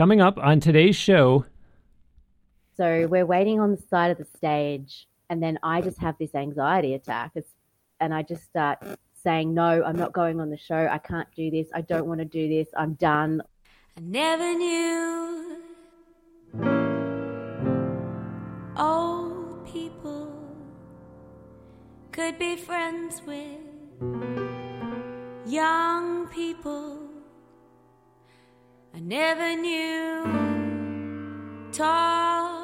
Coming 0.00 0.22
up 0.22 0.38
on 0.38 0.60
today's 0.60 0.96
show. 0.96 1.44
So 2.74 3.06
we're 3.06 3.26
waiting 3.26 3.60
on 3.60 3.72
the 3.72 3.82
side 3.90 4.10
of 4.10 4.16
the 4.16 4.24
stage, 4.24 5.06
and 5.28 5.42
then 5.42 5.58
I 5.62 5.82
just 5.82 5.98
have 5.98 6.16
this 6.18 6.34
anxiety 6.34 6.94
attack. 6.94 7.32
It's, 7.34 7.50
and 8.00 8.14
I 8.14 8.22
just 8.22 8.44
start 8.44 8.78
saying, 9.12 9.52
No, 9.52 9.84
I'm 9.84 9.96
not 9.96 10.14
going 10.14 10.40
on 10.40 10.48
the 10.48 10.56
show. 10.56 10.88
I 10.90 10.96
can't 10.96 11.28
do 11.36 11.50
this. 11.50 11.68
I 11.74 11.82
don't 11.82 12.06
want 12.06 12.20
to 12.20 12.24
do 12.24 12.48
this. 12.48 12.68
I'm 12.78 12.94
done. 12.94 13.42
I 13.98 14.00
never 14.00 14.54
knew 14.54 15.58
old 18.78 19.66
people 19.70 20.32
could 22.10 22.38
be 22.38 22.56
friends 22.56 23.20
with 23.26 23.60
young 25.46 26.26
people. 26.28 27.09
I 28.92 28.98
never 28.98 29.54
knew 29.54 30.24
tall. 31.72 32.59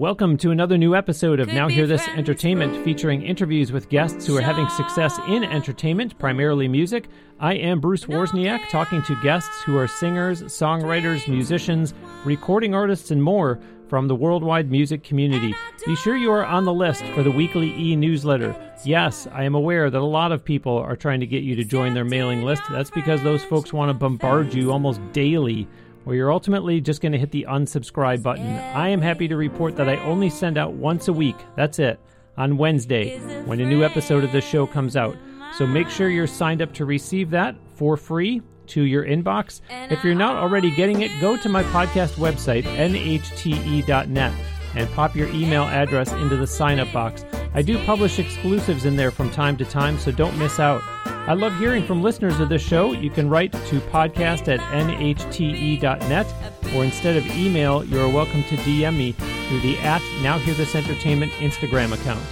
Welcome 0.00 0.38
to 0.38 0.50
another 0.50 0.78
new 0.78 0.96
episode 0.96 1.40
of 1.40 1.48
Now 1.48 1.68
Hear 1.68 1.86
This 1.86 2.08
Entertainment 2.08 2.82
featuring 2.86 3.20
interviews 3.20 3.70
with 3.70 3.90
guests 3.90 4.26
who 4.26 4.34
are 4.38 4.40
having 4.40 4.66
success 4.70 5.18
in 5.28 5.44
entertainment, 5.44 6.18
primarily 6.18 6.68
music. 6.68 7.08
I 7.38 7.56
am 7.56 7.80
Bruce 7.80 8.06
Wozniak, 8.06 8.70
talking 8.70 9.02
to 9.02 9.20
guests 9.20 9.60
who 9.60 9.76
are 9.76 9.86
singers, 9.86 10.40
songwriters, 10.44 11.28
musicians, 11.28 11.92
recording 12.24 12.74
artists, 12.74 13.10
and 13.10 13.22
more 13.22 13.60
from 13.90 14.08
the 14.08 14.16
worldwide 14.16 14.70
music 14.70 15.04
community. 15.04 15.54
Be 15.84 15.94
sure 15.96 16.16
you 16.16 16.32
are 16.32 16.46
on 16.46 16.64
the 16.64 16.72
list 16.72 17.04
for 17.08 17.22
the 17.22 17.30
weekly 17.30 17.68
e 17.78 17.94
newsletter. 17.94 18.56
Yes, 18.86 19.28
I 19.30 19.44
am 19.44 19.54
aware 19.54 19.90
that 19.90 20.00
a 20.00 20.02
lot 20.02 20.32
of 20.32 20.42
people 20.42 20.78
are 20.78 20.96
trying 20.96 21.20
to 21.20 21.26
get 21.26 21.42
you 21.42 21.54
to 21.56 21.64
join 21.64 21.92
their 21.92 22.06
mailing 22.06 22.42
list. 22.42 22.62
That's 22.70 22.90
because 22.90 23.22
those 23.22 23.44
folks 23.44 23.70
want 23.70 23.90
to 23.90 23.94
bombard 23.94 24.54
you 24.54 24.72
almost 24.72 25.02
daily 25.12 25.68
where 26.04 26.16
you're 26.16 26.32
ultimately 26.32 26.80
just 26.80 27.00
going 27.00 27.12
to 27.12 27.18
hit 27.18 27.30
the 27.30 27.46
unsubscribe 27.48 28.22
button. 28.22 28.46
I 28.46 28.88
am 28.88 29.00
happy 29.00 29.28
to 29.28 29.36
report 29.36 29.76
that 29.76 29.88
I 29.88 29.96
only 29.96 30.30
send 30.30 30.58
out 30.58 30.72
once 30.72 31.08
a 31.08 31.12
week. 31.12 31.36
That's 31.56 31.78
it. 31.78 32.00
On 32.36 32.56
Wednesday, 32.56 33.18
when 33.44 33.60
a 33.60 33.66
new 33.66 33.84
episode 33.84 34.24
of 34.24 34.32
the 34.32 34.40
show 34.40 34.66
comes 34.66 34.96
out. 34.96 35.16
So 35.58 35.66
make 35.66 35.90
sure 35.90 36.08
you're 36.08 36.26
signed 36.26 36.62
up 36.62 36.72
to 36.74 36.84
receive 36.84 37.30
that 37.30 37.56
for 37.74 37.96
free 37.96 38.40
to 38.68 38.82
your 38.82 39.04
inbox. 39.04 39.60
If 39.90 40.04
you're 40.04 40.14
not 40.14 40.36
already 40.36 40.70
getting 40.70 41.02
it, 41.02 41.10
go 41.20 41.36
to 41.36 41.48
my 41.48 41.62
podcast 41.64 42.14
website, 42.14 42.62
nhte.net, 42.62 44.32
and 44.76 44.90
pop 44.92 45.16
your 45.16 45.28
email 45.28 45.64
address 45.64 46.12
into 46.12 46.36
the 46.36 46.46
sign 46.46 46.78
up 46.78 46.92
box. 46.92 47.24
I 47.52 47.62
do 47.62 47.84
publish 47.84 48.18
exclusives 48.20 48.84
in 48.84 48.96
there 48.96 49.10
from 49.10 49.30
time 49.30 49.56
to 49.56 49.64
time, 49.64 49.98
so 49.98 50.12
don't 50.12 50.38
miss 50.38 50.60
out. 50.60 50.82
I 51.26 51.34
love 51.34 51.56
hearing 51.58 51.86
from 51.86 52.02
listeners 52.02 52.40
of 52.40 52.48
this 52.48 52.62
show. 52.62 52.92
You 52.92 53.10
can 53.10 53.28
write 53.28 53.52
to 53.52 53.80
podcast 53.80 54.48
at 54.48 54.58
nhte.net, 54.60 56.34
or 56.74 56.82
instead 56.82 57.16
of 57.16 57.26
email, 57.36 57.84
you 57.84 58.00
are 58.00 58.08
welcome 58.08 58.42
to 58.44 58.56
DM 58.56 58.96
me 58.96 59.12
through 59.12 59.60
the 59.60 59.78
at 59.78 60.02
Now 60.22 60.38
Hear 60.38 60.54
This 60.54 60.74
Entertainment 60.74 61.30
Instagram 61.32 61.92
account. 61.92 62.24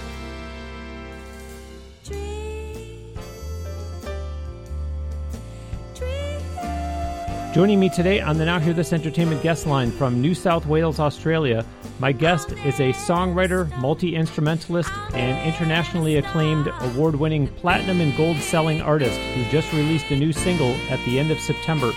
Joining 7.51 7.79
me 7.79 7.89
today 7.89 8.21
on 8.21 8.37
the 8.37 8.45
Now 8.45 8.59
Hear 8.59 8.73
This 8.73 8.93
Entertainment 8.93 9.41
guest 9.41 9.65
line 9.65 9.89
from 9.89 10.21
New 10.21 10.35
South 10.35 10.67
Wales, 10.67 10.99
Australia, 10.99 11.65
my 11.97 12.11
guest 12.11 12.51
is 12.51 12.79
a 12.79 12.93
songwriter, 12.93 13.75
multi 13.79 14.15
instrumentalist, 14.15 14.91
and 15.15 15.51
internationally 15.51 16.17
acclaimed 16.17 16.71
award 16.81 17.15
winning 17.15 17.47
platinum 17.47 18.01
and 18.01 18.15
gold 18.15 18.37
selling 18.37 18.83
artist 18.83 19.19
who 19.19 19.43
just 19.45 19.73
released 19.73 20.11
a 20.11 20.15
new 20.15 20.31
single 20.31 20.75
at 20.91 21.03
the 21.05 21.17
end 21.17 21.31
of 21.31 21.39
September. 21.39 21.91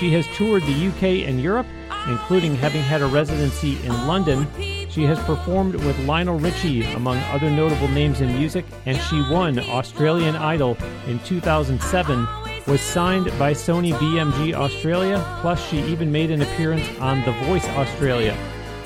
She 0.00 0.12
has 0.14 0.26
toured 0.36 0.64
the 0.64 0.88
UK 0.88 1.28
and 1.28 1.40
Europe, 1.40 1.68
including 2.08 2.56
having 2.56 2.82
had 2.82 3.00
a 3.00 3.06
residency 3.06 3.80
in 3.86 4.08
London. 4.08 4.48
She 4.90 5.04
has 5.04 5.20
performed 5.20 5.76
with 5.76 5.96
Lionel 6.06 6.40
Richie, 6.40 6.82
among 6.94 7.18
other 7.30 7.50
notable 7.50 7.88
names 7.88 8.20
in 8.20 8.34
music, 8.34 8.64
and 8.84 8.98
she 9.02 9.20
won 9.30 9.60
Australian 9.60 10.34
Idol 10.34 10.76
in 11.06 11.20
2007 11.20 12.26
was 12.68 12.82
signed 12.82 13.24
by 13.38 13.54
Sony 13.54 13.94
BMG 13.94 14.52
Australia, 14.52 15.24
plus, 15.40 15.58
she 15.70 15.78
even 15.84 16.12
made 16.12 16.30
an 16.30 16.42
appearance 16.42 16.86
on 17.00 17.24
The 17.24 17.32
Voice 17.46 17.66
Australia. 17.68 18.36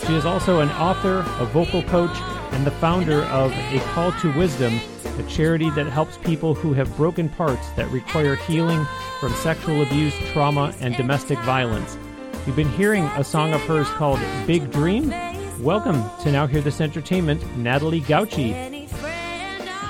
She 0.07 0.15
is 0.15 0.25
also 0.25 0.61
an 0.61 0.69
author, 0.71 1.25
a 1.41 1.47
vocal 1.47 1.83
coach, 1.83 2.17
and 2.53 2.65
the 2.65 2.71
founder 2.71 3.23
of 3.23 3.51
A 3.51 3.81
Call 3.93 4.13
to 4.21 4.33
Wisdom, 4.39 4.79
a 5.19 5.23
charity 5.25 5.69
that 5.71 5.87
helps 5.87 6.17
people 6.19 6.55
who 6.55 6.73
have 6.75 6.97
broken 6.97 7.29
parts 7.29 7.71
that 7.71 7.91
require 7.91 8.37
healing 8.37 8.87
from 9.19 9.33
sexual 9.35 9.83
abuse, 9.83 10.15
trauma, 10.33 10.73
and 10.81 10.97
domestic 10.97 11.41
violence. 11.41 11.99
You've 12.47 12.55
been 12.55 12.69
hearing 12.69 13.07
a 13.17 13.25
song 13.25 13.53
of 13.53 13.61
hers 13.63 13.89
called 13.89 14.21
Big 14.47 14.71
Dream. 14.71 15.13
Welcome 15.59 16.05
to 16.23 16.31
Now 16.31 16.47
Hear 16.47 16.61
This 16.61 16.81
Entertainment, 16.81 17.57
Natalie 17.57 18.03
Gauci. 18.03 18.72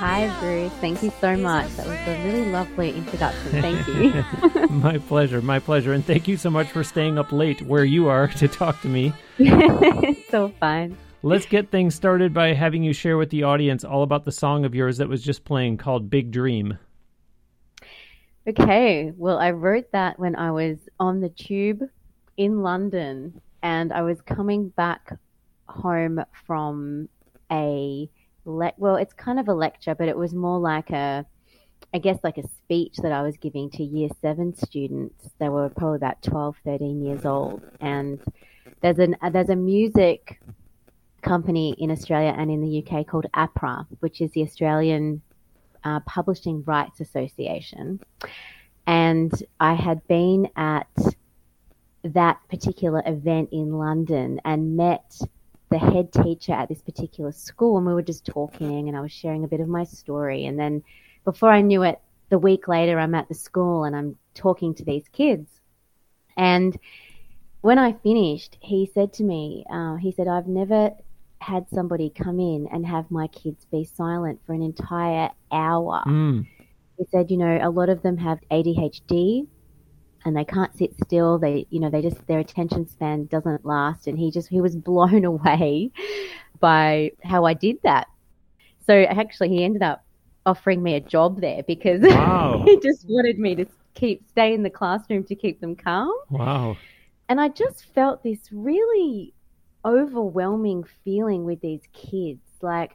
Hi, 0.02 0.36
Bruce. 0.40 0.72
Thank 0.80 1.00
you 1.04 1.12
so 1.20 1.36
much. 1.36 1.70
That 1.76 1.86
was 1.86 1.96
a 2.08 2.24
really 2.24 2.44
lovely 2.46 2.90
introduction. 2.90 3.62
Thank 3.62 3.86
you. 3.86 4.66
my 4.70 4.98
pleasure. 4.98 5.40
My 5.40 5.60
pleasure. 5.60 5.92
And 5.92 6.04
thank 6.04 6.26
you 6.26 6.36
so 6.36 6.50
much 6.50 6.66
for 6.66 6.82
staying 6.82 7.18
up 7.18 7.30
late 7.30 7.62
where 7.62 7.84
you 7.84 8.08
are 8.08 8.26
to 8.26 8.48
talk 8.48 8.80
to 8.80 8.88
me. 8.88 9.12
It's 9.38 10.28
so 10.28 10.48
fun. 10.58 10.98
Let's 11.22 11.46
get 11.46 11.70
things 11.70 11.94
started 11.94 12.34
by 12.34 12.52
having 12.52 12.82
you 12.82 12.92
share 12.92 13.16
with 13.16 13.30
the 13.30 13.44
audience 13.44 13.84
all 13.84 14.02
about 14.02 14.24
the 14.24 14.32
song 14.32 14.64
of 14.64 14.74
yours 14.74 14.98
that 14.98 15.08
was 15.08 15.22
just 15.22 15.44
playing 15.44 15.76
called 15.76 16.10
Big 16.10 16.32
Dream. 16.32 16.78
Okay. 18.48 19.12
Well, 19.16 19.38
I 19.38 19.52
wrote 19.52 19.92
that 19.92 20.18
when 20.18 20.34
I 20.34 20.50
was 20.50 20.78
on 20.98 21.20
the 21.20 21.28
tube 21.28 21.80
in 22.36 22.62
London 22.62 23.40
and 23.62 23.92
I 23.92 24.02
was 24.02 24.20
coming 24.22 24.70
back 24.70 25.16
home 25.68 26.24
from 26.44 27.08
a 27.52 28.10
le- 28.44 28.74
well, 28.76 28.96
it's 28.96 29.12
kind 29.12 29.38
of 29.38 29.48
a 29.48 29.54
lecture, 29.54 29.94
but 29.94 30.08
it 30.08 30.16
was 30.16 30.34
more 30.34 30.58
like 30.58 30.90
a, 30.90 31.24
I 31.94 31.98
guess, 31.98 32.18
like 32.22 32.38
a 32.38 32.48
speech 32.48 32.96
that 33.02 33.12
I 33.12 33.22
was 33.22 33.36
giving 33.36 33.70
to 33.70 33.82
year 33.82 34.08
seven 34.20 34.54
students. 34.54 35.30
They 35.38 35.48
were 35.48 35.68
probably 35.68 35.96
about 35.96 36.22
12, 36.22 36.56
13 36.64 37.02
years 37.02 37.24
old. 37.24 37.62
And 37.80 38.20
there's 38.80 38.98
an 38.98 39.16
there's 39.32 39.48
a 39.48 39.56
music 39.56 40.40
company 41.22 41.74
in 41.78 41.90
Australia 41.90 42.34
and 42.36 42.50
in 42.50 42.60
the 42.60 42.84
UK 42.84 43.06
called 43.06 43.26
APRA, 43.34 43.86
which 44.00 44.20
is 44.20 44.30
the 44.32 44.42
Australian 44.42 45.22
uh, 45.84 46.00
Publishing 46.00 46.62
Rights 46.64 47.00
Association. 47.00 48.00
And 48.86 49.32
I 49.60 49.74
had 49.74 50.06
been 50.08 50.48
at 50.56 50.88
that 52.04 52.40
particular 52.48 53.02
event 53.06 53.50
in 53.52 53.78
London 53.78 54.40
and 54.44 54.76
met 54.76 55.20
the 55.72 55.78
head 55.78 56.12
teacher 56.12 56.52
at 56.52 56.68
this 56.68 56.82
particular 56.82 57.32
school 57.32 57.78
and 57.78 57.86
we 57.86 57.94
were 57.94 58.02
just 58.02 58.26
talking 58.26 58.88
and 58.88 58.96
I 58.96 59.00
was 59.00 59.10
sharing 59.10 59.42
a 59.42 59.48
bit 59.48 59.60
of 59.60 59.68
my 59.68 59.84
story. 59.84 60.44
And 60.44 60.58
then 60.58 60.82
before 61.24 61.50
I 61.50 61.62
knew 61.62 61.82
it, 61.82 61.98
the 62.28 62.38
week 62.38 62.68
later, 62.68 62.98
I'm 62.98 63.14
at 63.14 63.28
the 63.28 63.34
school 63.34 63.84
and 63.84 63.96
I'm 63.96 64.16
talking 64.34 64.74
to 64.74 64.84
these 64.84 65.04
kids. 65.12 65.48
And 66.36 66.78
when 67.62 67.78
I 67.78 67.92
finished, 67.92 68.58
he 68.60 68.90
said 68.92 69.14
to 69.14 69.24
me, 69.24 69.64
uh, 69.70 69.96
he 69.96 70.12
said, 70.12 70.28
I've 70.28 70.46
never 70.46 70.90
had 71.40 71.66
somebody 71.70 72.10
come 72.10 72.38
in 72.38 72.68
and 72.70 72.86
have 72.86 73.10
my 73.10 73.26
kids 73.28 73.64
be 73.70 73.84
silent 73.84 74.40
for 74.46 74.52
an 74.52 74.62
entire 74.62 75.30
hour. 75.50 76.02
Mm. 76.06 76.46
He 76.98 77.04
said, 77.10 77.30
you 77.30 77.38
know, 77.38 77.58
a 77.62 77.70
lot 77.70 77.88
of 77.88 78.02
them 78.02 78.18
have 78.18 78.38
ADHD 78.50 79.46
and 80.24 80.36
they 80.36 80.44
can't 80.44 80.76
sit 80.76 80.94
still. 81.04 81.38
They, 81.38 81.66
you 81.70 81.80
know, 81.80 81.90
they 81.90 82.02
just 82.02 82.26
their 82.26 82.38
attention 82.38 82.88
span 82.88 83.26
doesn't 83.26 83.64
last. 83.64 84.06
And 84.06 84.18
he 84.18 84.30
just 84.30 84.48
he 84.48 84.60
was 84.60 84.76
blown 84.90 85.24
away 85.24 85.90
by 86.60 87.12
how 87.24 87.44
I 87.44 87.54
did 87.54 87.78
that. 87.82 88.08
So 88.86 89.02
actually, 89.02 89.50
he 89.50 89.64
ended 89.64 89.82
up 89.82 90.04
offering 90.44 90.82
me 90.82 90.94
a 90.94 91.00
job 91.00 91.40
there 91.40 91.62
because 91.62 92.02
wow. 92.02 92.62
he 92.66 92.78
just 92.80 93.06
wanted 93.08 93.38
me 93.38 93.54
to 93.54 93.66
keep 93.94 94.28
stay 94.28 94.54
in 94.54 94.62
the 94.62 94.70
classroom 94.70 95.24
to 95.24 95.34
keep 95.34 95.60
them 95.60 95.76
calm. 95.76 96.12
Wow. 96.30 96.76
And 97.28 97.40
I 97.40 97.48
just 97.48 97.86
felt 97.94 98.22
this 98.22 98.48
really 98.50 99.32
overwhelming 99.84 100.84
feeling 101.04 101.44
with 101.44 101.60
these 101.60 101.82
kids. 101.92 102.40
Like 102.60 102.92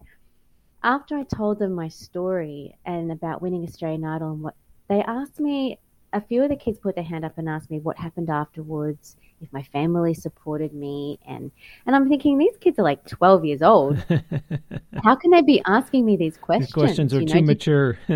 after 0.83 1.17
I 1.17 1.23
told 1.23 1.59
them 1.59 1.73
my 1.73 1.87
story 1.87 2.77
and 2.85 3.11
about 3.11 3.41
winning 3.41 3.63
Australian 3.63 4.05
Idol 4.05 4.31
and 4.31 4.41
what 4.41 4.55
they 4.87 5.01
asked 5.01 5.39
me 5.39 5.79
a 6.17 6.21
few 6.21 6.43
of 6.43 6.49
the 6.49 6.55
kids 6.55 6.79
put 6.79 6.95
their 6.95 7.03
hand 7.03 7.23
up 7.23 7.37
and 7.37 7.47
asked 7.47 7.69
me 7.69 7.79
what 7.79 7.97
happened 7.97 8.29
afterwards, 8.29 9.15
if 9.39 9.53
my 9.53 9.61
family 9.61 10.13
supported 10.13 10.73
me, 10.73 11.19
and 11.27 11.51
and 11.85 11.95
I'm 11.95 12.09
thinking 12.09 12.37
these 12.37 12.57
kids 12.59 12.79
are 12.79 12.83
like 12.83 13.05
12 13.07 13.45
years 13.45 13.61
old. 13.61 14.03
How 15.03 15.15
can 15.15 15.31
they 15.31 15.43
be 15.43 15.61
asking 15.65 16.05
me 16.05 16.17
these 16.17 16.37
questions? 16.37 16.67
These 16.67 16.73
questions 16.73 17.13
are 17.13 17.19
you 17.19 17.27
know, 17.27 17.33
too 17.33 17.41
mature. 17.43 17.99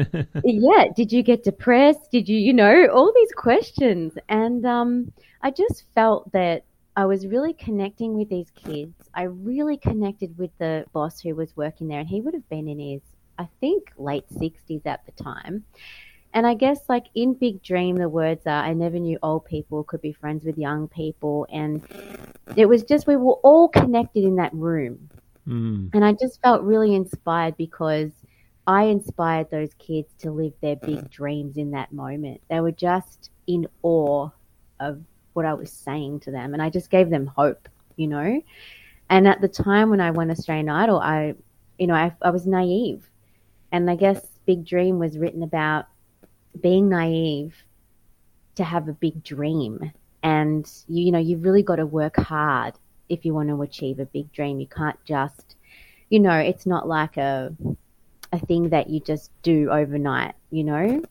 yeah, 0.43 0.85
did 0.95 1.11
you 1.11 1.21
get 1.21 1.43
depressed? 1.43 2.11
Did 2.11 2.27
you, 2.27 2.37
you 2.37 2.53
know, 2.53 2.87
all 2.87 3.13
these 3.15 3.31
questions, 3.33 4.13
and 4.29 4.65
um, 4.65 5.13
I 5.41 5.51
just 5.51 5.83
felt 5.93 6.31
that 6.31 6.63
I 6.95 7.05
was 7.05 7.27
really 7.27 7.53
connecting 7.53 8.17
with 8.17 8.29
these 8.29 8.49
kids. 8.51 8.95
I 9.13 9.23
really 9.23 9.77
connected 9.77 10.37
with 10.37 10.51
the 10.57 10.85
boss 10.91 11.21
who 11.21 11.35
was 11.35 11.55
working 11.55 11.87
there, 11.87 11.99
and 11.99 12.09
he 12.09 12.19
would 12.19 12.33
have 12.33 12.49
been 12.49 12.67
in 12.67 12.79
his, 12.79 13.01
I 13.37 13.47
think, 13.59 13.91
late 13.97 14.25
60s 14.29 14.85
at 14.87 15.05
the 15.05 15.23
time 15.23 15.65
and 16.33 16.47
I 16.47 16.53
guess 16.53 16.79
like 16.87 17.05
in 17.13 17.33
Big 17.33 17.61
Dream, 17.61 17.95
the 17.95 18.07
words 18.09 18.47
are, 18.47 18.63
I 18.63 18.73
never 18.73 18.99
knew 18.99 19.19
old 19.21 19.45
people 19.45 19.83
could 19.83 20.01
be 20.01 20.13
friends 20.13 20.45
with 20.45 20.57
young 20.57 20.87
people. 20.87 21.45
And 21.51 21.83
it 22.55 22.67
was 22.67 22.83
just, 22.83 23.07
we 23.07 23.15
were 23.15 23.33
all 23.43 23.67
connected 23.67 24.23
in 24.23 24.35
that 24.37 24.53
room. 24.53 25.09
Mm. 25.47 25.89
And 25.93 26.05
I 26.05 26.13
just 26.13 26.41
felt 26.41 26.61
really 26.61 26.95
inspired 26.95 27.57
because 27.57 28.11
I 28.67 28.83
inspired 28.83 29.49
those 29.49 29.73
kids 29.75 30.13
to 30.19 30.31
live 30.31 30.53
their 30.61 30.77
big 30.77 31.09
dreams 31.09 31.57
in 31.57 31.71
that 31.71 31.91
moment. 31.91 32.41
They 32.49 32.61
were 32.61 32.71
just 32.71 33.29
in 33.47 33.67
awe 33.81 34.29
of 34.79 35.01
what 35.33 35.45
I 35.45 35.53
was 35.53 35.71
saying 35.71 36.21
to 36.21 36.31
them. 36.31 36.53
And 36.53 36.61
I 36.61 36.69
just 36.69 36.89
gave 36.89 37.09
them 37.09 37.27
hope, 37.27 37.67
you 37.97 38.07
know? 38.07 38.41
And 39.09 39.27
at 39.27 39.41
the 39.41 39.47
time 39.49 39.89
when 39.89 39.99
I 39.99 40.11
won 40.11 40.31
Australian 40.31 40.69
Idol, 40.69 40.99
I, 40.99 41.35
you 41.77 41.87
know, 41.87 41.95
I, 41.95 42.13
I 42.21 42.29
was 42.29 42.47
naive. 42.47 43.09
And 43.73 43.89
I 43.89 43.95
guess 43.95 44.25
Big 44.45 44.65
Dream 44.65 44.99
was 44.99 45.17
written 45.17 45.43
about 45.43 45.87
being 46.59 46.89
naive 46.89 47.55
to 48.55 48.63
have 48.63 48.87
a 48.87 48.93
big 48.93 49.23
dream. 49.23 49.91
And, 50.23 50.69
you, 50.87 51.05
you 51.05 51.11
know, 51.11 51.19
you've 51.19 51.43
really 51.43 51.63
got 51.63 51.77
to 51.77 51.85
work 51.85 52.17
hard 52.17 52.73
if 53.09 53.25
you 53.25 53.33
want 53.33 53.49
to 53.49 53.61
achieve 53.61 53.99
a 53.99 54.05
big 54.05 54.31
dream. 54.31 54.59
You 54.59 54.67
can't 54.67 54.97
just, 55.05 55.55
you 56.09 56.19
know, 56.19 56.37
it's 56.37 56.65
not 56.65 56.87
like 56.87 57.17
a, 57.17 57.55
a 58.31 58.39
thing 58.39 58.69
that 58.69 58.89
you 58.89 58.99
just 58.99 59.31
do 59.41 59.69
overnight, 59.71 60.35
you 60.51 60.63
know? 60.63 61.01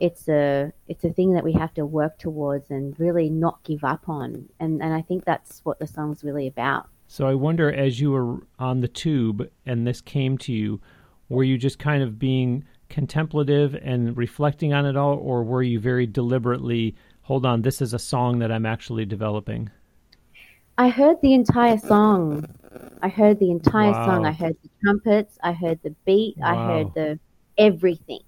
It's 0.00 0.28
a 0.28 0.72
it's 0.86 1.02
a 1.02 1.12
thing 1.12 1.32
that 1.32 1.42
we 1.42 1.52
have 1.54 1.74
to 1.74 1.84
work 1.84 2.18
towards 2.18 2.70
and 2.70 2.94
really 3.00 3.28
not 3.28 3.64
give 3.64 3.82
up 3.82 4.08
on. 4.08 4.48
And 4.60 4.80
and 4.80 4.94
I 4.94 5.02
think 5.02 5.24
that's 5.24 5.60
what 5.64 5.80
the 5.80 5.88
song's 5.88 6.22
really 6.22 6.46
about. 6.46 6.86
So 7.08 7.26
I 7.26 7.34
wonder 7.34 7.72
as 7.72 8.00
you 8.00 8.12
were 8.12 8.38
on 8.60 8.80
the 8.80 8.86
tube 8.86 9.50
and 9.66 9.86
this 9.86 10.00
came 10.00 10.38
to 10.38 10.52
you, 10.52 10.80
were 11.28 11.42
you 11.42 11.58
just 11.58 11.80
kind 11.80 12.02
of 12.02 12.16
being 12.18 12.64
contemplative 12.88 13.74
and 13.82 14.16
reflecting 14.16 14.72
on 14.72 14.86
it 14.86 14.96
all 14.96 15.16
or 15.18 15.42
were 15.42 15.62
you 15.62 15.78
very 15.78 16.06
deliberately 16.06 16.94
hold 17.22 17.44
on 17.44 17.60
this 17.62 17.82
is 17.82 17.92
a 17.92 17.98
song 17.98 18.38
that 18.38 18.50
I'm 18.50 18.64
actually 18.66 19.04
developing? 19.04 19.70
I 20.78 20.88
heard 20.88 21.16
the 21.22 21.34
entire 21.34 21.78
song. 21.78 22.46
I 23.02 23.08
heard 23.08 23.38
the 23.40 23.50
entire 23.50 23.92
Wow. 23.92 24.04
song. 24.04 24.26
I 24.26 24.32
heard 24.32 24.56
the 24.62 24.70
trumpets. 24.82 25.38
I 25.42 25.52
heard 25.52 25.80
the 25.82 25.94
beat. 26.06 26.36
I 26.42 26.56
heard 26.56 26.94
the 26.94 27.18
everything. 27.58 28.20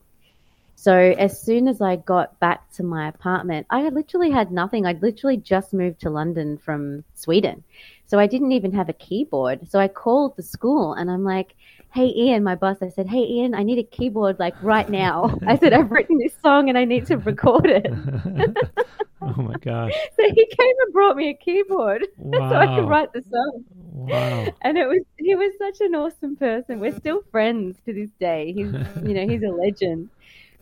So 0.74 0.94
as 0.96 1.40
soon 1.40 1.68
as 1.68 1.80
I 1.80 1.96
got 1.96 2.40
back 2.40 2.70
to 2.72 2.82
my 2.82 3.08
apartment, 3.08 3.66
I 3.70 3.88
literally 3.90 4.30
had 4.30 4.50
nothing. 4.50 4.86
I'd 4.86 5.02
literally 5.02 5.36
just 5.36 5.74
moved 5.74 6.00
to 6.00 6.10
London 6.10 6.56
from 6.58 7.04
Sweden. 7.14 7.62
So 8.06 8.18
I 8.18 8.26
didn't 8.26 8.52
even 8.52 8.72
have 8.72 8.88
a 8.88 8.94
keyboard. 8.94 9.70
So 9.70 9.78
I 9.78 9.88
called 9.88 10.36
the 10.36 10.42
school 10.42 10.94
and 10.94 11.10
I'm 11.10 11.22
like, 11.22 11.54
Hey 11.92 12.12
Ian, 12.16 12.44
my 12.44 12.54
boss, 12.54 12.78
I 12.82 12.88
said, 12.88 13.08
Hey 13.08 13.24
Ian, 13.24 13.54
I 13.54 13.62
need 13.64 13.78
a 13.78 13.82
keyboard 13.84 14.38
like 14.38 14.56
right 14.60 14.88
now. 14.88 15.38
I 15.46 15.56
said, 15.58 15.72
I've 15.72 15.90
written 15.90 16.18
this 16.18 16.34
song 16.40 16.68
and 16.68 16.78
I 16.78 16.84
need 16.84 17.06
to 17.06 17.16
record 17.18 17.66
it. 17.66 17.86
oh 19.22 19.42
my 19.42 19.56
gosh. 19.56 19.94
So 20.16 20.22
he 20.34 20.46
came 20.46 20.74
and 20.84 20.92
brought 20.92 21.16
me 21.16 21.30
a 21.30 21.34
keyboard 21.34 22.06
so 22.48 22.56
I 22.56 22.66
Wow. 22.66 22.74
could 22.74 22.88
write 22.88 23.12
the 23.12 23.22
song. 23.22 23.64
Wow. 23.72 24.46
And 24.62 24.78
it 24.78 24.86
was 24.88 25.00
he 25.18 25.34
was 25.34 25.52
such 25.58 25.80
an 25.80 25.94
awesome 25.94 26.36
person. 26.36 26.80
We're 26.80 26.92
still 26.92 27.22
friends 27.30 27.78
to 27.86 27.92
this 27.92 28.10
day. 28.20 28.52
He's 28.52 28.74
you 29.00 29.14
know, 29.14 29.26
he's 29.26 29.42
a 29.42 29.48
legend. 29.48 30.10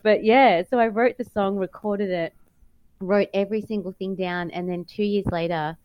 But 0.02 0.24
yeah, 0.24 0.62
so 0.70 0.78
I 0.78 0.88
wrote 0.88 1.16
the 1.18 1.24
song, 1.24 1.56
recorded 1.56 2.10
it, 2.10 2.34
wrote 3.00 3.28
every 3.34 3.62
single 3.62 3.92
thing 3.92 4.16
down, 4.16 4.50
and 4.52 4.68
then 4.68 4.84
two 4.84 5.04
years 5.04 5.26
later, 5.32 5.76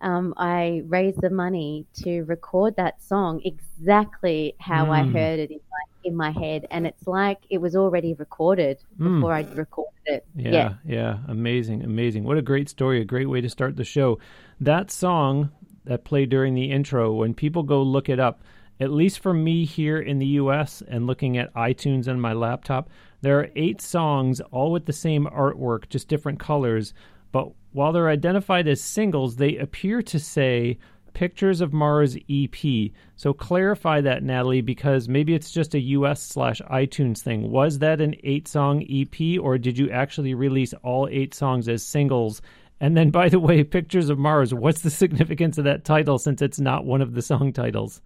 um, 0.00 0.34
I 0.36 0.82
raised 0.86 1.20
the 1.20 1.30
money 1.30 1.86
to 2.04 2.22
record 2.22 2.76
that 2.76 3.02
song 3.02 3.40
exactly 3.44 4.54
how 4.58 4.90
I 4.90 5.02
Mm. 5.02 5.12
heard 5.12 5.38
it 5.40 5.50
in 5.50 5.60
my, 5.70 5.84
in 6.04 6.16
my 6.16 6.30
head, 6.30 6.66
and 6.70 6.86
it's 6.86 7.06
like 7.06 7.38
it 7.50 7.58
was 7.58 7.74
already 7.76 8.14
recorded 8.14 8.78
Mm. 9.00 9.14
before 9.16 9.32
I'd 9.32 9.56
recorded 9.56 9.92
it. 10.06 10.26
Yeah, 10.36 10.74
yeah, 10.84 11.18
amazing, 11.28 11.82
amazing. 11.82 12.24
What 12.24 12.38
a 12.38 12.42
great 12.42 12.68
story, 12.68 13.00
a 13.00 13.04
great 13.04 13.28
way 13.28 13.40
to 13.40 13.48
start 13.48 13.76
the 13.76 13.84
show. 13.84 14.18
That 14.60 14.90
song 14.90 15.50
that 15.84 16.04
played 16.04 16.28
during 16.30 16.54
the 16.54 16.70
intro, 16.70 17.12
when 17.14 17.34
people 17.34 17.62
go 17.62 17.82
look 17.82 18.08
it 18.08 18.20
up, 18.20 18.42
at 18.78 18.90
least 18.92 19.20
for 19.20 19.32
me 19.32 19.64
here 19.64 19.98
in 19.98 20.18
the 20.18 20.26
US 20.42 20.82
and 20.86 21.06
looking 21.06 21.38
at 21.38 21.52
iTunes 21.54 22.08
on 22.08 22.20
my 22.20 22.34
laptop, 22.34 22.90
there 23.22 23.40
are 23.40 23.48
eight 23.56 23.80
songs, 23.80 24.40
all 24.52 24.70
with 24.70 24.84
the 24.84 24.92
same 24.92 25.24
artwork, 25.26 25.88
just 25.88 26.08
different 26.08 26.38
colors. 26.38 26.92
But 27.32 27.50
while 27.76 27.92
they're 27.92 28.08
identified 28.08 28.66
as 28.66 28.80
singles, 28.80 29.36
they 29.36 29.58
appear 29.58 30.00
to 30.00 30.18
say 30.18 30.78
Pictures 31.12 31.60
of 31.60 31.74
Mars 31.74 32.16
EP. 32.30 32.90
So 33.16 33.34
clarify 33.34 34.00
that, 34.00 34.22
Natalie, 34.22 34.62
because 34.62 35.10
maybe 35.10 35.34
it's 35.34 35.50
just 35.50 35.74
a 35.74 35.80
US 35.80 36.22
slash 36.22 36.62
iTunes 36.70 37.18
thing. 37.18 37.50
Was 37.50 37.80
that 37.80 38.00
an 38.00 38.14
eight 38.24 38.48
song 38.48 38.82
EP, 38.90 39.38
or 39.38 39.58
did 39.58 39.76
you 39.76 39.90
actually 39.90 40.32
release 40.32 40.72
all 40.82 41.06
eight 41.10 41.34
songs 41.34 41.68
as 41.68 41.84
singles? 41.84 42.40
And 42.80 42.96
then, 42.96 43.10
by 43.20 43.28
the 43.28 43.38
way, 43.38 43.62
Pictures 43.62 44.08
of 44.08 44.18
Mars, 44.18 44.54
what's 44.54 44.80
the 44.80 44.88
significance 44.88 45.58
of 45.58 45.64
that 45.64 45.84
title 45.84 46.18
since 46.18 46.40
it's 46.40 46.58
not 46.58 46.86
one 46.86 47.02
of 47.02 47.12
the 47.12 47.20
song 47.20 47.52
titles? 47.52 48.00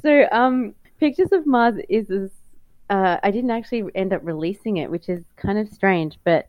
So, 0.00 0.26
um, 0.32 0.74
Pictures 0.98 1.32
of 1.32 1.46
Mars 1.46 1.74
is, 1.90 2.30
uh, 2.88 3.18
I 3.22 3.30
didn't 3.30 3.50
actually 3.50 3.90
end 3.94 4.14
up 4.14 4.22
releasing 4.24 4.78
it, 4.78 4.90
which 4.90 5.10
is 5.10 5.22
kind 5.36 5.58
of 5.58 5.68
strange, 5.68 6.18
but 6.24 6.48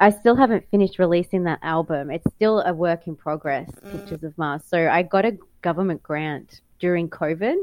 I 0.00 0.10
still 0.10 0.34
haven't 0.34 0.68
finished 0.70 0.98
releasing 0.98 1.44
that 1.44 1.60
album. 1.62 2.10
It's 2.10 2.30
still 2.34 2.60
a 2.60 2.74
work 2.74 3.06
in 3.06 3.16
progress, 3.16 3.70
mm. 3.70 3.92
Pictures 3.92 4.24
of 4.24 4.36
Mars. 4.36 4.62
So 4.66 4.88
I 4.88 5.02
got 5.02 5.24
a 5.24 5.38
government 5.62 6.02
grant 6.02 6.60
during 6.80 7.08
COVID 7.08 7.56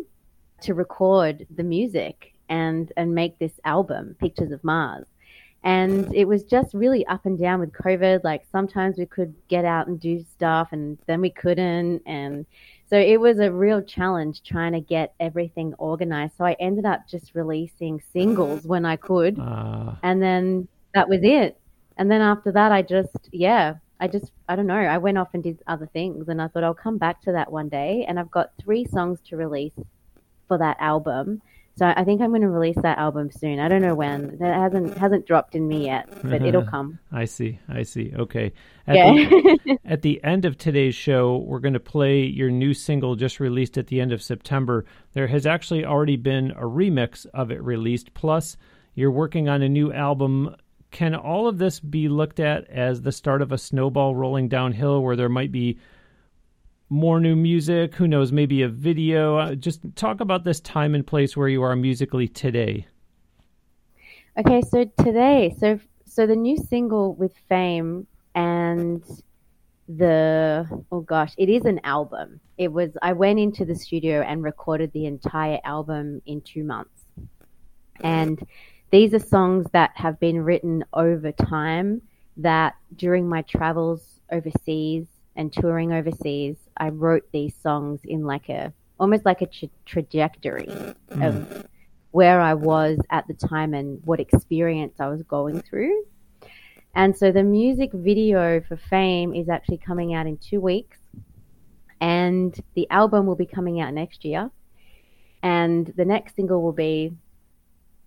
to 0.62 0.74
record 0.74 1.46
the 1.56 1.64
music 1.64 2.34
and 2.50 2.92
and 2.98 3.14
make 3.14 3.38
this 3.40 3.60
album, 3.66 4.16
Pictures 4.20 4.52
of 4.52 4.64
Mars. 4.64 5.08
And 5.64 6.06
mm. 6.06 6.14
it 6.16 6.26
was 6.26 6.44
just 6.44 6.74
really 6.74 7.06
up 7.08 7.26
and 7.26 7.38
down 7.38 7.60
with 7.60 7.72
COVID. 7.74 8.24
Like 8.24 8.44
sometimes 8.52 8.98
we 8.98 9.06
could 9.06 9.34
get 9.48 9.66
out 9.66 9.88
and 9.88 10.00
do 10.00 10.24
stuff, 10.24 10.70
and 10.72 10.98
then 11.08 11.22
we 11.22 11.30
couldn't. 11.30 12.02
And 12.06 12.46
so 12.90 12.98
it 12.98 13.20
was 13.20 13.40
a 13.40 13.52
real 13.52 13.82
challenge 13.82 14.44
trying 14.44 14.74
to 14.74 14.82
get 14.82 15.14
everything 15.20 15.74
organized. 15.78 16.34
So 16.38 16.46
I 16.46 16.54
ended 16.60 16.86
up 16.86 17.08
just 17.08 17.36
releasing 17.36 18.02
singles 18.14 18.62
mm. 18.62 18.66
when 18.68 18.86
I 18.86 18.96
could 18.96 19.38
Uh, 19.40 19.96
and 20.04 20.22
then 20.22 20.68
that 20.94 21.08
was 21.08 21.20
it. 21.24 21.58
And 21.98 22.10
then 22.10 22.22
after 22.22 22.52
that, 22.54 22.72
I 22.72 22.82
just, 22.82 23.30
yeah, 23.32 23.76
I 24.00 24.08
just, 24.08 24.32
I 24.50 24.56
don't 24.56 24.68
know, 24.68 24.76
I 24.76 24.98
went 24.98 25.18
off 25.18 25.30
and 25.34 25.44
did 25.44 25.62
other 25.68 25.88
things, 25.94 26.28
and 26.28 26.42
I 26.42 26.48
thought 26.48 26.64
I'll 26.64 26.74
come 26.74 26.98
back 26.98 27.22
to 27.24 27.32
that 27.34 27.52
one 27.52 27.70
day. 27.70 28.06
And 28.08 28.20
I've 28.20 28.32
got 28.32 28.52
three 28.62 28.86
songs 28.86 29.20
to 29.30 29.38
release 29.38 29.74
for 30.48 30.58
that 30.58 30.78
album, 30.80 31.42
so 31.78 31.86
I 31.96 32.04
think 32.04 32.22
I'm 32.22 32.30
going 32.30 32.42
to 32.42 32.50
release 32.50 32.76
that 32.82 32.98
album 32.98 33.32
soon. 33.32 33.60
I 33.60 33.70
don't 33.70 33.82
know 33.82 33.96
when. 33.96 34.38
That 34.40 34.54
hasn't 34.56 34.98
hasn't 34.98 35.26
dropped 35.26 35.56
in 35.56 35.68
me 35.68 35.86
yet, 35.86 36.10
but 36.22 36.42
it'll 36.46 36.66
come. 36.66 37.00
I 37.12 37.26
see. 37.26 37.60
I 37.70 37.84
see. 37.84 38.12
Okay. 38.16 38.52
At 38.86 38.98
Yeah. 38.98 39.14
the, 39.14 39.78
at 39.86 40.02
the 40.02 40.22
end 40.24 40.44
of 40.46 40.58
today's 40.58 40.96
show, 40.96 41.38
we're 41.38 41.60
going 41.60 41.74
to 41.74 41.80
play 41.80 42.24
your 42.24 42.52
new 42.52 42.74
single 42.74 43.16
just 43.16 43.40
released 43.40 43.78
at 43.78 43.88
the 43.88 44.02
end 44.02 44.12
of 44.12 44.22
September. 44.22 44.86
There 45.14 45.28
has 45.28 45.46
actually 45.46 45.86
already 45.86 46.18
been 46.18 46.52
a 46.52 46.64
remix 46.64 47.26
of 47.34 47.52
it 47.52 47.64
released. 47.64 48.14
Plus, 48.14 48.58
you're 48.94 49.10
working 49.10 49.48
on 49.48 49.62
a 49.62 49.70
new 49.70 49.94
album. 49.94 50.56
Can 50.92 51.16
all 51.16 51.48
of 51.48 51.58
this 51.58 51.80
be 51.80 52.10
looked 52.10 52.40
at 52.40 52.70
as 52.70 53.02
the 53.02 53.12
start 53.14 53.42
of 53.42 53.52
a 53.52 53.58
snowball 53.58 54.14
rolling 54.14 54.50
downhill 54.50 55.02
where 55.02 55.16
there 55.16 55.30
might 55.30 55.52
be 55.52 55.80
more 56.90 57.22
new 57.22 57.36
music? 57.36 57.96
Who 57.96 58.08
knows? 58.08 58.34
Maybe 58.34 58.62
a 58.62 58.68
video? 58.68 59.38
Uh, 59.38 59.56
just 59.56 59.82
talk 59.96 60.20
about 60.20 60.44
this 60.44 60.60
time 60.60 60.94
and 60.94 61.08
place 61.08 61.36
where 61.36 61.48
you 61.48 61.64
are 61.64 61.76
musically 61.78 62.28
today. 62.28 62.86
Okay, 64.38 64.62
so 64.62 64.86
today, 65.02 65.56
so 65.58 65.80
so 66.06 66.28
the 66.28 66.36
new 66.36 66.58
single 66.58 67.16
with 67.16 67.34
Fame 67.48 68.06
and 68.36 69.04
the 69.88 70.68
oh 70.92 71.02
gosh, 71.02 71.34
it 71.38 71.50
is 71.50 71.64
an 71.64 71.80
album. 71.86 72.42
It 72.58 72.72
was 72.72 72.92
I 73.02 73.14
went 73.14 73.40
into 73.40 73.64
the 73.64 73.76
studio 73.76 74.22
and 74.22 74.44
recorded 74.44 74.92
the 74.92 75.06
entire 75.06 75.60
album 75.64 76.22
in 76.26 76.42
2 76.42 76.64
months. 76.64 77.06
And 78.02 78.46
these 78.92 79.14
are 79.14 79.20
songs 79.20 79.66
that 79.72 79.92
have 79.96 80.20
been 80.20 80.44
written 80.44 80.84
over 80.94 81.32
time 81.32 82.02
that 82.38 82.76
during 82.96 83.28
my 83.28 83.42
travels 83.44 84.20
overseas 84.32 85.06
and 85.36 85.52
touring 85.52 85.94
overseas, 85.94 86.58
I 86.78 86.90
wrote 86.90 87.24
these 87.32 87.56
songs 87.56 88.02
in 88.04 88.26
like 88.26 88.50
a 88.50 88.74
almost 89.00 89.26
like 89.26 89.42
a 89.42 89.48
tra- 89.48 89.70
trajectory 89.86 90.68
mm. 90.68 91.28
of 91.28 91.66
where 92.12 92.40
I 92.42 92.54
was 92.54 93.00
at 93.10 93.28
the 93.28 93.34
time 93.34 93.74
and 93.74 94.00
what 94.06 94.20
experience 94.20 95.00
I 95.00 95.08
was 95.08 95.24
going 95.24 95.62
through. 95.62 96.06
And 96.94 97.18
so 97.18 97.32
the 97.32 97.44
music 97.44 97.92
video 97.94 98.60
for 98.62 98.76
Fame 98.76 99.34
is 99.34 99.48
actually 99.48 99.78
coming 99.78 100.14
out 100.14 100.28
in 100.28 100.38
two 100.38 100.60
weeks. 100.60 100.98
And 102.02 102.60
the 102.74 102.90
album 102.90 103.26
will 103.26 103.36
be 103.36 103.46
coming 103.46 103.80
out 103.80 103.94
next 103.94 104.26
year. 104.26 104.52
And 105.42 105.94
the 105.96 106.06
next 106.06 106.36
single 106.36 106.62
will 106.62 106.74
be 106.74 107.14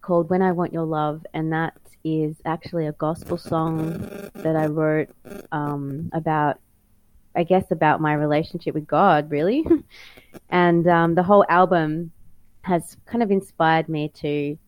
called 0.04 0.28
When 0.28 0.42
I 0.42 0.52
Want 0.52 0.72
Your 0.72 0.84
Love. 0.84 1.24
And 1.32 1.52
that 1.52 1.74
is 2.04 2.36
actually 2.44 2.86
a 2.86 2.92
gospel 2.92 3.38
song 3.38 3.98
that 4.34 4.54
I 4.56 4.66
wrote 4.66 5.08
um, 5.50 6.10
about, 6.12 6.60
I 7.34 7.44
guess, 7.44 7.70
about 7.70 8.00
my 8.00 8.12
relationship 8.12 8.74
with 8.74 8.86
God, 8.86 9.30
really. 9.30 9.64
and 10.50 10.86
um, 10.86 11.14
the 11.14 11.22
whole 11.22 11.44
album 11.48 12.12
has 12.62 12.96
kind 13.06 13.22
of 13.22 13.30
inspired 13.30 13.88
me 13.88 14.08
to 14.08 14.58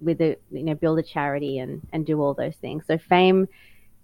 with 0.00 0.20
a 0.22 0.34
you 0.50 0.62
know 0.62 0.74
build 0.74 0.98
a 0.98 1.02
charity 1.02 1.58
and 1.58 1.86
and 1.92 2.06
do 2.06 2.20
all 2.20 2.32
those 2.32 2.56
things. 2.56 2.84
So 2.86 2.96
fame 2.96 3.48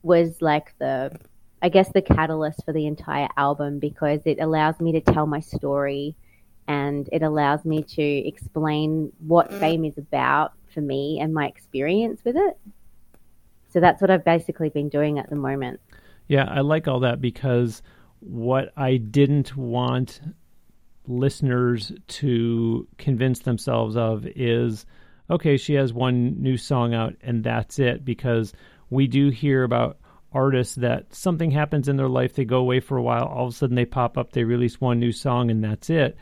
was 0.03 0.43
like 0.43 0.75
the 0.79 1.19
I 1.63 1.71
guess 1.71 1.91
the 1.93 2.03
catalyst 2.03 2.65
for 2.65 2.73
the 2.73 2.87
entire 2.87 3.29
album 3.37 3.79
because 3.79 4.21
it 4.27 4.41
allows 4.41 4.79
me 4.79 4.93
to 4.93 5.01
tell 5.01 5.27
my 5.27 5.41
story 5.41 6.15
and 6.69 7.09
it 7.13 7.23
allows 7.23 7.65
me 7.65 7.83
to 7.83 8.03
explain 8.03 9.13
what 9.27 9.53
fame 9.55 9.85
is 9.85 9.97
about 9.97 10.53
for 10.77 10.83
me 10.83 11.19
and 11.19 11.33
my 11.33 11.47
experience 11.47 12.21
with 12.23 12.37
it. 12.37 12.59
So 13.73 13.81
that's 13.81 14.03
what 14.03 14.11
I've 14.11 14.25
basically 14.25 14.69
been 14.69 14.91
doing 14.91 15.19
at 15.19 15.31
the 15.31 15.37
moment. 15.37 15.81
Yeah, 16.29 16.45
I 16.45 16.61
like 16.61 16.87
all 16.87 17.01
that 17.01 17.19
because 17.19 17.83
what 18.21 18.73
I 18.77 18.99
didn't 18.99 19.57
want 19.57 20.21
listeners 21.07 21.93
to 22.09 22.87
convince 22.99 23.41
themselves 23.41 23.97
of 23.97 24.27
is 24.27 24.85
okay, 25.31 25.57
she 25.57 25.75
has 25.75 25.93
one 25.93 26.41
new 26.41 26.57
song 26.57 26.95
out 26.95 27.15
and 27.23 27.43
that's 27.43 27.79
it 27.79 28.05
because 28.05 28.53
we 28.91 29.07
do 29.07 29.31
hear 29.31 29.65
about 29.65 29.99
artists 30.33 30.75
that 30.77 31.13
something 31.15 31.51
happens 31.51 31.89
in 31.89 31.97
their 31.97 32.09
life, 32.09 32.35
they 32.35 32.45
go 32.45 32.59
away 32.59 32.79
for 32.79 32.97
a 32.97 33.03
while, 33.03 33.25
all 33.25 33.47
of 33.47 33.53
a 33.53 33.57
sudden 33.57 33.75
they 33.75 33.87
pop 33.87 34.19
up, 34.19 34.33
they 34.33 34.45
release 34.45 34.81
one 34.81 35.01
new 35.01 35.11
song 35.11 35.51
and 35.51 35.65
that's 35.65 35.91
it. 35.91 36.17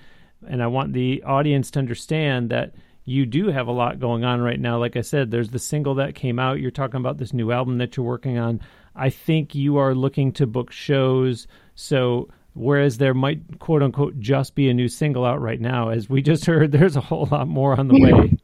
And 0.46 0.62
I 0.62 0.68
want 0.68 0.92
the 0.92 1.22
audience 1.24 1.70
to 1.72 1.80
understand 1.80 2.50
that 2.50 2.74
you 3.04 3.26
do 3.26 3.48
have 3.48 3.68
a 3.68 3.72
lot 3.72 4.00
going 4.00 4.24
on 4.24 4.40
right 4.40 4.58
now. 4.58 4.78
Like 4.78 4.96
I 4.96 5.02
said, 5.02 5.30
there's 5.30 5.50
the 5.50 5.58
single 5.58 5.96
that 5.96 6.14
came 6.14 6.38
out. 6.38 6.60
You're 6.60 6.70
talking 6.70 6.96
about 6.96 7.18
this 7.18 7.32
new 7.32 7.52
album 7.52 7.78
that 7.78 7.96
you're 7.96 8.06
working 8.06 8.38
on. 8.38 8.60
I 8.96 9.10
think 9.10 9.54
you 9.54 9.76
are 9.76 9.94
looking 9.94 10.32
to 10.32 10.46
book 10.46 10.72
shows. 10.72 11.46
So 11.74 12.28
whereas 12.54 12.98
there 12.98 13.14
might 13.14 13.58
quote 13.58 13.82
unquote 13.82 14.18
just 14.20 14.54
be 14.54 14.70
a 14.70 14.74
new 14.74 14.88
single 14.88 15.24
out 15.24 15.40
right 15.40 15.60
now, 15.60 15.90
as 15.90 16.08
we 16.08 16.22
just 16.22 16.44
heard, 16.46 16.72
there's 16.72 16.96
a 16.96 17.00
whole 17.00 17.28
lot 17.30 17.46
more 17.46 17.78
on 17.78 17.88
the 17.88 18.00
way. 18.00 18.38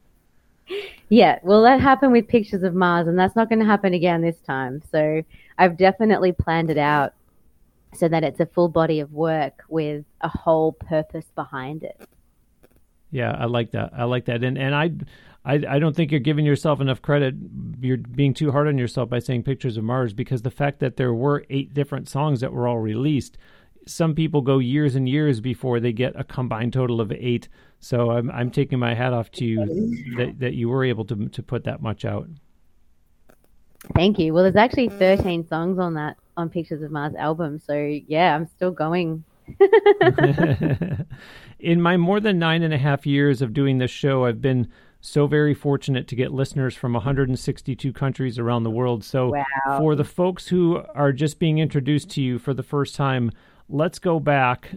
yeah, 1.09 1.39
well, 1.41 1.63
that 1.63 1.81
happened 1.81 2.11
with 2.11 2.27
Pictures 2.27 2.63
of 2.63 2.75
Mars, 2.75 3.07
and 3.07 3.17
that's 3.17 3.35
not 3.35 3.49
going 3.49 3.59
to 3.59 3.65
happen 3.65 3.93
again 3.93 4.21
this 4.21 4.39
time. 4.41 4.81
So 4.91 5.23
I've 5.57 5.75
definitely 5.75 6.33
planned 6.33 6.69
it 6.69 6.77
out 6.77 7.13
so 7.93 8.07
that 8.07 8.23
it's 8.23 8.39
a 8.39 8.45
full 8.45 8.69
body 8.69 8.99
of 8.99 9.11
work 9.11 9.63
with 9.69 10.05
a 10.21 10.29
whole 10.29 10.71
purpose 10.73 11.25
behind 11.35 11.83
it. 11.83 11.99
Yeah, 13.11 13.35
I 13.37 13.45
like 13.45 13.71
that. 13.71 13.91
I 13.95 14.05
like 14.05 14.25
that. 14.25 14.43
And 14.43 14.57
and 14.57 14.73
I 14.73 14.91
I, 15.43 15.63
I 15.67 15.79
don't 15.79 15.95
think 15.95 16.11
you're 16.11 16.19
giving 16.19 16.45
yourself 16.45 16.81
enough 16.81 17.01
credit. 17.01 17.35
You're 17.79 17.97
being 17.97 18.33
too 18.33 18.51
hard 18.51 18.67
on 18.67 18.77
yourself 18.77 19.09
by 19.09 19.19
saying 19.19 19.43
Pictures 19.43 19.77
of 19.77 19.83
Mars 19.83 20.13
because 20.13 20.43
the 20.43 20.51
fact 20.51 20.79
that 20.79 20.97
there 20.97 21.13
were 21.13 21.45
eight 21.49 21.73
different 21.73 22.07
songs 22.07 22.41
that 22.41 22.53
were 22.53 22.67
all 22.67 22.77
released, 22.77 23.37
some 23.87 24.13
people 24.13 24.41
go 24.41 24.59
years 24.59 24.95
and 24.95 25.09
years 25.09 25.41
before 25.41 25.79
they 25.79 25.91
get 25.91 26.13
a 26.15 26.23
combined 26.23 26.73
total 26.73 27.01
of 27.01 27.11
eight. 27.11 27.49
So 27.79 28.11
I'm 28.11 28.29
I'm 28.29 28.51
taking 28.51 28.77
my 28.77 28.93
hat 28.93 29.13
off 29.13 29.31
to 29.31 29.45
you 29.45 30.15
that, 30.17 30.39
that 30.39 30.53
you 30.53 30.69
were 30.69 30.83
able 30.83 31.05
to 31.05 31.27
to 31.29 31.43
put 31.43 31.63
that 31.63 31.81
much 31.81 32.05
out. 32.05 32.29
Thank 33.95 34.19
you. 34.19 34.31
Well, 34.31 34.43
there's 34.43 34.55
actually 34.55 34.89
13 34.89 35.47
songs 35.47 35.79
on 35.79 35.95
that 35.95 36.17
on 36.37 36.49
Pictures 36.49 36.83
of 36.83 36.91
Mars 36.91 37.15
album. 37.15 37.59
So 37.65 37.73
yeah, 38.07 38.35
I'm 38.35 38.45
still 38.45 38.69
going. 38.69 39.23
In 41.61 41.81
my 41.81 41.95
more 41.95 42.19
than 42.19 42.39
nine 42.39 42.63
and 42.63 42.73
a 42.73 42.77
half 42.77 43.05
years 43.05 43.41
of 43.41 43.53
doing 43.53 43.77
this 43.77 43.91
show, 43.91 44.25
I've 44.25 44.41
been 44.41 44.67
so 44.99 45.27
very 45.27 45.53
fortunate 45.53 46.07
to 46.07 46.15
get 46.15 46.31
listeners 46.31 46.75
from 46.75 46.93
162 46.93 47.93
countries 47.93 48.39
around 48.39 48.63
the 48.63 48.69
world. 48.69 49.03
So 49.03 49.31
wow. 49.33 49.77
for 49.77 49.95
the 49.95 50.03
folks 50.03 50.47
who 50.47 50.83
are 50.95 51.11
just 51.11 51.39
being 51.39 51.59
introduced 51.59 52.09
to 52.11 52.21
you 52.21 52.39
for 52.39 52.53
the 52.53 52.63
first 52.63 52.95
time, 52.95 53.31
let's 53.69 53.99
go 53.99 54.19
back, 54.19 54.71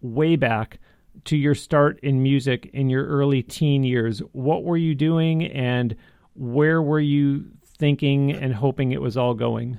way 0.00 0.36
back 0.36 0.78
to 1.24 1.36
your 1.36 1.54
start 1.54 1.98
in 2.02 2.22
music 2.22 2.70
in 2.72 2.88
your 2.88 3.06
early 3.06 3.42
teen 3.42 3.82
years. 3.84 4.20
What 4.32 4.64
were 4.64 4.76
you 4.76 4.94
doing 4.94 5.44
and 5.44 5.96
where 6.34 6.80
were 6.80 7.00
you 7.00 7.46
thinking 7.78 8.32
and 8.32 8.54
hoping 8.54 8.92
it 8.92 9.02
was 9.02 9.16
all 9.16 9.34
going? 9.34 9.78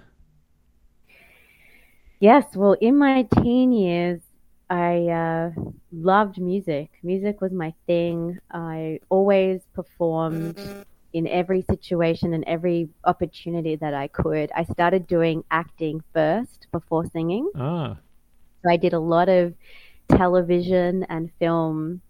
Yes, 2.19 2.53
well, 2.53 2.75
in 2.81 2.97
my 2.97 3.23
teen 3.41 3.71
years, 3.71 4.19
I 4.69 5.07
uh, 5.07 5.51
loved 5.91 6.39
music. 6.39 6.91
Music 7.03 7.41
was 7.41 7.51
my 7.51 7.73
thing. 7.87 8.39
I 8.51 8.99
always 9.09 9.61
performed 9.73 10.59
in 11.13 11.27
every 11.27 11.63
situation 11.69 12.33
and 12.33 12.43
every 12.45 12.89
opportunity 13.03 13.75
that 13.77 13.93
I 13.93 14.07
could. 14.07 14.51
I 14.55 14.63
started 14.65 15.07
doing 15.07 15.43
acting 15.49 16.03
first 16.13 16.67
before 16.71 17.05
singing. 17.07 17.49
Ah. 17.55 17.97
So 18.63 18.71
I 18.71 18.77
did 18.77 18.93
a 18.93 18.99
lot 18.99 19.27
of 19.27 19.53
television 20.09 21.03
and 21.09 21.31
film. 21.39 22.01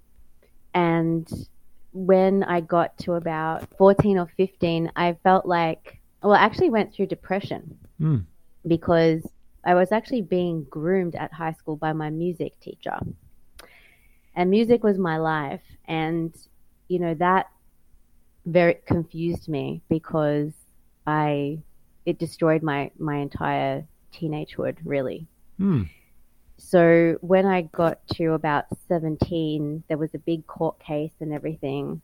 And 0.73 1.29
when 1.93 2.43
I 2.43 2.59
got 2.59 2.97
to 2.99 3.13
about 3.13 3.67
14 3.77 4.17
or 4.17 4.29
15, 4.35 4.91
I 4.95 5.13
felt 5.23 5.45
like, 5.45 5.99
well, 6.21 6.33
I 6.33 6.39
actually 6.39 6.69
went 6.69 6.93
through 6.93 7.07
depression 7.07 7.77
mm. 8.01 8.25
because 8.67 9.25
I 9.63 9.73
was 9.73 9.91
actually 9.91 10.21
being 10.21 10.63
groomed 10.69 11.15
at 11.15 11.33
high 11.33 11.53
school 11.53 11.75
by 11.75 11.93
my 11.93 12.09
music 12.09 12.59
teacher. 12.59 12.97
And 14.35 14.49
music 14.49 14.83
was 14.83 14.97
my 14.97 15.17
life. 15.17 15.61
And, 15.85 16.35
you 16.87 16.99
know, 16.99 17.13
that 17.15 17.47
very 18.45 18.79
confused 18.85 19.49
me 19.49 19.81
because 19.89 20.53
I, 21.05 21.59
it 22.05 22.19
destroyed 22.19 22.63
my, 22.63 22.91
my 22.97 23.17
entire 23.17 23.85
teenagehood, 24.13 24.77
really. 24.85 25.27
Hmm. 25.57 25.83
So 26.57 27.17
when 27.21 27.45
I 27.45 27.63
got 27.63 28.05
to 28.15 28.33
about 28.33 28.65
17, 28.87 29.83
there 29.87 29.97
was 29.97 30.13
a 30.13 30.19
big 30.19 30.45
court 30.47 30.79
case 30.79 31.13
and 31.19 31.33
everything. 31.33 32.01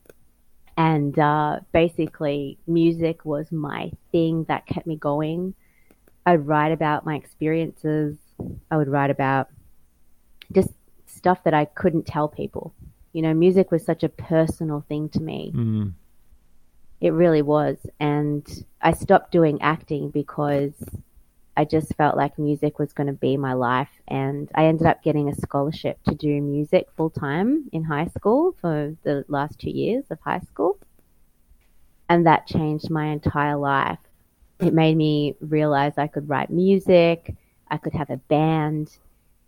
And 0.76 1.18
uh, 1.18 1.60
basically, 1.72 2.58
music 2.66 3.24
was 3.24 3.50
my 3.50 3.92
thing 4.12 4.44
that 4.44 4.66
kept 4.66 4.86
me 4.86 4.96
going 4.96 5.54
I'd 6.26 6.46
write 6.46 6.72
about 6.72 7.06
my 7.06 7.14
experiences. 7.14 8.16
I 8.70 8.76
would 8.76 8.88
write 8.88 9.10
about 9.10 9.48
just 10.52 10.70
stuff 11.06 11.44
that 11.44 11.54
I 11.54 11.64
couldn't 11.64 12.06
tell 12.06 12.28
people. 12.28 12.74
You 13.12 13.22
know, 13.22 13.32
music 13.32 13.70
was 13.70 13.84
such 13.84 14.02
a 14.02 14.08
personal 14.08 14.84
thing 14.88 15.08
to 15.10 15.20
me. 15.20 15.52
Mm. 15.54 15.92
It 17.00 17.12
really 17.12 17.42
was. 17.42 17.78
And 18.00 18.44
I 18.82 18.92
stopped 18.92 19.30
doing 19.30 19.62
acting 19.62 20.10
because 20.10 20.74
I 21.56 21.64
just 21.64 21.94
felt 21.94 22.16
like 22.16 22.38
music 22.38 22.78
was 22.78 22.92
going 22.92 23.06
to 23.06 23.12
be 23.12 23.36
my 23.36 23.52
life. 23.52 23.88
And 24.08 24.50
I 24.54 24.66
ended 24.66 24.86
up 24.86 25.04
getting 25.04 25.28
a 25.28 25.34
scholarship 25.34 26.02
to 26.08 26.14
do 26.14 26.42
music 26.42 26.88
full 26.96 27.10
time 27.10 27.68
in 27.72 27.84
high 27.84 28.08
school 28.08 28.56
for 28.60 28.94
the 29.04 29.24
last 29.28 29.60
two 29.60 29.70
years 29.70 30.04
of 30.10 30.18
high 30.20 30.40
school. 30.40 30.78
And 32.08 32.26
that 32.26 32.46
changed 32.46 32.90
my 32.90 33.06
entire 33.06 33.56
life 33.56 33.98
it 34.60 34.72
made 34.72 34.96
me 34.96 35.34
realize 35.40 35.92
I 35.96 36.06
could 36.06 36.28
write 36.28 36.50
music, 36.50 37.34
I 37.68 37.76
could 37.76 37.92
have 37.92 38.10
a 38.10 38.16
band, 38.16 38.96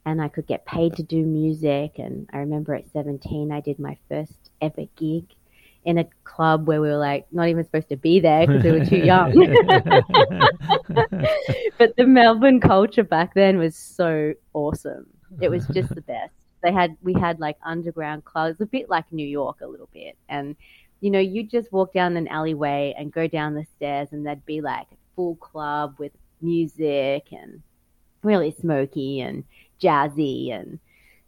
and 0.05 0.23
I 0.23 0.29
could 0.29 0.47
get 0.47 0.67
paid 0.67 0.97
to 0.97 1.03
do 1.03 1.25
music. 1.25 1.99
And 1.99 2.29
I 2.33 2.38
remember 2.38 2.75
at 2.75 2.91
17, 2.93 3.53
I 3.53 3.61
did 3.61 3.79
my 3.79 3.97
first 4.09 4.50
ever 4.61 4.85
gig 4.97 5.25
in 5.85 5.99
a 5.99 6.09
club 6.25 6.67
where 6.67 6.81
we 6.81 6.88
were 6.88 6.97
like 6.97 7.27
not 7.33 7.49
even 7.49 7.65
supposed 7.65 7.88
to 7.88 7.97
be 7.97 8.21
there 8.21 8.47
because 8.47 8.62
we 8.62 8.73
were 8.73 8.85
too 8.85 8.99
young. 8.99 9.33
but 11.79 11.97
the 11.97 12.07
Melbourne 12.07 12.61
culture 12.61 13.05
back 13.05 13.35
then 13.35 13.59
was 13.59 13.77
so 13.77 14.35
awesome. 14.53 15.07
It 15.41 15.50
was 15.50 15.67
just 15.69 15.95
the 15.95 16.03
best. 16.03 16.33
They 16.62 16.73
had 16.73 16.97
we 17.03 17.15
had 17.15 17.38
like 17.38 17.57
underground 17.65 18.25
clubs, 18.25 18.61
a 18.61 18.67
bit 18.67 18.91
like 18.91 19.05
New 19.12 19.27
York 19.27 19.61
a 19.61 19.67
little 19.67 19.88
bit, 19.93 20.17
and 20.29 20.57
you 21.00 21.11
know, 21.11 21.21
you'd 21.21 21.50
just 21.50 21.73
walk 21.73 21.93
down 21.93 22.17
an 22.17 22.27
alleyway 22.29 22.95
and 22.99 23.12
go 23.12 23.29
down 23.29 23.55
the 23.55 23.65
stairs, 23.77 24.09
and 24.11 24.27
there'd 24.27 24.45
be 24.45 24.61
like 24.61 24.88
full 25.19 25.35
club 25.35 25.97
with 25.99 26.13
music 26.41 27.33
and 27.33 27.61
really 28.23 28.53
smoky 28.53 29.21
and 29.21 29.43
jazzy. 29.83 30.53
And 30.53 30.79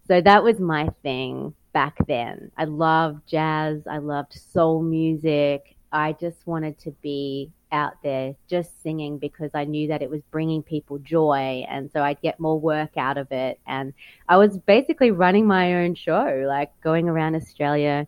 so 0.07 0.21
that 0.21 0.45
was 0.45 0.61
my 0.61 0.89
thing 1.03 1.55
back 1.73 1.97
then. 2.07 2.53
I 2.57 2.65
loved 2.67 3.27
jazz, 3.27 3.83
I 3.91 3.99
loved 3.99 4.33
soul 4.33 4.81
music. 4.81 5.75
I 5.91 6.13
just 6.13 6.47
wanted 6.47 6.79
to 6.81 6.93
be 7.03 7.51
out 7.73 7.95
there 8.05 8.37
just 8.49 8.81
singing 8.81 9.19
because 9.19 9.51
I 9.55 9.65
knew 9.65 9.89
that 9.89 10.03
it 10.03 10.11
was 10.11 10.23
bringing 10.31 10.63
people 10.63 10.99
joy. 10.99 11.67
And 11.69 11.91
so 11.93 12.01
I'd 12.01 12.23
get 12.23 12.39
more 12.39 12.61
work 12.61 12.97
out 12.97 13.19
of 13.19 13.33
it. 13.33 13.59
And 13.67 13.93
I 14.29 14.37
was 14.37 14.57
basically 14.57 15.11
running 15.11 15.49
my 15.49 15.83
own 15.83 15.97
show, 15.97 16.45
like 16.47 16.71
going 16.81 17.09
around 17.09 17.35
Australia 17.35 18.07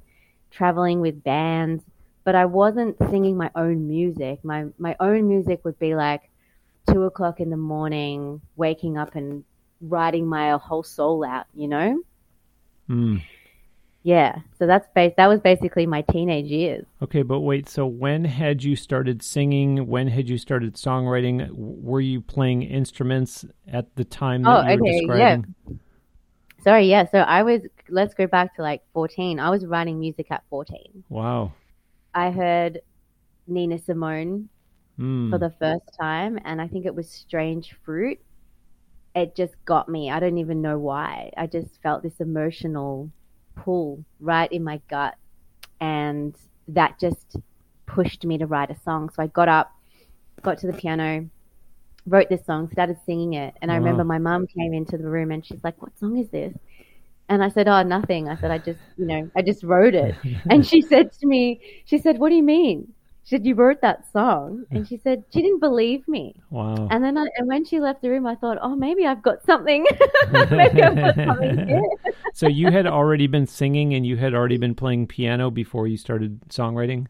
traveling 0.53 1.01
with 1.01 1.25
bands, 1.25 1.83
but 2.25 2.35
I 2.35 2.45
wasn't 2.47 2.97
singing 3.11 3.37
my 3.37 3.50
own 3.55 3.88
music. 3.88 4.45
My 4.45 4.67
my 4.79 4.97
own 5.00 5.29
music 5.29 5.64
would 5.64 5.79
be 5.79 5.95
like 5.95 6.31
two 6.91 7.05
o'clock 7.05 7.41
in 7.41 7.50
the 7.50 7.57
morning, 7.57 8.41
waking 8.57 8.99
up 8.99 9.14
and 9.14 9.45
writing 9.81 10.26
my 10.26 10.50
whole 10.52 10.83
soul 10.83 11.25
out. 11.25 11.47
You 11.55 11.69
know. 11.69 12.02
Mm. 12.88 13.23
Yeah, 14.05 14.41
so 14.59 14.67
that's 14.67 14.88
bas- 14.95 15.12
that 15.17 15.29
was 15.29 15.41
basically 15.41 15.87
my 15.87 16.02
teenage 16.02 16.47
years. 16.47 16.85
Okay, 17.02 17.23
but 17.23 17.41
wait, 17.41 17.69
so 17.69 17.87
when 17.87 18.25
had 18.25 18.64
you 18.64 18.75
started 18.75 19.23
singing? 19.23 19.87
When 19.87 20.09
had 20.09 20.29
you 20.29 20.38
started 20.38 20.75
songwriting? 20.75 21.49
Were 21.52 22.00
you 22.00 22.21
playing 22.21 22.62
instruments 22.62 23.45
at 23.69 23.95
the 23.95 24.05
time 24.05 24.43
that 24.43 24.50
oh, 24.50 24.61
you 24.62 24.76
were 24.76 24.88
okay, 24.88 25.00
describing? 25.00 25.55
Yeah. 25.69 25.75
Sorry, 26.64 26.88
yeah. 26.88 27.07
So 27.11 27.19
I 27.19 27.43
was, 27.43 27.62
let's 27.88 28.14
go 28.14 28.26
back 28.26 28.57
to 28.57 28.62
like 28.62 28.83
14. 28.93 29.41
I 29.41 29.50
was 29.50 29.67
writing 29.67 29.99
music 29.99 30.29
at 30.31 30.45
14. 30.49 31.05
Wow. 31.09 31.52
I 32.14 32.31
heard 32.31 32.81
Nina 33.47 33.78
Simone 33.78 34.49
Mm. 34.99 35.31
for 35.31 35.38
the 35.38 35.50
first 35.61 35.85
time, 36.00 36.38
and 36.45 36.61
I 36.61 36.69
think 36.69 36.87
it 36.87 36.95
was 36.95 37.11
Strange 37.11 37.75
Fruit. 37.85 38.19
It 39.14 39.37
just 39.37 39.54
got 39.66 39.88
me. 39.88 40.11
I 40.11 40.21
don't 40.21 40.38
even 40.38 40.62
know 40.62 40.78
why. 40.78 41.33
I 41.37 41.47
just 41.47 41.81
felt 41.83 42.02
this 42.02 42.21
emotional 42.21 43.11
pull 43.57 44.04
right 44.21 44.50
in 44.52 44.64
my 44.64 44.81
gut, 44.88 45.16
and 45.81 46.37
that 46.69 46.99
just 47.00 47.37
pushed 47.87 48.25
me 48.25 48.38
to 48.38 48.47
write 48.47 48.71
a 48.71 48.76
song. 48.81 49.11
So 49.11 49.23
I 49.23 49.26
got 49.28 49.49
up, 49.49 49.71
got 50.42 50.59
to 50.59 50.69
the 50.69 50.73
piano, 50.75 51.28
wrote 52.07 52.28
this 52.31 52.47
song, 52.47 52.71
started 52.73 52.99
singing 53.07 53.35
it, 53.35 53.54
and 53.62 53.73
I 53.73 53.76
Wow. 53.76 53.81
remember 53.81 54.04
my 54.04 54.19
mum 54.19 54.47
came 54.49 54.75
into 54.75 54.99
the 54.99 55.09
room 55.09 55.31
and 55.33 55.45
she's 55.45 55.62
like, 55.64 55.81
"What 55.83 55.99
song 55.99 56.19
is 56.19 56.31
this?" 56.31 56.54
And 57.29 57.43
I 57.43 57.49
said, 57.49 57.69
"Oh, 57.69 57.83
nothing." 57.83 58.29
I 58.29 58.37
said, 58.37 58.50
"I 58.50 58.59
just, 58.59 58.79
you 58.97 59.07
know, 59.07 59.31
I 59.37 59.43
just 59.43 59.62
wrote 59.62 59.95
it." 59.95 60.14
And 60.50 60.67
she 60.67 60.83
said 60.83 61.12
to 61.12 61.26
me, 61.26 61.61
she 61.85 61.99
said, 61.99 62.19
"What 62.19 62.29
do 62.29 62.35
you 62.35 62.43
mean?" 62.43 62.93
She 63.25 63.37
said, 63.37 63.47
"You 63.47 63.55
wrote 63.55 63.81
that 63.83 64.11
song," 64.11 64.64
and 64.73 64.87
she 64.87 64.97
said 64.97 65.25
she 65.33 65.41
didn't 65.41 65.61
believe 65.61 66.07
me. 66.09 66.35
wow. 66.50 66.88
And 66.91 67.05
then, 67.05 67.17
I, 67.17 67.26
and 67.37 67.47
when 67.47 67.64
she 67.64 67.79
left 67.79 68.02
the 68.02 68.11
room, 68.11 68.26
I 68.26 68.35
thought, 68.35 68.59
"Oh, 68.61 68.75
maybe 68.75 69.07
I've 69.07 69.23
got 69.23 69.45
something. 69.45 69.87
maybe 70.33 70.83
I've 70.83 70.97
got 70.97 71.14
something 71.14 71.67
here." 71.67 71.83
so 72.35 72.49
you 72.49 72.71
had 72.71 72.87
already 72.87 73.29
been 73.29 73.47
singing 73.47 73.95
and 73.95 74.05
you 74.05 74.17
had 74.17 74.35
already 74.35 74.59
been 74.59 74.75
playing 74.75 75.07
piano 75.07 75.50
before 75.50 75.87
you 75.87 75.97
started 75.97 76.41
songwriting? 76.49 77.07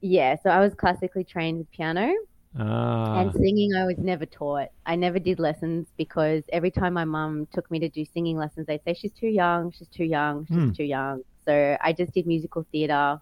Yeah, 0.00 0.36
so 0.42 0.50
I 0.50 0.60
was 0.60 0.74
classically 0.74 1.24
trained 1.24 1.58
with 1.58 1.70
piano 1.70 2.12
Ah. 2.58 3.20
and 3.20 3.32
singing. 3.32 3.74
I 3.74 3.84
was 3.84 3.98
never 3.98 4.24
taught. 4.26 4.68
I 4.86 4.96
never 4.96 5.18
did 5.18 5.38
lessons 5.38 5.86
because 5.96 6.42
every 6.52 6.70
time 6.70 6.94
my 6.94 7.04
mum 7.04 7.46
took 7.52 7.70
me 7.70 7.78
to 7.80 7.88
do 7.88 8.04
singing 8.04 8.36
lessons, 8.36 8.66
they'd 8.66 8.82
say 8.84 8.94
she's 8.94 9.12
too 9.12 9.28
young, 9.28 9.72
she's 9.72 9.88
too 9.88 10.04
young, 10.04 10.46
she's 10.46 10.56
Hmm. 10.56 10.70
too 10.72 10.84
young. 10.84 11.22
So 11.44 11.76
I 11.80 11.92
just 11.92 12.12
did 12.12 12.26
musical 12.26 12.66
theater, 12.72 13.20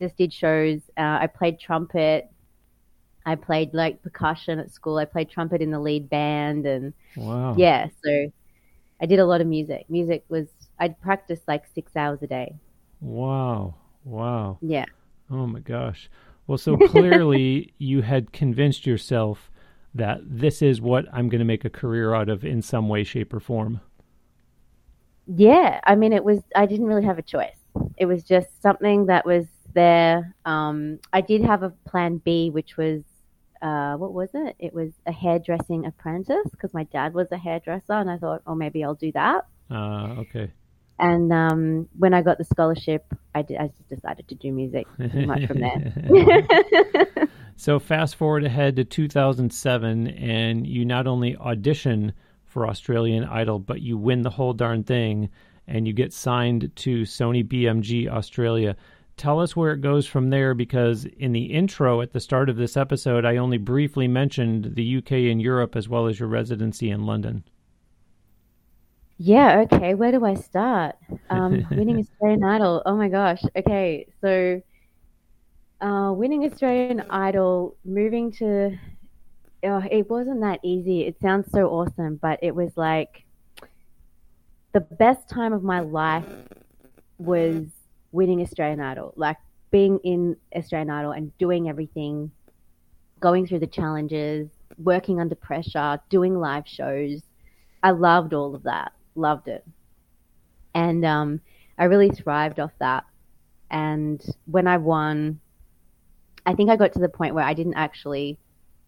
just 0.00 0.16
did 0.16 0.32
shows. 0.32 0.80
Uh, 0.96 1.18
I 1.22 1.26
played 1.26 1.58
trumpet. 1.60 2.30
I 3.26 3.34
played 3.36 3.74
like 3.74 4.02
percussion 4.02 4.58
at 4.58 4.72
school. 4.72 4.96
I 4.96 5.04
played 5.04 5.30
trumpet 5.30 5.60
in 5.60 5.70
the 5.70 5.78
lead 5.78 6.08
band, 6.08 6.66
and 6.66 6.92
wow. 7.16 7.54
yeah, 7.56 7.88
so 8.02 8.32
I 9.00 9.06
did 9.06 9.18
a 9.18 9.26
lot 9.26 9.40
of 9.40 9.46
music. 9.46 9.84
Music 9.88 10.24
was 10.28 10.48
I'd 10.78 10.98
practice 11.00 11.40
like 11.46 11.64
six 11.74 11.94
hours 11.94 12.22
a 12.22 12.26
day. 12.26 12.54
Wow. 13.00 13.74
Wow. 14.04 14.58
Yeah. 14.62 14.86
Oh 15.30 15.46
my 15.46 15.60
gosh. 15.60 16.10
Well, 16.50 16.58
so 16.58 16.76
clearly 16.88 17.72
you 17.78 18.02
had 18.02 18.32
convinced 18.32 18.84
yourself 18.84 19.52
that 19.94 20.18
this 20.24 20.62
is 20.62 20.80
what 20.80 21.04
I'm 21.12 21.28
going 21.28 21.38
to 21.38 21.44
make 21.44 21.64
a 21.64 21.70
career 21.70 22.12
out 22.12 22.28
of 22.28 22.44
in 22.44 22.60
some 22.60 22.88
way, 22.88 23.04
shape, 23.04 23.32
or 23.32 23.38
form. 23.38 23.80
Yeah, 25.28 25.80
I 25.84 25.94
mean, 25.94 26.12
it 26.12 26.24
was. 26.24 26.40
I 26.56 26.66
didn't 26.66 26.86
really 26.86 27.04
have 27.04 27.18
a 27.18 27.22
choice. 27.22 27.54
It 27.98 28.06
was 28.06 28.24
just 28.24 28.60
something 28.60 29.06
that 29.06 29.24
was 29.24 29.46
there. 29.74 30.34
Um, 30.44 30.98
I 31.12 31.20
did 31.20 31.44
have 31.44 31.62
a 31.62 31.70
plan 31.88 32.16
B, 32.16 32.50
which 32.50 32.76
was, 32.76 33.02
uh, 33.62 33.94
what 33.94 34.12
was 34.12 34.30
it? 34.34 34.56
It 34.58 34.74
was 34.74 34.90
a 35.06 35.12
hairdressing 35.12 35.86
apprentice 35.86 36.48
because 36.50 36.74
my 36.74 36.82
dad 36.82 37.14
was 37.14 37.28
a 37.30 37.38
hairdresser, 37.38 37.92
and 37.92 38.10
I 38.10 38.18
thought, 38.18 38.42
oh, 38.48 38.56
maybe 38.56 38.82
I'll 38.82 38.96
do 38.96 39.12
that. 39.12 39.46
Uh, 39.70 40.16
okay. 40.18 40.50
And 41.00 41.32
um, 41.32 41.88
when 41.98 42.12
I 42.12 42.20
got 42.20 42.36
the 42.36 42.44
scholarship, 42.44 43.06
I, 43.34 43.40
did, 43.40 43.56
I 43.56 43.68
just 43.68 43.88
decided 43.88 44.28
to 44.28 44.34
do 44.34 44.52
music 44.52 44.86
pretty 44.96 45.24
much 45.24 45.46
from 45.46 45.60
there. 45.60 47.28
so 47.56 47.78
fast 47.78 48.16
forward 48.16 48.44
ahead 48.44 48.76
to 48.76 48.84
2007, 48.84 50.08
and 50.08 50.66
you 50.66 50.84
not 50.84 51.06
only 51.06 51.36
audition 51.36 52.12
for 52.44 52.66
Australian 52.66 53.24
Idol, 53.24 53.58
but 53.58 53.80
you 53.80 53.96
win 53.96 54.22
the 54.22 54.30
whole 54.30 54.52
darn 54.52 54.84
thing, 54.84 55.30
and 55.66 55.86
you 55.86 55.94
get 55.94 56.12
signed 56.12 56.70
to 56.76 57.02
Sony 57.02 57.46
BMG 57.46 58.06
Australia. 58.06 58.76
Tell 59.16 59.40
us 59.40 59.56
where 59.56 59.72
it 59.72 59.80
goes 59.80 60.06
from 60.06 60.28
there, 60.28 60.52
because 60.52 61.06
in 61.06 61.32
the 61.32 61.44
intro 61.44 62.02
at 62.02 62.12
the 62.12 62.20
start 62.20 62.50
of 62.50 62.56
this 62.56 62.76
episode, 62.76 63.24
I 63.24 63.38
only 63.38 63.58
briefly 63.58 64.06
mentioned 64.06 64.74
the 64.74 64.98
UK 64.98 65.12
and 65.12 65.40
Europe 65.40 65.76
as 65.76 65.88
well 65.88 66.08
as 66.08 66.20
your 66.20 66.28
residency 66.28 66.90
in 66.90 67.06
London. 67.06 67.44
Yeah, 69.22 69.66
okay. 69.70 69.92
Where 69.92 70.12
do 70.12 70.24
I 70.24 70.32
start? 70.32 70.96
Um, 71.28 71.66
winning 71.72 71.98
Australian 72.00 72.42
Idol. 72.42 72.82
Oh 72.86 72.96
my 72.96 73.10
gosh. 73.10 73.42
Okay, 73.54 74.06
so 74.22 74.62
uh, 75.82 76.14
winning 76.16 76.50
Australian 76.50 77.02
Idol, 77.10 77.76
moving 77.84 78.32
to. 78.32 78.78
Oh, 79.62 79.82
it 79.90 80.08
wasn't 80.08 80.40
that 80.40 80.60
easy. 80.62 81.02
It 81.02 81.20
sounds 81.20 81.52
so 81.52 81.68
awesome, 81.68 82.16
but 82.16 82.38
it 82.40 82.54
was 82.54 82.74
like 82.78 83.26
the 84.72 84.80
best 84.80 85.28
time 85.28 85.52
of 85.52 85.62
my 85.62 85.80
life 85.80 86.24
was 87.18 87.66
winning 88.12 88.40
Australian 88.40 88.80
Idol. 88.80 89.12
Like 89.16 89.36
being 89.70 89.98
in 89.98 90.34
Australian 90.56 90.88
Idol 90.88 91.12
and 91.12 91.36
doing 91.36 91.68
everything, 91.68 92.30
going 93.20 93.46
through 93.46 93.58
the 93.58 93.66
challenges, 93.66 94.48
working 94.78 95.20
under 95.20 95.34
pressure, 95.34 96.00
doing 96.08 96.40
live 96.40 96.66
shows. 96.66 97.20
I 97.82 97.90
loved 97.90 98.32
all 98.32 98.54
of 98.54 98.62
that 98.62 98.92
loved 99.14 99.48
it. 99.48 99.64
And 100.74 101.04
um, 101.04 101.40
I 101.78 101.84
really 101.84 102.10
thrived 102.10 102.60
off 102.60 102.72
that. 102.78 103.04
And 103.70 104.24
when 104.46 104.66
I 104.66 104.78
won, 104.78 105.40
I 106.46 106.54
think 106.54 106.70
I 106.70 106.76
got 106.76 106.92
to 106.94 106.98
the 106.98 107.08
point 107.08 107.34
where 107.34 107.44
I 107.44 107.54
didn't 107.54 107.74
actually 107.74 108.38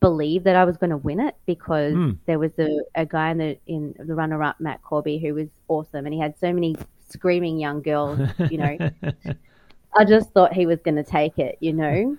believe 0.01 0.45
that 0.45 0.57
I 0.57 0.65
was 0.65 0.77
going 0.77 0.91
to 0.91 0.97
win 0.97 1.21
it 1.21 1.37
because 1.47 1.95
Hmm. 1.95 2.13
there 2.27 2.39
was 2.39 2.59
a, 2.59 2.81
a 2.95 3.07
guy 3.07 3.31
in 3.31 3.39
the 3.39 3.59
in 3.67 3.95
the 3.99 4.15
runner 4.15 4.43
up, 4.43 4.61
Matt 4.61 4.83
Corby, 4.83 5.19
who 5.19 5.35
was 5.35 5.49
awesome, 5.69 6.07
and 6.07 6.15
he 6.15 6.21
had 6.21 6.39
so 6.39 6.53
many 6.53 6.77
screaming 7.09 7.59
young 7.59 7.83
girls. 7.83 8.21
You 8.49 8.59
know, 8.59 8.79
I 9.97 10.05
just 10.05 10.31
thought 10.33 10.53
he 10.55 10.67
was 10.67 10.81
going 10.83 10.97
to 10.97 11.05
take 11.05 11.39
it. 11.39 11.59
You 11.61 11.73
know, 11.75 12.19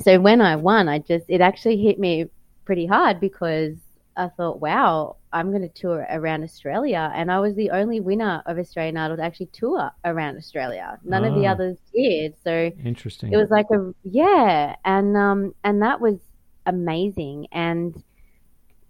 so 0.00 0.20
when 0.20 0.40
I 0.40 0.56
won, 0.56 0.88
I 0.88 0.98
just 1.00 1.26
it 1.28 1.40
actually 1.40 1.78
hit 1.82 1.98
me 2.00 2.26
pretty 2.64 2.86
hard 2.86 3.20
because 3.20 3.76
I 4.16 4.28
thought, 4.28 4.60
wow, 4.60 5.17
I'm 5.32 5.50
going 5.50 5.62
to 5.62 5.68
tour 5.68 6.06
around 6.10 6.42
Australia. 6.44 7.10
And 7.14 7.30
I 7.30 7.38
was 7.40 7.54
the 7.54 7.70
only 7.70 8.00
winner 8.00 8.42
of 8.46 8.58
Australian 8.58 8.96
Idol 8.96 9.16
to 9.18 9.22
actually 9.22 9.46
tour 9.46 9.90
around 10.04 10.36
Australia. 10.36 10.98
None 11.04 11.24
of 11.24 11.34
the 11.34 11.46
Ah. 11.46 11.52
others 11.52 11.76
did. 11.94 12.34
So 12.42 12.70
Interesting. 12.84 13.32
it 13.32 13.36
was 13.36 13.50
like 13.50 13.66
a, 13.70 13.94
yeah. 14.04 14.76
And, 14.84 15.16
um, 15.16 15.54
and 15.64 15.82
that 15.82 16.00
was 16.00 16.18
amazing. 16.66 17.46
And 17.52 18.02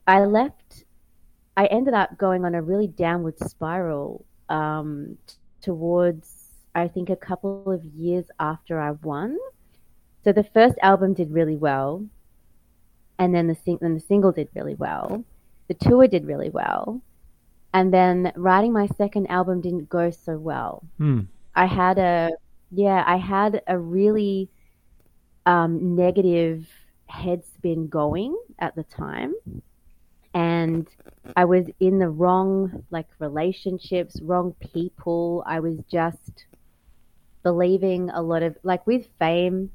I 0.07 0.25
left, 0.25 0.85
I 1.57 1.67
ended 1.67 1.95
up 1.95 2.17
going 2.19 2.45
on 2.45 2.55
a 2.55 2.63
really 2.63 2.87
downward 2.87 3.39
spiral, 3.39 4.25
um, 4.49 5.17
t- 5.27 5.35
towards, 5.61 6.47
I 6.75 6.89
think, 6.89 7.11
a 7.11 7.17
couple 7.17 7.71
of 7.71 7.85
years 7.85 8.27
after 8.39 8.79
I 8.81 8.93
won. 8.93 9.37
So 10.25 10.33
the 10.33 10.45
first 10.45 10.77
album 10.83 11.15
did 11.15 11.31
really 11.33 11.57
well 11.57 12.05
and 13.19 13.35
then 13.35 13.49
the 13.49 13.55
sing- 13.57 13.79
then 13.81 13.95
the 13.95 14.01
single 14.01 14.31
did 14.33 14.49
really 14.55 14.77
well. 14.77 15.25
The 15.69 15.75
tour 15.75 16.09
did 16.09 16.27
really 16.27 16.51
well, 16.51 17.03
and 17.75 17.93
then 17.93 18.33
writing 18.37 18.73
my 18.73 18.87
second 18.97 19.27
album 19.29 19.61
didn't 19.61 19.89
go 19.89 20.11
so 20.11 20.39
well. 20.39 20.85
Hmm. 20.97 21.21
I 21.55 21.67
had 21.67 21.99
a 21.99 22.31
yeah, 22.71 23.05
I 23.07 23.17
had 23.17 23.63
a 23.67 23.79
really 23.79 24.49
um, 25.47 25.97
negative 25.97 26.67
head 27.07 27.45
spin 27.45 27.89
going 27.89 28.37
at 28.59 28.75
the 28.75 28.85
time, 28.85 29.35
and 30.35 30.89
I 31.37 31.45
was 31.45 31.67
in 31.81 31.99
the 31.99 32.09
wrong 32.09 32.85
like 32.91 33.07
relationships, 33.19 34.21
wrong 34.23 34.55
people. 34.73 35.43
I 35.47 35.61
was 35.61 35.79
just 35.91 36.47
believing 37.43 38.11
a 38.11 38.23
lot 38.23 38.43
of 38.43 38.57
like 38.63 38.87
with 38.87 39.07
fame. 39.19 39.71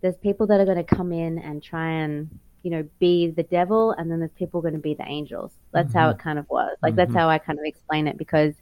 There's 0.00 0.16
people 0.16 0.46
that 0.46 0.60
are 0.60 0.64
going 0.64 0.84
to 0.84 0.96
come 0.96 1.12
in 1.12 1.38
and 1.38 1.62
try 1.62 1.90
and 1.90 2.38
you 2.62 2.70
know 2.70 2.88
be 2.98 3.28
the 3.30 3.42
devil, 3.44 3.92
and 3.92 4.10
then 4.10 4.18
there's 4.20 4.32
people 4.32 4.60
going 4.60 4.74
to 4.74 4.80
be 4.80 4.94
the 4.94 5.06
angels. 5.06 5.52
That's 5.72 5.92
how 5.94 6.10
it 6.10 6.18
kind 6.18 6.38
of 6.38 6.48
was. 6.50 6.76
Like 6.82 6.94
that's 6.96 7.12
Mhm. 7.12 7.18
how 7.18 7.28
I 7.28 7.38
kind 7.38 7.58
of 7.58 7.64
explain 7.64 8.06
it 8.08 8.18
because, 8.18 8.54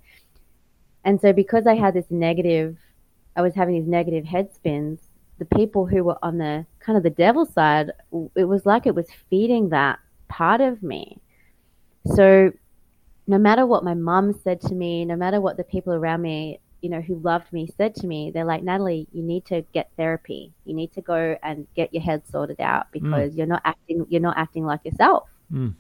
and 1.04 1.20
so 1.20 1.32
because 1.32 1.66
I 1.66 1.74
had 1.74 1.94
this 1.94 2.10
negative, 2.10 2.76
I 3.36 3.42
was 3.42 3.54
having 3.54 3.74
these 3.74 3.88
negative 3.88 4.24
head 4.24 4.52
spins. 4.52 5.00
The 5.38 5.44
people 5.44 5.86
who 5.86 6.02
were 6.04 6.18
on 6.22 6.38
the 6.38 6.66
kind 6.80 6.96
of 6.96 7.02
the 7.02 7.10
devil 7.10 7.44
side, 7.44 7.90
it 8.34 8.44
was 8.44 8.64
like 8.66 8.86
it 8.86 8.94
was 8.94 9.06
feeding 9.30 9.68
that 9.70 9.98
part 10.28 10.60
of 10.60 10.82
me. 10.82 11.20
So 12.14 12.52
no 13.26 13.38
matter 13.38 13.66
what 13.66 13.84
my 13.84 13.94
mum 13.94 14.32
said 14.32 14.60
to 14.62 14.74
me, 14.74 15.04
no 15.04 15.16
matter 15.16 15.40
what 15.40 15.56
the 15.56 15.64
people 15.64 15.92
around 15.92 16.22
me, 16.22 16.60
you 16.86 16.90
know, 16.90 17.00
who 17.00 17.18
loved 17.18 17.52
me 17.52 17.68
said 17.76 17.96
to 17.96 18.06
me, 18.06 18.30
they're 18.30 18.44
like, 18.44 18.62
Natalie, 18.62 19.08
you 19.10 19.20
need 19.20 19.44
to 19.46 19.62
get 19.74 19.90
therapy. 19.96 20.52
You 20.64 20.72
need 20.72 20.92
to 20.92 21.00
go 21.00 21.36
and 21.42 21.66
get 21.74 21.92
your 21.92 22.00
head 22.00 22.22
sorted 22.28 22.60
out 22.60 22.92
because 22.92 23.34
you're 23.34 23.48
not 23.48 23.62
acting 23.64 24.06
you're 24.08 24.20
not 24.20 24.36
acting 24.38 24.64
like 24.64 24.84
yourself. 24.84 25.28
Mm. 25.52 25.74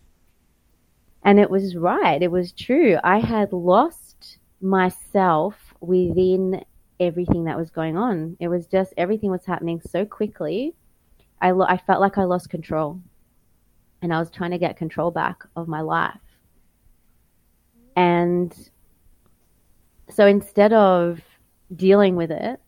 And 1.22 1.38
it 1.38 1.48
was 1.48 1.76
right. 1.76 2.20
It 2.20 2.32
was 2.32 2.50
true. 2.50 2.98
I 3.04 3.20
had 3.20 3.52
lost 3.52 4.38
myself 4.60 5.54
within 5.80 6.64
everything 6.98 7.44
that 7.44 7.56
was 7.56 7.70
going 7.70 7.96
on. 7.96 8.36
It 8.40 8.48
was 8.48 8.66
just 8.66 8.92
everything 8.96 9.30
was 9.30 9.44
happening 9.46 9.80
so 9.80 10.04
quickly. 10.04 10.74
I, 11.40 11.52
lo- 11.52 11.66
I 11.68 11.76
felt 11.76 12.00
like 12.00 12.18
I 12.18 12.24
lost 12.24 12.50
control. 12.50 13.00
And 14.02 14.12
I 14.12 14.18
was 14.18 14.32
trying 14.32 14.50
to 14.50 14.58
get 14.58 14.76
control 14.76 15.12
back 15.12 15.44
of 15.54 15.68
my 15.68 15.82
life. 15.82 16.18
And 17.94 18.52
so 20.10 20.26
instead 20.26 20.72
of 20.72 21.20
dealing 21.74 22.16
with 22.16 22.30
it, 22.30 22.60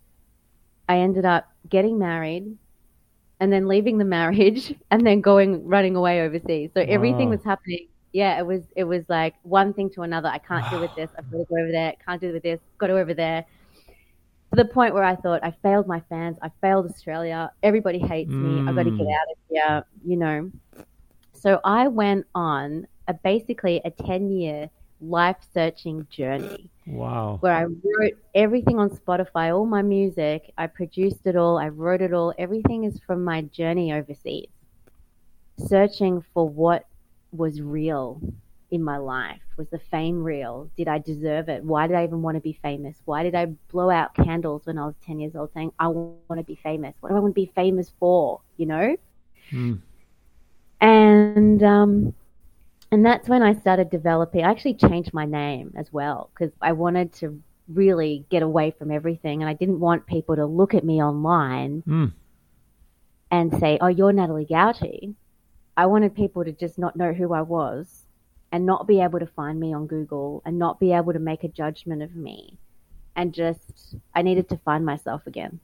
I 0.88 0.98
ended 0.98 1.24
up 1.24 1.46
getting 1.68 1.98
married 1.98 2.56
and 3.40 3.52
then 3.52 3.68
leaving 3.68 3.98
the 3.98 4.04
marriage 4.04 4.74
and 4.90 5.06
then 5.06 5.20
going 5.20 5.64
running 5.66 5.96
away 5.96 6.22
overseas. 6.22 6.70
So 6.74 6.84
everything 6.88 7.28
Wow. 7.28 7.36
was 7.36 7.44
happening. 7.44 7.88
Yeah, 8.12 8.38
it 8.38 8.46
was 8.46 8.62
it 8.76 8.84
was 8.84 9.04
like 9.08 9.34
one 9.42 9.72
thing 9.74 9.90
to 9.90 10.02
another. 10.02 10.28
I 10.28 10.38
can't 10.38 10.68
deal 10.68 10.80
with 10.80 10.94
this. 10.94 11.10
I've 11.18 11.30
got 11.30 11.38
to 11.38 11.44
go 11.48 11.56
over 11.62 11.70
there. 11.72 11.94
Can't 12.06 12.20
deal 12.20 12.32
with 12.32 12.42
this. 12.42 12.60
Got 12.78 12.88
to 12.88 12.94
go 12.94 12.98
over 12.98 13.14
there. 13.14 13.44
To 14.50 14.56
the 14.56 14.64
point 14.64 14.94
where 14.94 15.04
I 15.04 15.14
thought 15.16 15.44
I 15.44 15.50
failed 15.62 15.86
my 15.86 16.00
fans. 16.08 16.38
I 16.42 16.50
failed 16.62 16.86
Australia. 16.86 17.52
Everybody 17.62 17.98
hates 17.98 18.40
me. 18.40 18.62
I've 18.66 18.74
got 18.74 18.84
to 18.84 18.90
get 18.90 19.06
Mm. 19.06 19.14
out 19.14 19.30
of 19.30 19.36
here. 19.50 19.84
You 20.06 20.16
know. 20.16 20.50
So 21.34 21.60
I 21.64 21.88
went 21.88 22.26
on 22.34 22.86
a 23.08 23.14
basically 23.14 23.80
a 23.84 23.90
ten 23.90 24.30
year 24.30 24.70
life 25.00 25.36
searching 25.52 26.06
journey 26.10 26.70
Wow. 26.86 27.40
where 27.40 27.52
I 27.54 27.64
wrote 27.64 28.12
everything 28.34 28.78
on 28.78 28.90
Spotify, 28.90 29.54
all 29.54 29.66
my 29.66 29.82
music. 29.82 30.52
I 30.56 30.66
produced 30.66 31.26
it 31.26 31.36
all. 31.36 31.58
I 31.58 31.68
wrote 31.68 32.00
it 32.02 32.12
all. 32.12 32.34
Everything 32.38 32.84
is 32.84 32.98
from 33.06 33.24
my 33.24 33.42
journey 33.42 33.92
overseas, 33.92 34.48
searching 35.58 36.22
for 36.32 36.48
what 36.48 36.84
was 37.32 37.60
real 37.60 38.20
in 38.70 38.82
my 38.82 38.96
life. 38.98 39.40
Was 39.56 39.68
the 39.70 39.78
fame 39.90 40.22
real? 40.22 40.70
Did 40.76 40.88
I 40.88 40.98
deserve 40.98 41.48
it? 41.48 41.64
Why 41.64 41.86
did 41.86 41.96
I 41.96 42.04
even 42.04 42.22
want 42.22 42.36
to 42.36 42.40
be 42.40 42.58
famous? 42.62 42.96
Why 43.04 43.22
did 43.22 43.34
I 43.34 43.46
blow 43.70 43.90
out 43.90 44.14
candles 44.14 44.66
when 44.66 44.78
I 44.78 44.86
was 44.86 44.94
10 45.04 45.18
years 45.20 45.34
old 45.36 45.52
saying, 45.52 45.72
I 45.78 45.88
want 45.88 46.12
to 46.12 46.16
be 46.16 46.26
famous? 46.30 46.66
What 46.72 47.10
do 47.10 47.16
I 47.16 47.20
want 47.20 47.34
to 47.34 47.40
be 47.40 47.50
famous 47.54 47.64
for? 47.98 48.14
You 48.56 48.66
know? 48.66 48.96
Mm. 49.52 49.80
and 50.80 51.62
um, 51.62 52.14
and 52.90 53.04
that's 53.04 53.28
when 53.28 53.42
I 53.42 53.54
started 53.54 53.90
developing. 53.90 54.44
I 54.44 54.50
actually 54.50 54.74
changed 54.74 55.12
my 55.12 55.24
name 55.24 55.72
as 55.76 55.92
well 55.92 56.30
because 56.32 56.52
I 56.60 56.72
wanted 56.72 57.12
to 57.14 57.40
really 57.68 58.24
get 58.30 58.42
away 58.42 58.70
from 58.70 58.90
everything, 58.90 59.42
and 59.42 59.48
I 59.48 59.54
didn't 59.54 59.80
want 59.80 60.06
people 60.06 60.36
to 60.36 60.46
look 60.46 60.74
at 60.74 60.84
me 60.84 61.02
online 61.02 61.82
Mm. 61.86 62.12
and 63.30 63.52
say, 63.58 63.78
"Oh, 63.80 63.88
you're 63.88 64.12
Natalie 64.12 64.46
Gauci." 64.46 65.14
I 65.76 65.86
wanted 65.86 66.14
people 66.14 66.44
to 66.44 66.52
just 66.52 66.78
not 66.78 66.96
know 66.96 67.12
who 67.12 67.32
I 67.32 67.42
was, 67.42 68.06
and 68.50 68.64
not 68.64 68.86
be 68.86 69.00
able 69.00 69.18
to 69.20 69.26
find 69.26 69.60
me 69.60 69.72
on 69.74 69.86
Google, 69.86 70.42
and 70.44 70.58
not 70.58 70.80
be 70.80 70.92
able 70.92 71.12
to 71.12 71.18
make 71.18 71.44
a 71.44 71.48
judgment 71.48 72.02
of 72.02 72.16
me, 72.16 72.58
and 73.14 73.34
just 73.34 73.94
I 74.14 74.22
needed 74.22 74.48
to 74.48 74.56
find 74.56 74.84
myself 74.84 75.26
again. 75.26 75.60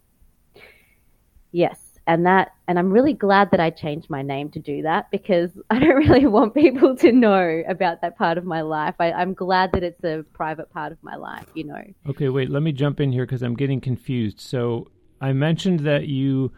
Yes, 1.52 1.83
and 2.06 2.26
that 2.26 2.52
and 2.66 2.78
I'm 2.78 2.90
really 2.90 3.12
glad 3.12 3.50
that 3.50 3.60
I 3.60 3.70
changed 3.70 4.08
my 4.08 4.22
name 4.22 4.50
to 4.50 4.58
do 4.58 4.82
that 4.82 5.10
because 5.10 5.50
I 5.70 5.78
don't 5.78 5.96
really 5.96 6.26
want 6.26 6.54
people 6.54 6.96
to 6.96 7.12
know 7.12 7.62
about 7.68 8.00
that 8.02 8.16
part 8.16 8.38
of 8.38 8.44
my 8.44 8.62
life. 8.62 8.94
I, 8.98 9.12
I'm 9.12 9.34
glad 9.34 9.72
that 9.72 9.82
it's 9.82 10.02
a 10.04 10.24
private 10.32 10.70
part 10.72 10.92
of 10.92 10.98
my 11.02 11.16
life, 11.16 11.46
you 11.54 11.64
know. 11.64 11.82
Okay, 12.08 12.28
wait. 12.28 12.50
Let 12.50 12.62
me 12.62 12.72
jump 12.72 13.00
in 13.00 13.12
here 13.12 13.26
because 13.26 13.42
I'm 13.42 13.54
getting 13.54 13.80
confused. 13.80 14.40
So 14.40 14.90
I 15.20 15.32
mentioned 15.32 15.80
that 15.80 16.06
you 16.08 16.52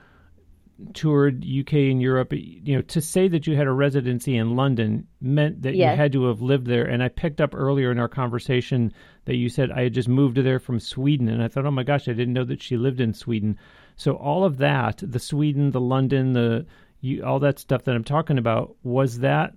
toured 0.95 1.45
UK 1.45 1.73
and 1.75 2.03
Europe. 2.03 2.33
You 2.33 2.77
know, 2.77 2.83
to 2.83 3.01
say 3.01 3.29
that 3.29 3.47
you 3.47 3.57
had 3.57 3.67
a 3.67 3.73
residency 3.73 4.37
in 4.37 4.57
London 4.57 5.07
meant 5.21 5.63
that 5.63 5.75
Yes. 5.75 5.93
you 5.93 5.97
had 5.97 6.13
to 6.13 6.25
have 6.27 6.43
lived 6.43 6.67
there. 6.67 6.85
And 6.85 7.03
I 7.03 7.09
picked 7.09 7.41
up 7.41 7.55
earlier 7.55 7.91
in 7.91 7.99
our 7.99 8.09
conversation 8.09 8.93
that 9.25 9.37
you 9.37 9.49
said 9.49 9.71
I 9.71 9.83
had 9.83 9.95
just 9.95 10.09
moved 10.09 10.37
there 10.37 10.59
from 10.59 10.79
Sweden, 10.79 11.29
and 11.29 11.43
I 11.43 11.49
thought, 11.49 11.67
oh 11.67 11.71
my 11.71 11.83
gosh, 11.83 12.09
I 12.09 12.13
didn't 12.13 12.35
know 12.35 12.45
that 12.45 12.63
she 12.63 12.77
lived 12.77 13.01
in 13.01 13.15
Sweden. 13.15 13.59
So 13.97 14.13
all 14.15 14.45
of 14.45 14.59
that, 14.59 15.03
the 15.03 15.19
Sweden, 15.19 15.71
the 15.71 15.81
London, 15.81 16.35
the 16.35 16.67
you, 17.01 17.25
all 17.25 17.39
that 17.41 17.59
stuff 17.59 17.85
that 17.85 17.95
I'm 17.95 18.05
talking 18.05 18.39
about, 18.39 18.77
was 18.83 19.21
that 19.21 19.55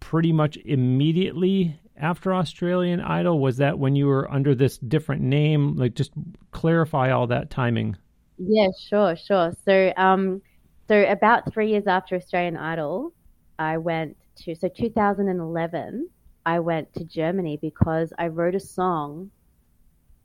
pretty 0.00 0.32
much 0.32 0.56
immediately 0.64 1.78
after 1.96 2.34
Australian 2.34 3.00
Idol? 3.00 3.38
Was 3.38 3.58
that 3.58 3.78
when 3.78 3.94
you 3.94 4.06
were 4.06 4.30
under 4.30 4.54
this 4.54 4.78
different 4.78 5.22
name? 5.22 5.76
Like, 5.76 5.94
just 5.94 6.12
clarify 6.50 7.10
all 7.10 7.26
that 7.28 7.50
timing. 7.50 7.96
Yeah, 8.38 8.68
sure, 8.88 9.16
sure. 9.16 9.52
So, 9.64 9.92
um, 9.96 10.42
so 10.88 11.04
about 11.04 11.52
three 11.52 11.70
years 11.70 11.86
after 11.86 12.16
Australian 12.16 12.56
Idol, 12.56 13.12
I 13.58 13.78
went 13.78 14.16
to 14.44 14.54
so 14.54 14.68
2011. 14.68 16.08
I 16.44 16.58
went 16.58 16.92
to 16.94 17.04
Germany 17.04 17.58
because 17.60 18.12
I 18.18 18.28
wrote 18.28 18.54
a 18.54 18.60
song 18.60 19.30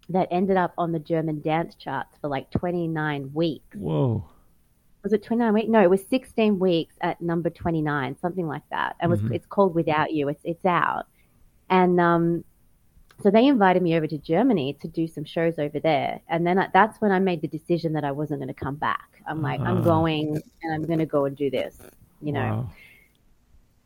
that 0.10 0.28
ended 0.32 0.58
up 0.58 0.74
on 0.78 0.91
the 0.91 1.00
German 1.00 1.41
dance 1.41 1.76
charts 1.76 2.17
for 2.22 2.28
like 2.30 2.50
29 2.52 3.32
weeks. 3.34 3.76
Whoa. 3.76 4.24
Was 5.04 5.13
it 5.13 5.24
29 5.24 5.54
weeks? 5.54 5.70
No, 5.70 5.82
it 5.82 5.89
was 5.89 6.06
16 6.08 6.60
weeks 6.60 6.96
at 7.02 7.22
number 7.22 7.50
29, 7.50 8.17
something 8.22 8.48
like 8.48 8.63
that. 8.72 8.96
It 9.02 9.08
was. 9.08 9.22
Mhm. 9.22 9.34
It's 9.34 9.46
called 9.46 9.74
Without 9.76 10.12
You. 10.13 10.28
It's 10.28 10.41
it's 10.43 10.65
out, 10.65 11.06
and 11.70 12.00
um, 12.02 12.43
so 13.22 13.32
they 13.32 13.48
invited 13.48 13.82
me 13.84 13.96
over 13.96 14.06
to 14.08 14.17
Germany 14.17 14.74
to 14.82 14.88
do 14.88 15.08
some 15.08 15.24
shows 15.24 15.60
over 15.60 15.80
there, 15.80 16.20
and 16.28 16.46
then 16.46 16.60
I, 16.60 16.67
that's 16.74 17.00
when 17.00 17.12
I 17.12 17.20
made 17.20 17.41
the 17.41 17.48
decision 17.48 17.93
that 17.93 18.04
I 18.04 18.12
wasn't 18.12 18.39
going 18.41 18.48
to 18.50 18.54
come 18.54 18.76
back. 18.76 19.22
I'm 19.28 19.41
like, 19.41 19.60
Ah. 19.62 19.65
I'm 19.65 19.82
going, 19.84 20.41
and 20.63 20.74
I'm 20.74 20.84
going 20.84 21.00
to 21.00 21.06
go 21.06 21.26
and 21.26 21.36
do 21.38 21.50
this, 21.50 21.80
you 22.22 22.32
know. 22.34 22.39
Wow. 22.39 22.70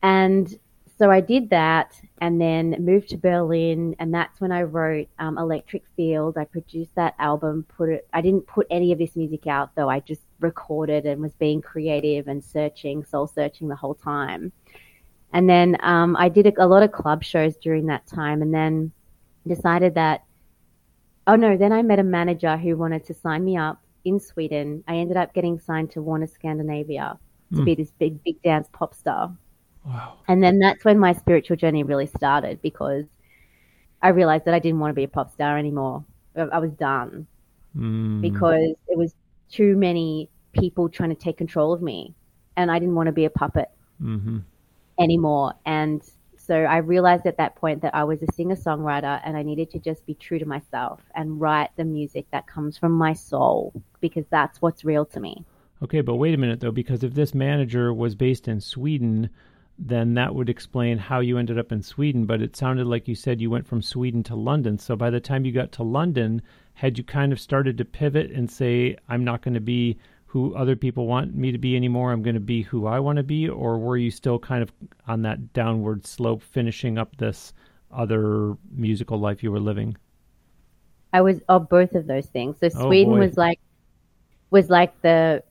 And 0.04 0.60
so 1.02 1.10
I 1.10 1.20
did 1.20 1.50
that 1.50 2.00
and 2.20 2.40
then 2.40 2.76
moved 2.78 3.10
to 3.10 3.18
Berlin. 3.18 3.96
And 3.98 4.14
that's 4.14 4.40
when 4.40 4.52
I 4.52 4.62
wrote 4.62 5.08
um, 5.18 5.40
Electric 5.40 5.82
Field. 5.96 6.38
I 6.38 6.46
produced 6.46 6.94
that 6.94 7.16
album, 7.18 7.66
put 7.76 7.90
it, 7.90 8.08
I 8.14 8.22
didn't 8.22 8.46
put 8.46 8.68
any 8.70 8.92
of 8.92 9.00
this 9.00 9.16
music 9.16 9.48
out 9.48 9.74
though. 9.74 9.90
I 9.90 10.02
just 10.02 10.22
recorded 10.42 11.08
and 11.08 11.20
was 11.20 11.34
being 11.34 11.60
creative 11.60 12.28
and 12.28 12.44
searching, 12.44 13.04
soul 13.04 13.26
searching 13.26 13.68
the 13.68 13.76
whole 13.76 13.96
time. 13.96 14.52
And 15.34 15.50
then 15.50 15.76
um, 15.80 16.16
I 16.20 16.30
did 16.30 16.46
a, 16.46 16.64
a 16.64 16.68
lot 16.68 16.84
of 16.84 16.92
club 16.92 17.24
shows 17.24 17.56
during 17.58 17.88
that 17.88 18.06
time 18.06 18.44
and 18.44 18.54
then 18.54 18.92
decided 19.48 19.96
that, 19.96 20.24
oh 21.26 21.36
no, 21.36 21.58
then 21.58 21.72
I 21.72 21.82
met 21.82 21.98
a 21.98 22.04
manager 22.04 22.58
who 22.58 22.78
wanted 22.78 23.06
to 23.06 23.16
sign 23.16 23.44
me 23.44 23.58
up 23.58 23.82
in 24.06 24.20
Sweden. 24.20 24.84
I 24.88 24.98
ended 24.98 25.18
up 25.18 25.34
getting 25.34 25.58
signed 25.58 25.90
to 25.94 26.02
Warner 26.04 26.28
Scandinavia 26.28 27.18
to 27.54 27.58
Hmm. 27.58 27.64
be 27.66 27.74
this 27.74 27.90
big, 27.98 28.24
big 28.24 28.40
dance 28.44 28.70
pop 28.72 28.94
star. 28.94 29.36
Wow. 29.86 30.20
And 30.28 30.44
then 30.44 30.60
that's 30.60 30.86
when 30.86 31.00
my 31.00 31.14
spiritual 31.14 31.58
journey 31.58 31.84
really 31.84 32.08
started 32.08 32.62
because 32.62 33.06
I 34.02 34.10
realized 34.10 34.46
that 34.46 34.54
I 34.54 34.60
didn't 34.60 34.80
want 34.80 34.92
to 34.92 34.96
be 34.96 35.04
a 35.04 35.08
pop 35.08 35.32
star 35.32 35.58
anymore. 35.58 36.04
I 36.36 36.60
was 36.60 36.72
done 36.72 37.28
Mm. 37.78 38.22
because 38.22 38.76
it 38.90 38.98
was 38.98 39.16
too 39.50 39.78
many 39.78 40.30
people 40.52 40.90
trying 40.90 41.10
to 41.10 41.16
take 41.16 41.38
control 41.38 41.72
of 41.72 41.82
me. 41.82 42.14
And 42.58 42.70
I 42.70 42.80
didn't 42.80 42.96
want 42.96 43.08
to 43.08 43.14
be 43.14 43.26
a 43.26 43.30
puppet 43.30 43.70
hmm 44.00 44.40
anymore. 45.00 45.54
And 45.66 46.02
so 46.38 46.56
I 46.56 46.78
realized 46.78 47.26
at 47.26 47.38
that 47.38 47.56
point 47.56 47.82
that 47.82 47.96
I 47.96 48.04
was 48.04 48.22
a 48.22 48.32
singer 48.34 48.56
songwriter 48.56 49.22
and 49.24 49.38
I 49.38 49.44
needed 49.44 49.72
to 49.72 49.80
just 49.80 50.06
be 50.06 50.16
true 50.16 50.38
to 50.40 50.46
myself 50.46 51.02
and 51.16 51.40
write 51.40 51.70
the 51.78 51.86
music 51.86 52.26
that 52.32 52.46
comes 52.48 52.78
from 52.78 52.92
my 52.92 53.14
soul 53.14 53.74
because 54.02 54.26
that's 54.30 54.62
what's 54.62 54.84
real 54.84 55.06
to 55.06 55.20
me. 55.20 55.46
Okay, 55.84 56.02
but 56.02 56.16
wait 56.16 56.34
a 56.34 56.38
minute 56.38 56.60
though, 56.60 56.72
because 56.72 57.04
if 57.04 57.14
this 57.14 57.34
manager 57.34 57.94
was 57.94 58.16
based 58.16 58.48
in 58.48 58.60
Sweden, 58.62 59.30
then 59.84 60.14
that 60.14 60.36
would 60.36 60.50
explain 60.50 60.98
how 61.00 61.20
you 61.22 61.38
ended 61.38 61.58
up 61.58 61.72
in 61.72 61.82
Sweden. 61.82 62.26
But 62.26 62.42
it 62.42 62.56
sounded 62.56 62.86
like 62.86 63.08
you 63.08 63.16
said 63.16 63.42
you 63.42 63.50
went 63.50 63.66
from 63.68 63.82
Sweden 63.82 64.24
to 64.24 64.36
London. 64.36 64.78
So 64.78 64.96
by 64.96 65.10
the 65.10 65.20
time 65.20 65.44
you 65.44 65.52
got 65.52 65.72
to 65.74 65.84
London, 65.84 66.42
had 66.74 66.98
you 66.98 67.04
kind 67.04 67.32
of 67.34 67.40
started 67.40 67.78
to 67.80 67.86
pivot 67.86 68.32
and 68.32 68.50
say, 68.50 68.96
I'm 69.10 69.24
not 69.24 69.42
going 69.42 69.56
to 69.56 69.60
be 69.60 69.98
who 70.28 70.56
other 70.56 70.76
people 70.76 71.08
want 71.08 71.36
me 71.36 71.52
to 71.52 71.58
be 71.58 71.76
anymore? 71.76 72.12
I'm 72.12 72.22
going 72.24 72.36
to 72.36 72.40
be 72.40 72.62
who 72.62 72.86
I 72.86 73.00
want 73.00 73.18
to 73.18 73.24
be? 73.24 73.50
Or 73.50 73.78
were 73.80 73.98
you 73.98 74.12
still 74.12 74.40
kind 74.40 74.64
of 74.64 74.72
on 75.08 75.24
that 75.24 75.52
downward 75.54 76.06
slope, 76.06 76.42
finishing 76.44 76.98
up 76.98 77.18
this 77.18 77.54
other 77.92 78.56
musical 78.72 79.20
life 79.20 79.44
you 79.44 79.52
were 79.52 79.60
living? 79.60 79.98
I 81.14 81.22
was 81.22 81.42
of 81.50 81.68
both 81.70 81.94
of 81.96 82.08
those 82.08 82.28
things. 82.28 82.58
So 82.60 82.70
Oh, 82.76 82.88
Sweden 82.88 83.16
boy. 83.16 83.20
was 83.20 83.38
like 83.38 83.60
was 84.52 84.70
like 84.70 85.02
the 85.02 85.44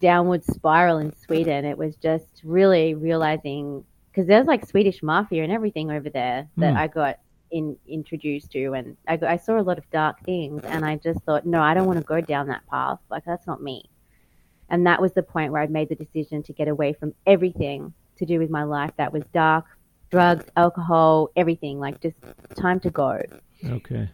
downward 0.00 0.44
spiral 0.44 0.98
in 0.98 1.14
Sweden. 1.16 1.64
It 1.64 1.76
was 1.78 1.96
just 1.96 2.40
really 2.44 2.94
realizing 2.94 3.84
because 4.10 4.26
there's 4.26 4.46
like 4.46 4.66
Swedish 4.66 5.02
mafia 5.02 5.42
and 5.42 5.52
everything 5.52 5.90
over 5.90 6.10
there 6.10 6.48
that 6.58 6.72
Hmm. 6.72 6.76
I 6.78 6.86
got 6.86 7.18
in, 7.50 7.76
introduced 7.86 8.50
to, 8.52 8.72
and 8.72 8.96
I, 9.08 9.18
I 9.26 9.36
saw 9.36 9.58
a 9.58 9.62
lot 9.62 9.78
of 9.78 9.88
dark 9.90 10.20
things, 10.20 10.62
and 10.64 10.84
I 10.84 10.96
just 10.96 11.20
thought, 11.22 11.44
no, 11.46 11.60
I 11.62 11.74
don't 11.74 11.86
want 11.86 11.98
to 11.98 12.04
go 12.04 12.20
down 12.20 12.48
that 12.48 12.66
path. 12.68 12.98
Like 13.10 13.24
that's 13.24 13.46
not 13.46 13.62
me. 13.62 13.84
And 14.68 14.86
that 14.86 15.00
was 15.02 15.12
the 15.12 15.22
point 15.22 15.52
where 15.52 15.60
I 15.62 15.66
made 15.66 15.88
the 15.90 15.94
decision 15.94 16.42
to 16.44 16.52
get 16.52 16.68
away 16.68 16.94
from 16.94 17.14
everything 17.26 17.92
to 18.16 18.24
do 18.26 18.38
with 18.38 18.48
my 18.50 18.62
life 18.64 18.92
that 18.96 19.12
was 19.12 19.22
dark, 19.34 19.66
drugs, 20.10 20.46
alcohol, 20.56 21.28
everything. 21.36 21.78
Like 21.78 22.00
just 22.00 22.16
time 22.56 22.80
to 22.80 22.90
go 22.90 23.20
Okay. 23.64 24.08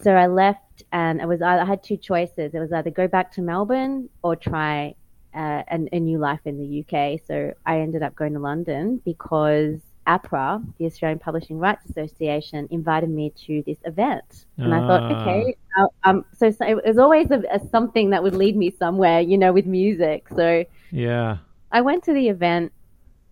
So 0.00 0.12
I 0.12 0.26
left, 0.26 0.82
and 0.92 1.20
it 1.20 1.26
was 1.26 1.42
I 1.42 1.64
had 1.64 1.82
two 1.82 1.96
choices. 1.96 2.54
It 2.54 2.58
was 2.58 2.72
either 2.72 2.90
go 2.90 3.08
back 3.08 3.32
to 3.32 3.42
Melbourne 3.42 4.08
or 4.22 4.36
try 4.36 4.94
uh, 5.34 5.62
an, 5.68 5.88
a 5.92 6.00
new 6.00 6.18
life 6.18 6.40
in 6.44 6.58
the 6.58 6.80
UK. 6.80 7.20
So 7.26 7.52
I 7.66 7.80
ended 7.80 8.02
up 8.02 8.14
going 8.14 8.32
to 8.34 8.40
London 8.40 9.00
because 9.04 9.78
APRA, 10.06 10.64
the 10.78 10.86
Australian 10.86 11.18
Publishing 11.18 11.58
Rights 11.58 11.88
Association, 11.90 12.66
invited 12.70 13.10
me 13.10 13.32
to 13.46 13.62
this 13.66 13.78
event, 13.84 14.46
and 14.56 14.74
I 14.74 14.80
thought, 14.80 15.02
Ah. 15.02 15.20
okay, 15.22 15.54
uh, 15.78 15.86
um, 16.04 16.24
so, 16.36 16.50
so 16.50 16.66
it 16.66 16.84
was 16.84 16.98
always 16.98 17.30
a, 17.30 17.42
a 17.52 17.60
something 17.68 18.10
that 18.10 18.22
would 18.22 18.34
lead 18.34 18.56
me 18.56 18.70
somewhere, 18.70 19.20
you 19.20 19.38
know, 19.38 19.52
with 19.52 19.66
music. 19.66 20.26
So 20.34 20.64
Yeah. 20.90 21.38
I 21.70 21.82
went 21.82 22.02
to 22.04 22.12
the 22.12 22.28
event. 22.28 22.72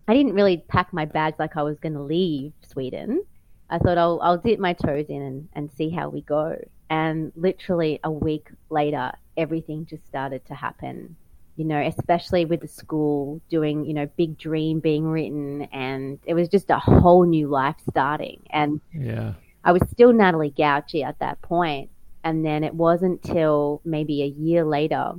I 0.07 0.15
didn't 0.15 0.35
really 0.35 0.59
pack 0.69 0.93
my 0.93 1.05
bags 1.05 1.39
like 1.39 1.57
I 1.57 1.63
was 1.63 1.79
going 1.81 1.95
to 1.95 2.03
leave 2.03 2.53
Sweden. 2.67 3.25
I 3.71 3.79
thought 3.79 3.99
I'll 3.99 4.21
I'll 4.23 4.39
dip 4.39 4.59
my 4.59 4.73
toes 4.73 5.07
in 5.09 5.23
and, 5.23 5.49
and 5.53 5.71
see 5.73 5.91
how 5.91 6.09
we 6.09 6.23
go. 6.23 6.57
And 6.91 7.33
literally 7.37 8.01
a 8.03 8.11
week 8.11 8.49
later, 8.71 9.13
everything 9.37 9.87
just 9.87 10.07
started 10.07 10.47
to 10.47 10.55
happen 10.55 11.17
you 11.59 11.65
know, 11.65 11.81
especially 11.81 12.45
with 12.45 12.61
the 12.61 12.69
school 12.69 13.41
doing, 13.51 13.85
you 13.85 13.93
know, 13.93 14.09
Big 14.17 14.39
Dream 14.39 14.79
being 14.79 15.05
written, 15.05 15.63
and 15.73 16.21
it 16.25 16.35
was 16.35 16.49
just 16.49 16.71
a 16.71 16.79
whole 16.79 17.25
new 17.25 17.49
life 17.49 17.75
starting. 17.91 18.41
And 18.51 18.81
yeah, 18.95 19.35
I 19.65 19.73
was 19.73 19.83
still 19.91 20.13
Natalie 20.13 20.55
Gauci 20.57 21.05
at 21.05 21.19
that 21.19 21.43
point, 21.43 21.91
and 22.23 22.47
then 22.47 22.63
it 22.63 22.75
wasn't 22.75 23.25
till 23.25 23.81
maybe 23.85 24.23
a 24.23 24.27
year 24.27 24.65
later, 24.65 25.15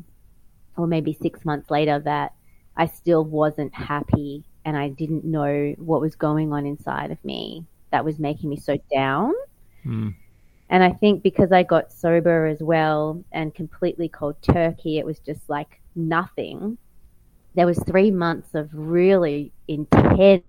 or 0.78 0.88
maybe 0.88 1.12
six 1.12 1.44
months 1.44 1.70
later, 1.70 2.00
that 2.00 2.36
I 2.78 2.88
still 2.88 3.26
wasn't 3.26 3.76
happy, 3.76 4.46
and 4.64 4.78
I 4.78 4.88
didn't 4.88 5.26
know 5.26 5.76
what 5.78 6.00
was 6.00 6.16
going 6.16 6.54
on 6.54 6.66
inside 6.66 7.12
of 7.12 7.24
me 7.26 7.66
that 7.92 8.06
was 8.06 8.20
making 8.20 8.50
me 8.50 8.58
so 8.58 8.78
down. 8.92 9.34
Mm. 9.86 10.16
And 10.70 10.84
I 10.84 10.92
think 10.92 11.24
because 11.24 11.52
I 11.52 11.64
got 11.64 11.92
sober 11.92 12.46
as 12.46 12.62
well 12.62 13.24
and 13.32 13.54
completely 13.54 14.08
cold 14.08 14.36
turkey, 14.42 15.00
it 15.00 15.06
was 15.06 15.20
just 15.20 15.50
like 15.50 15.82
nothing. 15.96 16.78
There 17.56 17.66
was 17.66 17.80
three 17.80 18.12
months 18.12 18.54
of 18.54 18.70
really 18.72 19.52
intense, 19.68 20.44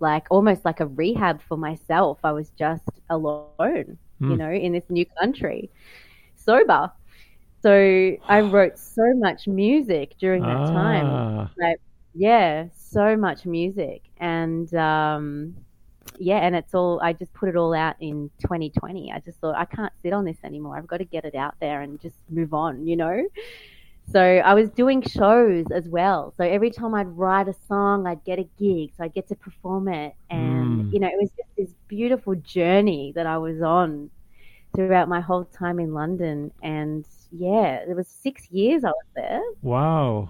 like 0.00 0.26
almost 0.30 0.64
like 0.64 0.80
a 0.80 0.86
rehab 0.86 1.40
for 1.48 1.56
myself. 1.56 2.18
I 2.24 2.32
was 2.32 2.50
just 2.58 2.88
alone, 3.10 3.54
mm. 3.58 3.96
you 4.20 4.26
hmm. 4.28 4.34
know, 4.34 4.50
in 4.50 4.72
this 4.72 4.84
new 4.88 5.06
country, 5.20 5.70
sober. 6.34 6.90
So 7.62 8.16
I 8.28 8.40
wrote 8.52 8.76
so 8.76 9.14
much 9.14 9.46
music 9.46 10.16
during 10.18 10.42
that 10.42 10.56
ah. 10.56 10.66
time. 10.66 11.50
Like, 11.56 11.80
yeah, 12.12 12.66
so 12.76 13.16
much 13.16 13.46
music. 13.46 14.02
And 14.18 14.72
um, 14.74 15.54
yeah, 16.18 16.38
and 16.38 16.54
it's 16.54 16.74
all, 16.74 17.00
I 17.02 17.12
just 17.12 17.32
put 17.34 17.48
it 17.48 17.56
all 17.56 17.74
out 17.74 17.96
in 18.00 18.30
2020. 18.40 19.12
I 19.12 19.20
just 19.20 19.38
thought, 19.40 19.56
I 19.56 19.64
can't 19.64 19.92
sit 20.02 20.12
on 20.12 20.24
this 20.24 20.36
anymore. 20.44 20.76
I've 20.76 20.86
got 20.86 20.98
to 20.98 21.04
get 21.04 21.24
it 21.24 21.34
out 21.34 21.54
there 21.60 21.80
and 21.80 22.00
just 22.00 22.16
move 22.28 22.54
on, 22.54 22.86
you 22.86 22.96
know? 22.96 23.26
So 24.12 24.20
I 24.20 24.54
was 24.54 24.68
doing 24.70 25.02
shows 25.02 25.66
as 25.72 25.88
well. 25.88 26.34
So 26.36 26.44
every 26.44 26.70
time 26.70 26.94
I'd 26.94 27.08
write 27.08 27.48
a 27.48 27.54
song, 27.68 28.06
I'd 28.06 28.22
get 28.24 28.38
a 28.38 28.46
gig. 28.58 28.92
So 28.96 29.04
I'd 29.04 29.14
get 29.14 29.28
to 29.28 29.34
perform 29.34 29.88
it. 29.88 30.14
And, 30.30 30.84
mm. 30.84 30.92
you 30.92 31.00
know, 31.00 31.08
it 31.08 31.18
was 31.18 31.30
just 31.36 31.48
this 31.56 31.70
beautiful 31.88 32.34
journey 32.34 33.12
that 33.14 33.26
I 33.26 33.38
was 33.38 33.62
on 33.62 34.10
throughout 34.76 35.08
my 35.08 35.20
whole 35.20 35.44
time 35.44 35.80
in 35.80 35.94
London. 35.94 36.52
And 36.62 37.06
yeah, 37.32 37.76
it 37.88 37.96
was 37.96 38.06
six 38.06 38.50
years 38.50 38.84
I 38.84 38.90
was 38.90 39.06
there. 39.16 39.42
Wow. 39.62 40.28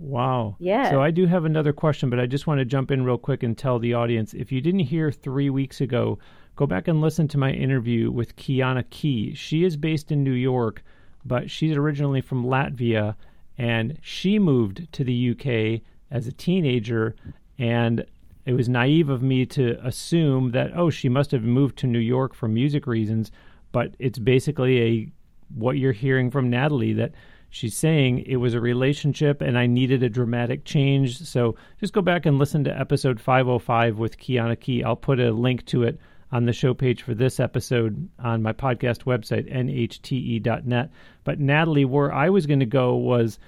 Wow. 0.00 0.56
Yeah. 0.58 0.90
So 0.90 1.02
I 1.02 1.10
do 1.10 1.26
have 1.26 1.44
another 1.44 1.74
question, 1.74 2.08
but 2.08 2.18
I 2.18 2.24
just 2.24 2.46
want 2.46 2.58
to 2.58 2.64
jump 2.64 2.90
in 2.90 3.04
real 3.04 3.18
quick 3.18 3.42
and 3.42 3.56
tell 3.56 3.78
the 3.78 3.92
audience 3.92 4.32
if 4.32 4.50
you 4.50 4.62
didn't 4.62 4.80
hear 4.80 5.12
three 5.12 5.50
weeks 5.50 5.82
ago, 5.82 6.18
go 6.56 6.66
back 6.66 6.88
and 6.88 7.02
listen 7.02 7.28
to 7.28 7.38
my 7.38 7.50
interview 7.50 8.10
with 8.10 8.34
Kiana 8.36 8.88
Key. 8.88 9.34
She 9.34 9.62
is 9.62 9.76
based 9.76 10.10
in 10.10 10.24
New 10.24 10.32
York, 10.32 10.82
but 11.26 11.50
she's 11.50 11.76
originally 11.76 12.22
from 12.22 12.44
Latvia 12.44 13.14
and 13.58 13.98
she 14.00 14.38
moved 14.38 14.90
to 14.92 15.04
the 15.04 15.30
UK 15.32 15.82
as 16.10 16.26
a 16.26 16.32
teenager. 16.32 17.14
And 17.58 18.06
it 18.46 18.54
was 18.54 18.70
naive 18.70 19.10
of 19.10 19.22
me 19.22 19.44
to 19.46 19.78
assume 19.86 20.52
that, 20.52 20.70
oh, 20.74 20.88
she 20.88 21.10
must 21.10 21.30
have 21.32 21.42
moved 21.42 21.76
to 21.78 21.86
New 21.86 21.98
York 21.98 22.34
for 22.34 22.48
music 22.48 22.86
reasons. 22.86 23.30
But 23.70 23.94
it's 23.98 24.18
basically 24.18 24.80
a 24.80 25.12
what 25.54 25.76
you're 25.76 25.92
hearing 25.92 26.30
from 26.30 26.48
Natalie 26.48 26.94
that 26.94 27.12
she's 27.50 27.76
saying 27.76 28.20
it 28.20 28.36
was 28.36 28.54
a 28.54 28.60
relationship 28.60 29.42
and 29.42 29.58
I 29.58 29.66
needed 29.66 30.02
a 30.02 30.08
dramatic 30.08 30.64
change. 30.64 31.18
So 31.18 31.56
just 31.78 31.92
go 31.92 32.00
back 32.00 32.24
and 32.24 32.38
listen 32.38 32.64
to 32.64 32.80
episode 32.80 33.20
505 33.20 33.98
with 33.98 34.18
Kiana 34.18 34.58
Key. 34.58 34.84
I'll 34.84 34.96
put 34.96 35.20
a 35.20 35.32
link 35.32 35.66
to 35.66 35.82
it 35.82 35.98
on 36.32 36.46
the 36.46 36.52
show 36.52 36.72
page 36.72 37.02
for 37.02 37.12
this 37.12 37.40
episode 37.40 38.08
on 38.20 38.42
my 38.42 38.52
podcast 38.52 39.02
website, 39.02 39.52
nhte.net. 39.52 40.90
But 41.24 41.40
Natalie, 41.40 41.84
where 41.84 42.14
I 42.14 42.30
was 42.30 42.46
going 42.46 42.60
to 42.60 42.66
go 42.66 42.94
was 42.94 43.38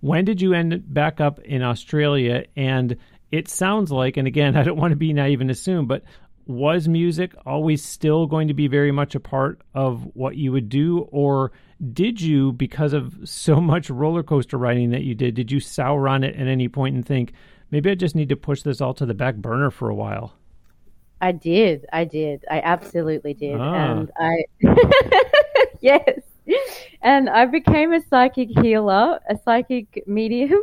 when 0.00 0.24
did 0.24 0.40
you 0.40 0.54
end 0.54 0.82
back 0.92 1.20
up 1.20 1.38
in 1.40 1.62
Australia? 1.62 2.44
And 2.56 2.96
it 3.30 3.48
sounds 3.48 3.92
like, 3.92 4.16
and 4.16 4.26
again, 4.26 4.56
I 4.56 4.62
don't 4.62 4.78
want 4.78 4.92
to 4.92 4.96
be 4.96 5.12
naive 5.12 5.42
and 5.42 5.50
assume, 5.50 5.86
but 5.86 6.02
was 6.46 6.88
music 6.88 7.34
always 7.46 7.82
still 7.82 8.26
going 8.26 8.48
to 8.48 8.54
be 8.54 8.68
very 8.68 8.92
much 8.92 9.14
a 9.14 9.20
part 9.20 9.60
of 9.74 10.02
what 10.14 10.36
you 10.36 10.52
would 10.52 10.68
do? 10.68 11.00
Or 11.10 11.52
did 11.92 12.20
you, 12.20 12.52
because 12.52 12.92
of 12.92 13.16
so 13.24 13.56
much 13.60 13.90
roller 13.90 14.22
coaster 14.22 14.56
riding 14.56 14.90
that 14.90 15.02
you 15.02 15.14
did, 15.14 15.34
did 15.34 15.50
you 15.50 15.60
sour 15.60 16.08
on 16.08 16.24
it 16.24 16.36
at 16.36 16.46
any 16.46 16.68
point 16.68 16.94
and 16.94 17.04
think, 17.04 17.32
maybe 17.70 17.90
I 17.90 17.94
just 17.94 18.14
need 18.14 18.28
to 18.28 18.36
push 18.36 18.62
this 18.62 18.80
all 18.80 18.94
to 18.94 19.06
the 19.06 19.14
back 19.14 19.36
burner 19.36 19.70
for 19.70 19.88
a 19.88 19.94
while? 19.94 20.34
I 21.20 21.32
did. 21.32 21.86
I 21.92 22.04
did. 22.04 22.44
I 22.50 22.60
absolutely 22.60 23.34
did. 23.34 23.58
Ah. 23.58 23.74
And 23.74 24.10
I, 24.18 24.44
yes. 25.80 26.20
And 27.00 27.30
I 27.30 27.46
became 27.46 27.92
a 27.92 28.02
psychic 28.02 28.50
healer, 28.60 29.20
a 29.28 29.38
psychic 29.44 30.04
medium 30.06 30.60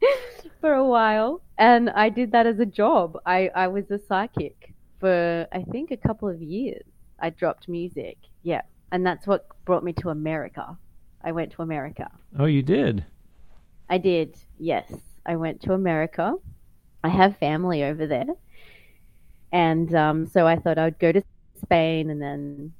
for 0.60 0.72
a 0.72 0.84
while. 0.84 1.40
And 1.58 1.90
I 1.90 2.08
did 2.08 2.32
that 2.32 2.46
as 2.46 2.58
a 2.58 2.66
job. 2.66 3.18
I, 3.26 3.50
I 3.54 3.68
was 3.68 3.90
a 3.90 4.00
psychic 4.08 4.72
for, 4.98 5.46
I 5.52 5.62
think, 5.70 5.90
a 5.90 5.96
couple 5.96 6.28
of 6.28 6.42
years. 6.42 6.84
I 7.20 7.30
dropped 7.30 7.68
music. 7.68 8.16
Yeah 8.42 8.62
and 8.92 9.06
that's 9.06 9.26
what 9.26 9.46
brought 9.64 9.84
me 9.84 9.92
to 9.94 10.10
America. 10.10 10.76
I 11.22 11.32
went 11.32 11.52
to 11.52 11.62
America. 11.62 12.10
Oh, 12.38 12.46
you 12.46 12.62
did? 12.62 13.04
I 13.88 13.98
did. 13.98 14.36
Yes, 14.58 14.90
I 15.26 15.36
went 15.36 15.60
to 15.62 15.72
America. 15.72 16.34
I 17.02 17.08
have 17.08 17.36
family 17.38 17.84
over 17.84 18.06
there, 18.06 18.26
and 19.52 19.94
um, 19.94 20.26
so 20.26 20.46
I 20.46 20.56
thought 20.56 20.78
I'd 20.78 20.98
go 20.98 21.12
to 21.12 21.22
Spain 21.60 22.10
and 22.10 22.20
then 22.20 22.72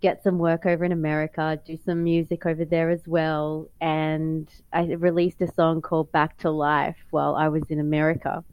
get 0.00 0.22
some 0.22 0.38
work 0.38 0.66
over 0.66 0.84
in 0.84 0.92
America, 0.92 1.58
do 1.66 1.76
some 1.84 2.04
music 2.04 2.46
over 2.46 2.64
there 2.64 2.90
as 2.90 3.06
well. 3.06 3.68
And 3.80 4.48
I 4.72 4.84
released 4.84 5.40
a 5.40 5.52
song 5.52 5.80
called 5.80 6.12
Back 6.12 6.36
to 6.38 6.50
Life 6.50 6.96
while 7.10 7.34
I 7.34 7.48
was 7.48 7.62
in 7.70 7.80
America. 7.80 8.44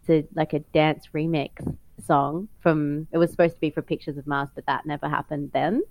It's 0.00 0.10
a, 0.10 0.24
like 0.34 0.52
a 0.52 0.60
dance 0.60 1.08
remix 1.14 1.50
song 2.04 2.48
from 2.60 3.06
it 3.12 3.18
was 3.18 3.30
supposed 3.30 3.54
to 3.54 3.60
be 3.60 3.70
for 3.70 3.82
Pictures 3.82 4.16
of 4.16 4.26
Mars, 4.26 4.48
but 4.54 4.66
that 4.66 4.86
never 4.86 5.08
happened 5.08 5.50
then. 5.52 5.82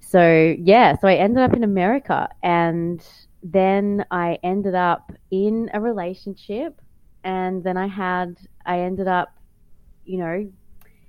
So 0.00 0.54
yeah, 0.58 0.96
so 0.96 1.08
I 1.08 1.14
ended 1.14 1.42
up 1.42 1.54
in 1.54 1.64
America 1.64 2.28
and 2.42 3.04
then 3.42 4.04
I 4.10 4.38
ended 4.42 4.74
up 4.74 5.12
in 5.30 5.70
a 5.72 5.80
relationship 5.80 6.80
and 7.24 7.62
then 7.62 7.76
I 7.76 7.86
had 7.86 8.38
I 8.64 8.80
ended 8.80 9.08
up, 9.08 9.34
you 10.04 10.18
know, 10.18 10.50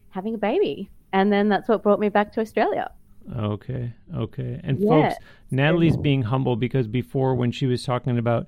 having 0.10 0.36
a 0.36 0.38
baby. 0.38 0.90
And 1.12 1.32
then 1.32 1.50
that's 1.50 1.68
what 1.68 1.82
brought 1.82 2.00
me 2.00 2.10
back 2.10 2.32
to 2.34 2.42
Australia. 2.42 2.92
Okay. 3.38 3.94
Okay. 4.16 4.60
And 4.64 4.80
folks, 4.82 5.16
Natalie's 5.52 5.98
being 5.98 6.24
humble 6.24 6.56
because 6.56 6.88
before 6.88 7.36
when 7.36 7.52
she 7.52 7.66
was 7.66 7.84
talking 7.84 8.18
about 8.18 8.48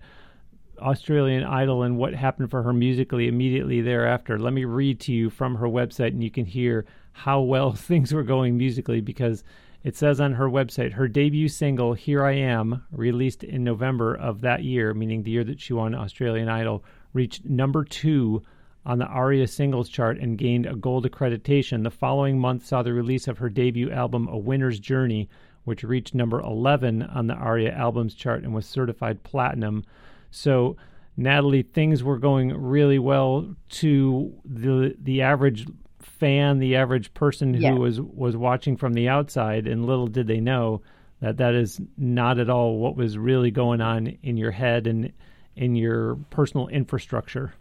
Australian 0.82 1.44
Idol 1.44 1.84
and 1.84 1.98
what 1.98 2.14
happened 2.14 2.50
for 2.50 2.64
her 2.64 2.74
musically 2.74 3.28
immediately 3.28 3.82
thereafter. 3.82 4.38
Let 4.38 4.54
me 4.54 4.66
read 4.66 5.00
to 5.02 5.14
you 5.14 5.30
from 5.30 5.56
her 5.56 5.68
website, 5.68 6.10
and 6.10 6.24
you 6.24 6.32
can 6.32 6.46
hear 6.46 6.86
how 7.14 7.42
well 7.42 7.72
things 7.74 8.14
were 8.14 8.24
going 8.24 8.58
musically 8.58 9.02
because 9.02 9.44
it 9.84 9.96
says 9.96 10.22
on 10.22 10.34
her 10.34 10.50
website 10.50 10.94
her 10.94 11.08
debut 11.08 11.48
single, 11.48 11.94
Here 11.94 12.24
I 12.24 12.34
Am, 12.34 12.84
released 12.92 13.44
in 13.44 13.64
November 13.64 14.14
of 14.14 14.42
that 14.42 14.64
year, 14.64 14.94
meaning 14.94 15.24
the 15.24 15.32
year 15.32 15.44
that 15.44 15.60
she 15.60 15.74
won 15.74 15.96
Australian 15.96 16.50
Idol, 16.50 16.84
reached 17.14 17.46
number 17.46 17.84
two 17.84 18.44
on 18.86 18.98
the 18.98 19.06
ARIA 19.06 19.48
singles 19.48 19.90
chart 19.90 20.18
and 20.18 20.38
gained 20.38 20.66
a 20.66 20.76
gold 20.76 21.10
accreditation. 21.10 21.84
The 21.84 21.92
following 21.92 22.40
month 22.40 22.66
saw 22.66 22.82
the 22.82 22.94
release 22.94 23.28
of 23.28 23.38
her 23.38 23.50
debut 23.50 23.92
album, 23.92 24.28
A 24.28 24.38
Winner's 24.38 24.80
Journey, 24.80 25.30
which 25.64 25.84
reached 25.84 26.16
number 26.16 26.40
11 26.40 27.04
on 27.04 27.28
the 27.28 27.36
ARIA 27.36 27.72
albums 27.72 28.16
chart 28.16 28.44
and 28.44 28.54
was 28.54 28.66
certified 28.66 29.24
platinum. 29.24 29.84
So, 30.32 30.78
Natalie, 31.18 31.64
things 31.64 32.04
were 32.04 32.18
going 32.18 32.56
really 32.56 32.98
well 32.98 33.54
to 33.70 34.34
the 34.46 34.96
the 35.00 35.22
average 35.22 35.68
fan, 36.00 36.60
the 36.60 36.78
average 36.78 37.14
person 37.14 37.54
who 37.54 37.62
yeah. 37.62 37.74
was 37.74 38.02
was 38.02 38.36
watching 38.36 38.78
from 38.78 38.94
the 38.94 39.10
outside, 39.10 39.68
and 39.68 39.86
little 39.86 40.08
did 40.08 40.28
they 40.28 40.40
know 40.40 40.82
that 41.20 41.38
that 41.38 41.54
is 41.54 41.80
not 41.98 42.40
at 42.40 42.50
all 42.50 42.78
what 42.78 42.96
was 42.96 43.18
really 43.18 43.52
going 43.52 43.82
on 43.82 44.18
in 44.24 44.38
your 44.38 44.52
head 44.52 44.88
and 44.88 45.12
in 45.56 45.76
your 45.76 46.16
personal 46.32 46.68
infrastructure. 46.70 47.54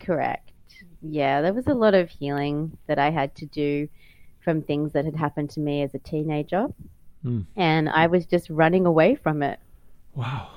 Correct. 0.00 0.52
Yeah, 1.00 1.40
there 1.40 1.54
was 1.54 1.66
a 1.66 1.74
lot 1.74 1.94
of 1.94 2.10
healing 2.10 2.76
that 2.86 2.98
I 2.98 3.10
had 3.10 3.34
to 3.36 3.46
do 3.46 3.88
from 4.40 4.62
things 4.62 4.92
that 4.92 5.04
had 5.04 5.16
happened 5.16 5.50
to 5.50 5.60
me 5.60 5.82
as 5.82 5.94
a 5.94 5.98
teenager. 5.98 6.66
Mm. 7.24 7.46
And 7.56 7.88
I 7.88 8.08
was 8.08 8.26
just 8.26 8.50
running 8.50 8.84
away 8.84 9.14
from 9.14 9.42
it. 9.42 9.58
Wow 10.14 10.50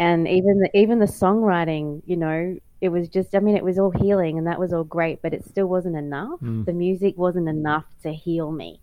and 0.00 0.26
even 0.26 0.60
the, 0.60 0.70
even 0.74 0.98
the 0.98 1.04
songwriting, 1.04 2.00
you 2.06 2.16
know, 2.16 2.56
it 2.80 2.88
was 2.88 3.06
just, 3.06 3.34
I 3.34 3.38
mean, 3.40 3.54
it 3.54 3.62
was 3.62 3.78
all 3.78 3.90
healing 3.90 4.38
and 4.38 4.46
that 4.46 4.58
was 4.58 4.72
all 4.72 4.82
great, 4.82 5.20
but 5.20 5.34
it 5.34 5.44
still 5.44 5.66
wasn't 5.66 5.94
enough. 5.94 6.40
Mm. 6.40 6.64
The 6.64 6.72
music 6.72 7.18
wasn't 7.18 7.50
enough 7.50 7.84
to 8.02 8.10
heal 8.10 8.50
me. 8.50 8.80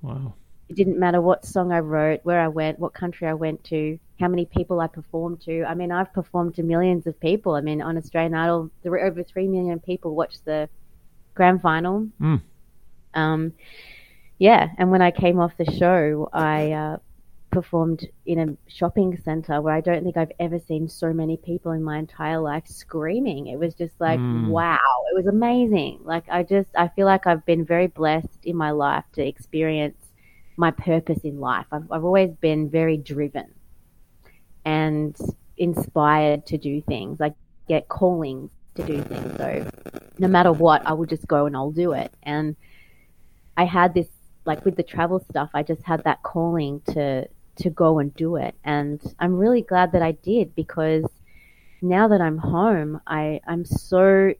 Wow. 0.00 0.32
It 0.70 0.76
didn't 0.76 0.98
matter 0.98 1.20
what 1.20 1.44
song 1.44 1.72
I 1.72 1.80
wrote, 1.80 2.20
where 2.22 2.40
I 2.40 2.48
went, 2.48 2.78
what 2.78 2.94
country 2.94 3.28
I 3.28 3.34
went 3.34 3.62
to, 3.64 3.98
how 4.18 4.28
many 4.28 4.46
people 4.46 4.80
I 4.80 4.86
performed 4.86 5.42
to. 5.42 5.64
I 5.64 5.74
mean, 5.74 5.92
I've 5.92 6.10
performed 6.14 6.54
to 6.54 6.62
millions 6.62 7.06
of 7.06 7.20
people. 7.20 7.54
I 7.54 7.60
mean, 7.60 7.82
on 7.82 7.98
Australian 7.98 8.32
Idol, 8.32 8.70
there 8.82 8.92
were 8.92 9.04
over 9.04 9.22
3 9.22 9.46
million 9.46 9.78
people 9.78 10.14
watched 10.14 10.46
the 10.46 10.70
grand 11.34 11.60
final. 11.60 12.08
Mm. 12.18 12.40
Um, 13.12 13.52
yeah, 14.38 14.70
and 14.78 14.90
when 14.90 15.02
I 15.02 15.10
came 15.10 15.38
off 15.38 15.52
the 15.58 15.70
show, 15.70 16.30
I 16.32 16.72
uh, 16.72 16.96
performed 17.50 18.06
in 18.26 18.38
a 18.38 18.70
shopping 18.70 19.18
center 19.24 19.60
where 19.60 19.74
I 19.74 19.80
don't 19.80 20.04
think 20.04 20.16
I've 20.16 20.32
ever 20.38 20.58
seen 20.58 20.88
so 20.88 21.12
many 21.12 21.36
people 21.36 21.72
in 21.72 21.82
my 21.82 21.98
entire 21.98 22.38
life 22.38 22.66
screaming. 22.66 23.48
It 23.48 23.58
was 23.58 23.74
just 23.74 23.94
like, 24.00 24.20
mm. 24.20 24.48
wow, 24.48 24.78
it 25.10 25.16
was 25.16 25.26
amazing. 25.26 26.00
Like, 26.04 26.24
I 26.30 26.42
just, 26.42 26.70
I 26.76 26.88
feel 26.88 27.06
like 27.06 27.26
I've 27.26 27.44
been 27.46 27.64
very 27.64 27.88
blessed 27.88 28.44
in 28.44 28.56
my 28.56 28.70
life 28.70 29.04
to 29.14 29.26
experience 29.26 29.96
my 30.56 30.70
purpose 30.70 31.20
in 31.24 31.40
life. 31.40 31.66
I've, 31.72 31.90
I've 31.90 32.04
always 32.04 32.30
been 32.40 32.70
very 32.70 32.96
driven 32.96 33.52
and 34.64 35.16
inspired 35.56 36.46
to 36.46 36.58
do 36.58 36.80
things. 36.82 37.20
I 37.20 37.34
get 37.68 37.88
callings 37.88 38.50
to 38.76 38.84
do 38.84 39.02
things. 39.02 39.36
So 39.36 39.70
no 40.18 40.28
matter 40.28 40.52
what, 40.52 40.86
I 40.86 40.92
will 40.92 41.06
just 41.06 41.26
go 41.26 41.46
and 41.46 41.56
I'll 41.56 41.70
do 41.70 41.92
it. 41.92 42.12
And 42.22 42.56
I 43.56 43.64
had 43.64 43.94
this, 43.94 44.08
like 44.44 44.64
with 44.64 44.76
the 44.76 44.82
travel 44.82 45.24
stuff, 45.30 45.50
I 45.54 45.62
just 45.62 45.82
had 45.82 46.04
that 46.04 46.22
calling 46.22 46.80
to 46.92 47.28
to 47.60 47.70
go 47.70 47.98
and 47.98 48.14
do 48.14 48.36
it. 48.36 48.54
And 48.64 49.00
I'm 49.18 49.34
really 49.34 49.62
glad 49.62 49.92
that 49.92 50.02
I 50.02 50.12
did 50.12 50.54
because 50.54 51.04
now 51.82 52.08
that 52.08 52.20
I'm 52.20 52.38
home, 52.38 53.00
I, 53.06 53.40
I'm 53.46 53.64
so 53.64 54.34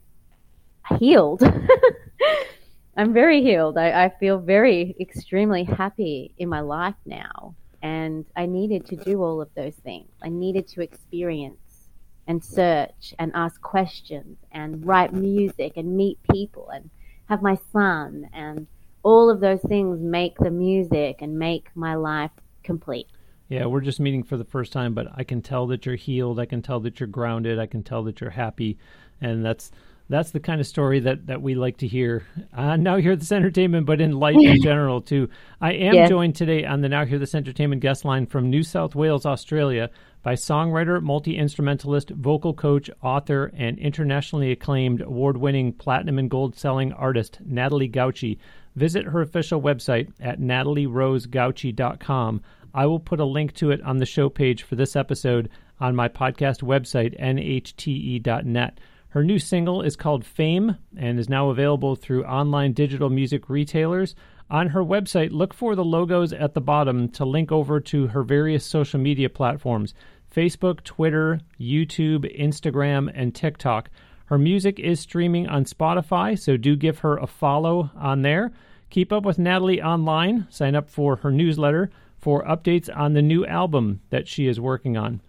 healed. 0.98 1.42
I'm 2.96 3.12
very 3.12 3.42
healed. 3.42 3.78
I, 3.78 4.04
I 4.04 4.12
feel 4.20 4.38
very 4.38 4.94
extremely 5.00 5.64
happy 5.64 6.34
in 6.38 6.48
my 6.48 6.60
life 6.60 6.96
now. 7.06 7.54
And 7.82 8.26
I 8.36 8.46
needed 8.46 8.84
to 8.86 8.96
do 8.96 9.22
all 9.22 9.40
of 9.40 9.48
those 9.54 9.74
things. 9.76 10.10
I 10.22 10.28
needed 10.28 10.68
to 10.68 10.82
experience 10.82 11.88
and 12.26 12.44
search 12.44 13.14
and 13.18 13.32
ask 13.34 13.60
questions 13.62 14.36
and 14.52 14.84
write 14.84 15.12
music 15.12 15.72
and 15.76 15.96
meet 15.96 16.18
people 16.30 16.68
and 16.70 16.90
have 17.28 17.42
my 17.42 17.58
son 17.72 18.28
and 18.34 18.66
all 19.02 19.30
of 19.30 19.40
those 19.40 19.60
things 19.62 19.98
make 20.00 20.36
the 20.38 20.50
music 20.50 21.22
and 21.22 21.38
make 21.38 21.68
my 21.74 21.94
life 21.94 22.30
complete. 22.62 23.08
Yeah, 23.48 23.66
we're 23.66 23.80
just 23.80 23.98
meeting 23.98 24.22
for 24.22 24.36
the 24.36 24.44
first 24.44 24.72
time, 24.72 24.94
but 24.94 25.08
I 25.14 25.24
can 25.24 25.42
tell 25.42 25.66
that 25.68 25.84
you're 25.84 25.96
healed. 25.96 26.38
I 26.38 26.46
can 26.46 26.62
tell 26.62 26.80
that 26.80 27.00
you're 27.00 27.08
grounded. 27.08 27.58
I 27.58 27.66
can 27.66 27.82
tell 27.82 28.04
that 28.04 28.20
you're 28.20 28.30
happy, 28.30 28.78
and 29.20 29.44
that's 29.44 29.72
that's 30.10 30.32
the 30.32 30.40
kind 30.40 30.60
of 30.60 30.66
story 30.66 30.98
that, 31.00 31.28
that 31.28 31.40
we 31.40 31.54
like 31.54 31.76
to 31.78 31.86
hear. 31.86 32.26
Uh, 32.52 32.76
now 32.76 32.96
hear 32.96 33.14
this 33.14 33.30
entertainment, 33.30 33.86
but 33.86 34.00
in 34.00 34.18
life 34.18 34.36
in 34.36 34.60
general 34.62 35.00
too. 35.00 35.28
I 35.60 35.72
am 35.72 35.94
yes. 35.94 36.08
joined 36.08 36.34
today 36.34 36.64
on 36.64 36.80
the 36.80 36.88
Now 36.88 37.04
Hear 37.04 37.20
This 37.20 37.34
Entertainment 37.34 37.80
guest 37.80 38.04
line 38.04 38.26
from 38.26 38.50
New 38.50 38.64
South 38.64 38.96
Wales, 38.96 39.24
Australia, 39.24 39.88
by 40.22 40.34
songwriter, 40.34 41.00
multi 41.00 41.38
instrumentalist, 41.38 42.10
vocal 42.10 42.52
coach, 42.52 42.90
author, 43.02 43.52
and 43.56 43.78
internationally 43.78 44.50
acclaimed 44.50 45.00
award-winning 45.00 45.72
platinum 45.74 46.18
and 46.18 46.28
gold 46.28 46.56
selling 46.56 46.92
artist 46.92 47.38
Natalie 47.46 47.88
Gauci. 47.88 48.38
Visit 48.80 49.04
her 49.04 49.20
official 49.20 49.60
website 49.60 50.10
at 50.20 50.40
natalierosegauci.com 50.40 52.40
I 52.72 52.86
will 52.86 53.00
put 53.00 53.20
a 53.20 53.24
link 53.24 53.52
to 53.54 53.70
it 53.70 53.82
on 53.82 53.98
the 53.98 54.06
show 54.06 54.28
page 54.28 54.62
for 54.62 54.76
this 54.76 54.94
episode 54.94 55.50
on 55.80 55.96
my 55.96 56.08
podcast 56.08 56.62
website, 56.62 57.20
nhte.net. 57.20 58.78
Her 59.08 59.24
new 59.24 59.40
single 59.40 59.82
is 59.82 59.96
called 59.96 60.24
Fame 60.24 60.76
and 60.96 61.18
is 61.18 61.28
now 61.28 61.50
available 61.50 61.96
through 61.96 62.24
online 62.24 62.72
digital 62.72 63.10
music 63.10 63.50
retailers. 63.50 64.14
On 64.50 64.68
her 64.68 64.84
website, 64.84 65.32
look 65.32 65.52
for 65.52 65.74
the 65.74 65.84
logos 65.84 66.32
at 66.32 66.54
the 66.54 66.60
bottom 66.60 67.08
to 67.10 67.24
link 67.24 67.50
over 67.50 67.80
to 67.80 68.06
her 68.08 68.22
various 68.22 68.64
social 68.64 69.00
media 69.00 69.28
platforms 69.28 69.94
Facebook, 70.34 70.84
Twitter, 70.84 71.40
YouTube, 71.60 72.40
Instagram, 72.40 73.10
and 73.12 73.34
TikTok. 73.34 73.90
Her 74.26 74.38
music 74.38 74.78
is 74.78 75.00
streaming 75.00 75.48
on 75.48 75.64
Spotify, 75.64 76.38
so 76.38 76.56
do 76.56 76.76
give 76.76 77.00
her 77.00 77.16
a 77.16 77.26
follow 77.26 77.90
on 77.96 78.22
there. 78.22 78.52
Keep 78.90 79.12
up 79.12 79.24
with 79.24 79.38
Natalie 79.38 79.80
online, 79.80 80.48
sign 80.50 80.74
up 80.74 80.90
for 80.90 81.16
her 81.16 81.30
newsletter 81.30 81.90
for 82.18 82.44
updates 82.44 82.90
on 82.94 83.14
the 83.14 83.22
new 83.22 83.46
album 83.46 84.00
that 84.10 84.26
she 84.26 84.48
is 84.48 84.58
working 84.58 84.96
on. 84.96 85.20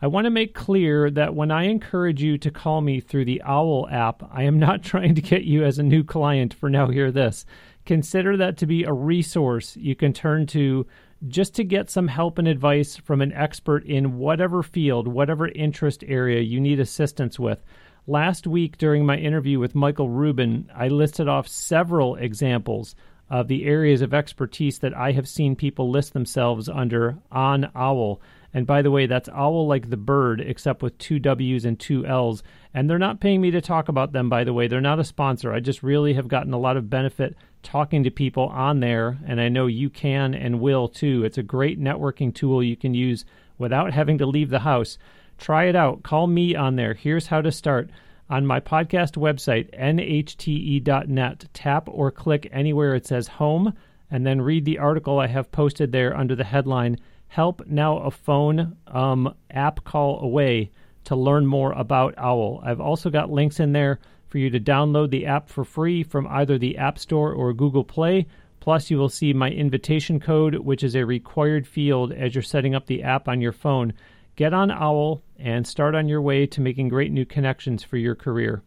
I 0.00 0.06
want 0.06 0.24
to 0.24 0.30
make 0.30 0.54
clear 0.54 1.10
that 1.10 1.34
when 1.34 1.50
I 1.50 1.64
encourage 1.64 2.22
you 2.22 2.38
to 2.38 2.50
call 2.50 2.80
me 2.80 2.98
through 3.00 3.26
the 3.26 3.42
OWL 3.42 3.88
app, 3.90 4.22
I 4.32 4.44
am 4.44 4.58
not 4.58 4.82
trying 4.82 5.14
to 5.16 5.20
get 5.20 5.44
you 5.44 5.64
as 5.64 5.78
a 5.78 5.82
new 5.82 6.02
client 6.02 6.54
for 6.54 6.70
Now 6.70 6.88
Hear 6.88 7.12
This. 7.12 7.44
Consider 7.84 8.38
that 8.38 8.56
to 8.56 8.66
be 8.66 8.84
a 8.84 8.92
resource 8.92 9.76
you 9.76 9.94
can 9.94 10.14
turn 10.14 10.46
to 10.48 10.86
just 11.28 11.54
to 11.56 11.64
get 11.64 11.90
some 11.90 12.08
help 12.08 12.38
and 12.38 12.48
advice 12.48 12.96
from 12.96 13.20
an 13.20 13.34
expert 13.34 13.84
in 13.84 14.16
whatever 14.16 14.62
field, 14.62 15.06
whatever 15.06 15.48
interest 15.48 16.02
area 16.06 16.40
you 16.40 16.58
need 16.58 16.80
assistance 16.80 17.38
with. 17.38 17.62
Last 18.06 18.46
week, 18.46 18.78
during 18.78 19.04
my 19.04 19.18
interview 19.18 19.58
with 19.58 19.74
Michael 19.74 20.08
Rubin, 20.08 20.70
I 20.74 20.88
listed 20.88 21.28
off 21.28 21.46
several 21.46 22.16
examples 22.16 22.96
of 23.30 23.46
the 23.48 23.64
areas 23.64 24.02
of 24.02 24.12
expertise 24.12 24.80
that 24.80 24.96
I 24.96 25.12
have 25.12 25.28
seen 25.28 25.54
people 25.54 25.88
list 25.88 26.12
themselves 26.12 26.68
under 26.68 27.16
on 27.30 27.70
OWL. 27.74 28.20
And 28.52 28.66
by 28.66 28.82
the 28.82 28.90
way, 28.90 29.06
that's 29.06 29.28
owl 29.28 29.68
like 29.68 29.88
the 29.88 29.96
bird, 29.96 30.40
except 30.40 30.82
with 30.82 30.98
two 30.98 31.20
W's 31.20 31.64
and 31.64 31.78
two 31.78 32.04
L's. 32.04 32.42
And 32.74 32.90
they're 32.90 32.98
not 32.98 33.20
paying 33.20 33.40
me 33.40 33.52
to 33.52 33.60
talk 33.60 33.88
about 33.88 34.12
them, 34.12 34.28
by 34.28 34.42
the 34.42 34.52
way. 34.52 34.66
They're 34.66 34.80
not 34.80 34.98
a 34.98 35.04
sponsor. 35.04 35.52
I 35.52 35.60
just 35.60 35.84
really 35.84 36.14
have 36.14 36.26
gotten 36.26 36.52
a 36.52 36.58
lot 36.58 36.76
of 36.76 36.90
benefit 36.90 37.36
talking 37.62 38.02
to 38.02 38.10
people 38.10 38.46
on 38.48 38.80
there, 38.80 39.18
and 39.26 39.40
I 39.40 39.48
know 39.48 39.66
you 39.66 39.90
can 39.90 40.34
and 40.34 40.60
will 40.60 40.88
too. 40.88 41.24
It's 41.24 41.38
a 41.38 41.42
great 41.42 41.80
networking 41.80 42.34
tool 42.34 42.62
you 42.62 42.76
can 42.76 42.94
use 42.94 43.24
without 43.58 43.92
having 43.92 44.18
to 44.18 44.26
leave 44.26 44.50
the 44.50 44.60
house. 44.60 44.98
Try 45.38 45.64
it 45.64 45.76
out. 45.76 46.02
Call 46.02 46.26
me 46.26 46.56
on 46.56 46.76
there. 46.76 46.94
Here's 46.94 47.28
how 47.28 47.42
to 47.42 47.52
start. 47.52 47.90
On 48.30 48.46
my 48.46 48.60
podcast 48.60 49.16
website, 49.16 49.76
nhte.net, 49.76 51.48
tap 51.52 51.88
or 51.90 52.12
click 52.12 52.48
anywhere 52.52 52.94
it 52.94 53.04
says 53.04 53.26
home, 53.26 53.74
and 54.08 54.24
then 54.24 54.40
read 54.40 54.64
the 54.64 54.78
article 54.78 55.18
I 55.18 55.26
have 55.26 55.50
posted 55.50 55.90
there 55.90 56.16
under 56.16 56.36
the 56.36 56.44
headline 56.44 56.98
Help 57.26 57.66
Now 57.66 57.98
a 57.98 58.12
Phone 58.12 58.76
um, 58.86 59.34
App 59.50 59.82
Call 59.82 60.20
Away 60.20 60.70
to 61.06 61.16
learn 61.16 61.44
more 61.44 61.72
about 61.72 62.14
OWL. 62.18 62.62
I've 62.64 62.80
also 62.80 63.10
got 63.10 63.32
links 63.32 63.58
in 63.58 63.72
there 63.72 63.98
for 64.28 64.38
you 64.38 64.48
to 64.50 64.60
download 64.60 65.10
the 65.10 65.26
app 65.26 65.48
for 65.48 65.64
free 65.64 66.04
from 66.04 66.28
either 66.28 66.56
the 66.56 66.78
App 66.78 67.00
Store 67.00 67.32
or 67.32 67.52
Google 67.52 67.82
Play. 67.82 68.28
Plus, 68.60 68.92
you 68.92 68.98
will 68.98 69.08
see 69.08 69.32
my 69.32 69.50
invitation 69.50 70.20
code, 70.20 70.54
which 70.54 70.84
is 70.84 70.94
a 70.94 71.04
required 71.04 71.66
field 71.66 72.12
as 72.12 72.32
you're 72.36 72.42
setting 72.42 72.76
up 72.76 72.86
the 72.86 73.02
app 73.02 73.26
on 73.26 73.40
your 73.40 73.50
phone. 73.50 73.92
Get 74.36 74.54
on 74.54 74.70
OWL 74.70 75.22
and 75.38 75.66
start 75.66 75.94
on 75.94 76.08
your 76.08 76.22
way 76.22 76.46
to 76.46 76.60
making 76.60 76.88
great 76.88 77.12
new 77.12 77.24
connections 77.24 77.82
for 77.82 77.96
your 77.96 78.14
career. 78.14 78.62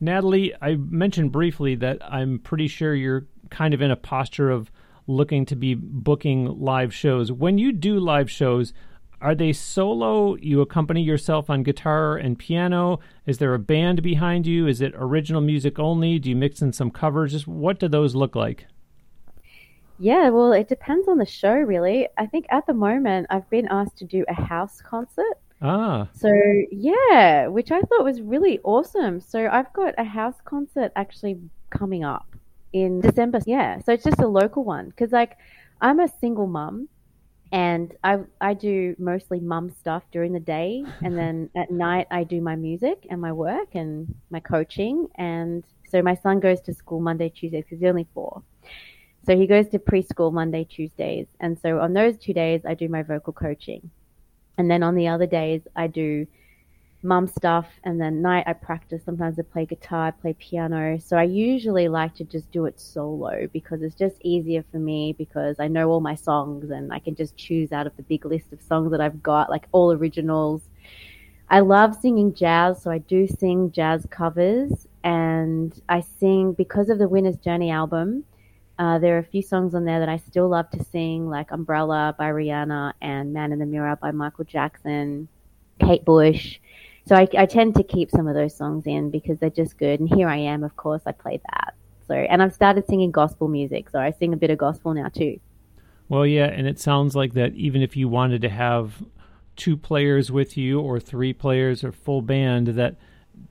Natalie, 0.00 0.54
I 0.62 0.76
mentioned 0.76 1.30
briefly 1.30 1.74
that 1.76 1.98
I'm 2.02 2.38
pretty 2.38 2.68
sure 2.68 2.94
you're 2.94 3.26
kind 3.50 3.74
of 3.74 3.82
in 3.82 3.90
a 3.90 3.96
posture 3.96 4.50
of 4.50 4.70
looking 5.06 5.44
to 5.46 5.56
be 5.56 5.74
booking 5.74 6.46
live 6.60 6.94
shows. 6.94 7.30
When 7.30 7.58
you 7.58 7.72
do 7.72 8.00
live 8.00 8.30
shows, 8.30 8.72
are 9.20 9.34
they 9.34 9.52
solo? 9.52 10.36
You 10.36 10.62
accompany 10.62 11.02
yourself 11.02 11.50
on 11.50 11.62
guitar 11.62 12.16
and 12.16 12.38
piano? 12.38 13.00
Is 13.26 13.36
there 13.36 13.52
a 13.52 13.58
band 13.58 14.02
behind 14.02 14.46
you? 14.46 14.66
Is 14.66 14.80
it 14.80 14.94
original 14.96 15.42
music 15.42 15.78
only? 15.78 16.18
Do 16.18 16.30
you 16.30 16.36
mix 16.36 16.62
in 16.62 16.72
some 16.72 16.90
covers? 16.90 17.32
Just 17.32 17.46
what 17.46 17.78
do 17.78 17.88
those 17.88 18.14
look 18.14 18.34
like? 18.34 18.66
Yeah, 20.00 20.30
well, 20.30 20.52
it 20.52 20.66
depends 20.66 21.08
on 21.08 21.18
the 21.18 21.26
show, 21.26 21.52
really. 21.54 22.08
I 22.16 22.24
think 22.24 22.46
at 22.48 22.66
the 22.66 22.72
moment 22.72 23.26
I've 23.28 23.48
been 23.50 23.68
asked 23.68 23.98
to 23.98 24.06
do 24.06 24.24
a 24.28 24.34
house 24.34 24.80
concert. 24.80 25.38
Ah. 25.60 26.08
So, 26.14 26.32
yeah, 26.72 27.46
which 27.48 27.70
I 27.70 27.82
thought 27.82 28.02
was 28.02 28.22
really 28.22 28.60
awesome. 28.64 29.20
So, 29.20 29.46
I've 29.46 29.70
got 29.74 29.94
a 29.98 30.04
house 30.04 30.36
concert 30.46 30.90
actually 30.96 31.38
coming 31.68 32.02
up 32.02 32.34
in 32.72 33.02
December. 33.02 33.40
Yeah, 33.46 33.78
so 33.80 33.92
it's 33.92 34.04
just 34.04 34.20
a 34.20 34.26
local 34.26 34.64
one 34.64 34.88
because, 34.88 35.12
like, 35.12 35.36
I'm 35.82 36.00
a 36.00 36.08
single 36.08 36.46
mum 36.46 36.88
and 37.52 37.94
I 38.02 38.20
I 38.40 38.54
do 38.54 38.94
mostly 38.98 39.40
mum 39.40 39.70
stuff 39.70 40.02
during 40.12 40.32
the 40.32 40.40
day, 40.40 40.84
and 41.02 41.18
then 41.18 41.50
at 41.56 41.70
night 41.70 42.06
I 42.10 42.24
do 42.24 42.40
my 42.40 42.56
music 42.56 43.06
and 43.10 43.20
my 43.20 43.32
work 43.32 43.74
and 43.74 44.14
my 44.30 44.40
coaching. 44.40 45.08
And 45.16 45.62
so 45.90 46.00
my 46.00 46.14
son 46.14 46.40
goes 46.40 46.62
to 46.62 46.74
school 46.74 47.00
Monday, 47.00 47.28
Tuesday 47.28 47.60
because 47.60 47.80
he's 47.80 47.88
only 47.88 48.06
four. 48.14 48.42
So 49.26 49.36
he 49.36 49.46
goes 49.46 49.68
to 49.68 49.78
preschool 49.78 50.32
Monday, 50.32 50.64
Tuesdays. 50.64 51.26
And 51.40 51.58
so 51.58 51.80
on 51.80 51.92
those 51.92 52.16
two 52.16 52.32
days, 52.32 52.62
I 52.66 52.74
do 52.74 52.88
my 52.88 53.02
vocal 53.02 53.32
coaching. 53.32 53.90
And 54.58 54.70
then 54.70 54.82
on 54.82 54.94
the 54.94 55.08
other 55.08 55.26
days, 55.26 55.62
I 55.76 55.86
do 55.86 56.26
mum 57.02 57.26
stuff. 57.26 57.66
And 57.84 58.00
then 58.00 58.22
night, 58.22 58.44
I 58.46 58.52
practice. 58.54 59.02
Sometimes 59.04 59.38
I 59.38 59.42
play 59.42 59.66
guitar, 59.66 60.08
I 60.08 60.10
play 60.10 60.34
piano. 60.38 60.98
So 60.98 61.16
I 61.16 61.24
usually 61.24 61.88
like 61.88 62.14
to 62.16 62.24
just 62.24 62.50
do 62.50 62.66
it 62.66 62.80
solo 62.80 63.46
because 63.52 63.82
it's 63.82 63.94
just 63.94 64.16
easier 64.22 64.64
for 64.70 64.78
me 64.78 65.14
because 65.16 65.60
I 65.60 65.68
know 65.68 65.90
all 65.90 66.00
my 66.00 66.14
songs 66.14 66.70
and 66.70 66.92
I 66.92 66.98
can 66.98 67.14
just 67.14 67.36
choose 67.36 67.72
out 67.72 67.86
of 67.86 67.96
the 67.96 68.02
big 68.02 68.24
list 68.24 68.52
of 68.52 68.62
songs 68.62 68.90
that 68.90 69.00
I've 69.00 69.22
got, 69.22 69.50
like 69.50 69.66
all 69.72 69.92
originals. 69.92 70.62
I 71.48 71.60
love 71.60 71.96
singing 71.96 72.32
jazz, 72.32 72.80
so 72.80 72.90
I 72.90 72.98
do 72.98 73.26
sing 73.26 73.72
jazz 73.72 74.06
covers. 74.10 74.86
And 75.02 75.78
I 75.88 76.00
sing 76.00 76.52
because 76.52 76.90
of 76.90 76.98
the 76.98 77.08
Winner's 77.08 77.38
Journey 77.38 77.70
album. 77.70 78.24
Uh, 78.80 78.98
there 78.98 79.16
are 79.16 79.18
a 79.18 79.24
few 79.24 79.42
songs 79.42 79.74
on 79.74 79.84
there 79.84 79.98
that 79.98 80.08
I 80.08 80.16
still 80.16 80.48
love 80.48 80.70
to 80.70 80.82
sing, 80.82 81.28
like 81.28 81.50
Umbrella 81.50 82.14
by 82.18 82.30
Rihanna 82.30 82.94
and 83.02 83.30
Man 83.30 83.52
in 83.52 83.58
the 83.58 83.66
Mirror 83.66 83.96
by 83.96 84.10
Michael 84.10 84.44
Jackson, 84.44 85.28
Kate 85.78 86.02
Bush. 86.02 86.58
So 87.06 87.14
I, 87.14 87.28
I 87.36 87.44
tend 87.44 87.74
to 87.74 87.82
keep 87.82 88.10
some 88.10 88.26
of 88.26 88.34
those 88.34 88.56
songs 88.56 88.86
in 88.86 89.10
because 89.10 89.38
they're 89.38 89.50
just 89.50 89.76
good. 89.76 90.00
And 90.00 90.08
here 90.08 90.30
I 90.30 90.38
am, 90.38 90.64
of 90.64 90.76
course, 90.76 91.02
I 91.04 91.12
play 91.12 91.42
that. 91.50 91.74
So, 92.08 92.14
and 92.14 92.42
I've 92.42 92.54
started 92.54 92.86
singing 92.86 93.10
gospel 93.10 93.48
music, 93.48 93.90
so 93.90 93.98
I 93.98 94.12
sing 94.12 94.32
a 94.32 94.38
bit 94.38 94.48
of 94.48 94.56
gospel 94.56 94.94
now 94.94 95.08
too. 95.08 95.38
Well, 96.08 96.24
yeah, 96.24 96.46
and 96.46 96.66
it 96.66 96.80
sounds 96.80 97.14
like 97.14 97.34
that 97.34 97.52
even 97.52 97.82
if 97.82 97.98
you 97.98 98.08
wanted 98.08 98.40
to 98.40 98.48
have 98.48 99.04
two 99.56 99.76
players 99.76 100.32
with 100.32 100.56
you 100.56 100.80
or 100.80 100.98
three 100.98 101.34
players 101.34 101.84
or 101.84 101.92
full 101.92 102.22
band, 102.22 102.68
that 102.68 102.96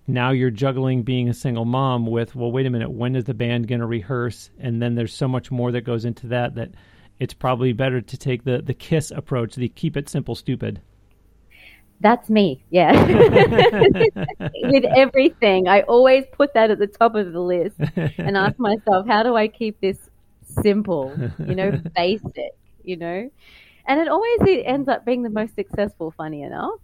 now 0.08 0.32
you're 0.32 0.50
juggling 0.50 1.04
being 1.04 1.30
a 1.30 1.34
single 1.34 1.66
mom 1.66 2.06
with, 2.06 2.36
well, 2.36 2.52
wait 2.52 2.66
a 2.66 2.70
minute, 2.70 2.92
when 2.92 3.16
is 3.16 3.26
the 3.26 3.34
band 3.34 3.68
going 3.68 3.82
to 3.82 3.88
rehearse? 3.88 4.50
And 4.60 4.82
then 4.82 4.96
there's 4.96 5.14
so 5.14 5.28
much 5.28 5.52
more 5.52 5.72
that 5.72 5.82
goes 5.82 6.06
into 6.06 6.28
that 6.28 6.56
that 6.56 6.72
it's 7.20 7.34
probably 7.34 7.74
better 7.74 8.02
to 8.02 8.18
take 8.18 8.44
the, 8.44 8.62
the 8.62 8.74
KISS 8.74 9.12
approach, 9.12 9.56
the 9.56 9.70
keep 9.70 9.98
it 9.98 10.10
simple, 10.10 10.36
stupid. 10.36 10.82
That's 12.02 12.30
me, 12.30 12.64
yeah. 12.70 12.94
With 14.40 14.86
everything, 14.86 15.68
I 15.68 15.82
always 15.82 16.24
put 16.32 16.54
that 16.54 16.72
at 16.72 16.80
the 16.80 16.88
top 16.88 17.16
of 17.16 17.34
the 17.34 17.42
list 17.42 17.76
and 18.18 18.38
ask 18.38 18.58
myself, 18.60 19.06
how 19.06 19.24
do 19.24 19.36
I 19.36 19.50
keep 19.50 19.82
this 19.82 20.10
simple, 20.62 21.14
you 21.40 21.56
know, 21.56 21.72
basic, 21.96 22.54
you 22.84 22.96
know? 22.96 23.30
And 23.86 24.00
it 24.00 24.08
always 24.08 24.40
it 24.42 24.64
ends 24.66 24.88
up 24.88 25.06
being 25.06 25.24
the 25.24 25.30
most 25.30 25.56
successful, 25.56 26.12
funny 26.12 26.44
enough. 26.44 26.80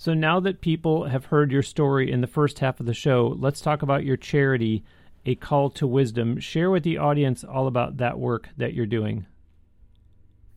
So 0.00 0.14
now 0.14 0.38
that 0.40 0.60
people 0.60 1.06
have 1.06 1.24
heard 1.24 1.50
your 1.50 1.64
story 1.64 2.08
in 2.08 2.20
the 2.20 2.28
first 2.28 2.60
half 2.60 2.78
of 2.78 2.86
the 2.86 2.94
show, 2.94 3.34
let's 3.36 3.60
talk 3.60 3.82
about 3.82 4.04
your 4.04 4.16
charity, 4.16 4.84
A 5.26 5.34
Call 5.34 5.70
to 5.70 5.88
Wisdom. 5.88 6.38
Share 6.38 6.70
with 6.70 6.84
the 6.84 6.98
audience 6.98 7.42
all 7.42 7.66
about 7.66 7.96
that 7.96 8.16
work 8.16 8.48
that 8.56 8.74
you're 8.74 8.86
doing. 8.86 9.26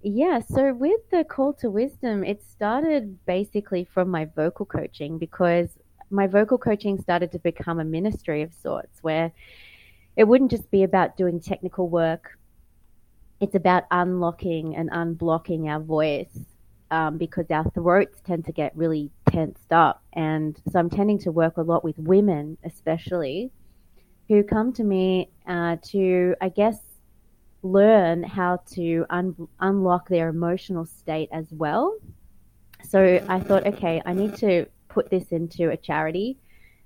Yeah, 0.03 0.41
so 0.41 0.73
with 0.73 1.09
the 1.09 1.23
call 1.23 1.53
to 1.53 1.71
wisdom, 1.71 2.23
it 2.23 2.43
started 2.43 3.17
basically 3.25 3.83
from 3.83 4.09
my 4.09 4.25
vocal 4.25 4.67
coaching 4.67 5.17
because 5.17 5.69
my 6.11 6.27
vocal 6.27 6.59
coaching 6.59 7.01
started 7.01 7.31
to 7.31 7.39
become 7.39 7.79
a 7.79 7.83
ministry 7.83 8.43
of 8.43 8.53
sorts 8.53 9.01
where 9.01 9.31
it 10.15 10.25
wouldn't 10.25 10.51
just 10.51 10.69
be 10.69 10.83
about 10.83 11.17
doing 11.17 11.39
technical 11.39 11.89
work, 11.89 12.37
it's 13.39 13.55
about 13.55 13.85
unlocking 13.89 14.75
and 14.75 14.91
unblocking 14.91 15.67
our 15.67 15.79
voice 15.79 16.45
um, 16.91 17.17
because 17.17 17.49
our 17.49 17.67
throats 17.71 18.19
tend 18.25 18.45
to 18.45 18.51
get 18.51 18.75
really 18.75 19.09
tensed 19.31 19.71
up. 19.71 20.03
And 20.13 20.59
so 20.71 20.79
I'm 20.79 20.89
tending 20.89 21.19
to 21.19 21.31
work 21.31 21.57
a 21.57 21.61
lot 21.61 21.83
with 21.83 21.97
women, 21.97 22.57
especially, 22.63 23.51
who 24.27 24.43
come 24.43 24.71
to 24.73 24.83
me 24.83 25.29
uh, 25.47 25.77
to, 25.91 26.35
I 26.41 26.49
guess, 26.49 26.79
learn 27.63 28.23
how 28.23 28.59
to 28.73 29.05
un- 29.09 29.47
unlock 29.59 30.09
their 30.09 30.29
emotional 30.29 30.85
state 30.85 31.29
as 31.31 31.47
well. 31.51 31.97
So 32.87 33.23
I 33.27 33.39
thought, 33.39 33.67
okay, 33.67 34.01
I 34.05 34.13
need 34.13 34.35
to 34.37 34.65
put 34.89 35.09
this 35.09 35.31
into 35.31 35.69
a 35.69 35.77
charity, 35.77 36.37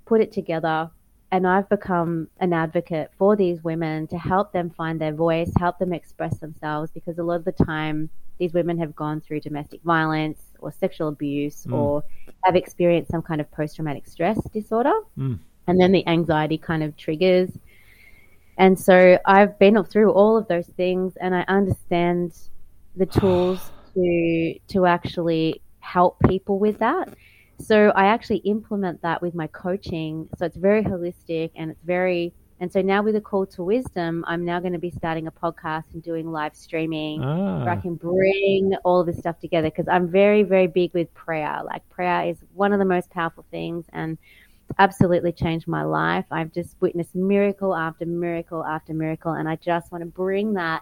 put 0.06 0.22
it 0.22 0.32
together, 0.32 0.90
and 1.32 1.48
I've 1.48 1.70
become 1.70 2.28
an 2.40 2.54
advocate 2.54 3.12
for 3.18 3.36
these 3.36 3.64
women 3.64 4.08
to 4.08 4.18
help 4.18 4.52
them 4.52 4.70
find 4.70 5.00
their 5.00 5.14
voice, 5.14 5.52
help 5.58 5.80
them 5.80 5.94
express 5.94 6.38
themselves, 6.40 6.92
because 6.92 7.18
a 7.18 7.24
lot 7.24 7.36
of 7.36 7.46
the 7.46 7.52
time 7.52 8.10
these 8.38 8.54
women 8.54 8.78
have 8.78 8.96
gone 8.96 9.22
through 9.22 9.40
domestic 9.42 9.82
violence 9.84 10.45
or 10.60 10.72
sexual 10.72 11.08
abuse 11.08 11.66
mm. 11.66 11.74
or 11.74 12.04
have 12.44 12.56
experienced 12.56 13.12
some 13.12 13.22
kind 13.22 13.42
of 13.42 13.50
post 13.52 13.76
traumatic 13.76 14.08
stress 14.08 14.40
disorder. 14.54 14.94
Mm. 15.18 15.40
And 15.68 15.80
then 15.80 15.92
the 15.92 16.08
anxiety 16.08 16.58
kind 16.58 16.84
of 16.84 16.96
triggers 16.96 17.50
and 18.58 18.80
so 18.80 19.20
I've 19.26 19.58
been 19.60 19.84
through 19.84 20.12
all 20.12 20.38
of 20.38 20.48
those 20.48 20.68
things 20.68 21.18
and 21.18 21.36
I 21.36 21.44
understand 21.48 22.38
the 22.96 23.06
tools 23.20 23.72
to 23.94 24.60
to 24.70 24.86
actually 24.86 25.62
help 25.80 26.18
people 26.28 26.60
with 26.60 26.80
that. 26.80 27.10
So 27.60 27.92
I 27.96 28.06
actually 28.08 28.38
implement 28.38 29.02
that 29.02 29.22
with 29.22 29.34
my 29.34 29.48
coaching. 29.48 30.28
So 30.38 30.46
it's 30.46 30.58
very 30.58 30.84
holistic 30.84 31.52
and 31.56 31.72
it's 31.72 31.84
very 31.84 32.34
and 32.60 32.72
so 32.72 32.82
now 32.82 33.04
with 33.04 33.16
a 33.16 33.22
call 33.22 33.46
to 33.48 33.64
wisdom, 33.64 34.24
I'm 34.28 34.46
now 34.46 34.60
going 34.60 34.74
to 34.74 34.80
be 34.80 34.90
starting 34.90 35.28
a 35.28 35.32
podcast 35.32 35.94
and 35.94 36.02
doing 36.02 36.32
live 36.32 36.56
streaming 36.56 37.22
ah. 37.22 37.64
where 37.64 37.74
I 37.74 37.76
can 37.76 37.96
bring 37.96 38.76
all 38.86 39.02
of 39.02 39.08
this 39.08 39.18
stuff 39.18 39.40
together 39.40 39.70
because 39.70 39.88
I'm 39.90 40.08
very, 40.10 40.44
very 40.44 40.68
big 40.68 40.94
with 40.94 41.14
prayer. 41.14 41.62
Like 41.66 41.88
prayer 41.90 42.30
is 42.30 42.38
one 42.54 42.72
of 42.72 42.80
the 42.80 42.86
most 42.86 43.10
powerful 43.10 43.46
things 43.52 43.86
and 43.92 44.18
absolutely 44.80 45.32
changed 45.32 45.68
my 45.68 45.84
life. 45.84 46.26
I've 46.32 46.54
just 46.54 46.76
witnessed 46.80 47.16
miracle 47.16 47.76
after 47.76 48.06
miracle 48.06 48.64
after 48.64 48.94
miracle, 48.94 49.34
and 49.34 49.48
I 49.48 49.58
just 49.58 49.92
want 49.92 50.04
to 50.04 50.10
bring 50.10 50.54
that 50.54 50.82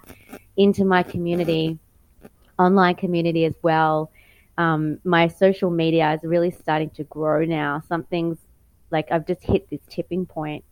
into 0.58 0.86
my 0.86 1.04
community, 1.04 1.78
online 2.60 2.96
community 2.96 3.46
as 3.46 3.56
well. 3.62 4.12
Um, 4.58 5.00
my 5.04 5.28
social 5.28 5.72
media 5.72 6.14
is 6.14 6.22
really 6.24 6.52
starting 6.52 6.92
to 6.92 7.04
grow 7.06 7.44
now. 7.44 7.82
Something's 7.88 8.38
like 8.92 9.12
I've 9.12 9.26
just 9.26 9.44
hit 9.44 9.70
this 9.70 9.82
tipping 9.90 10.26
point, 10.26 10.64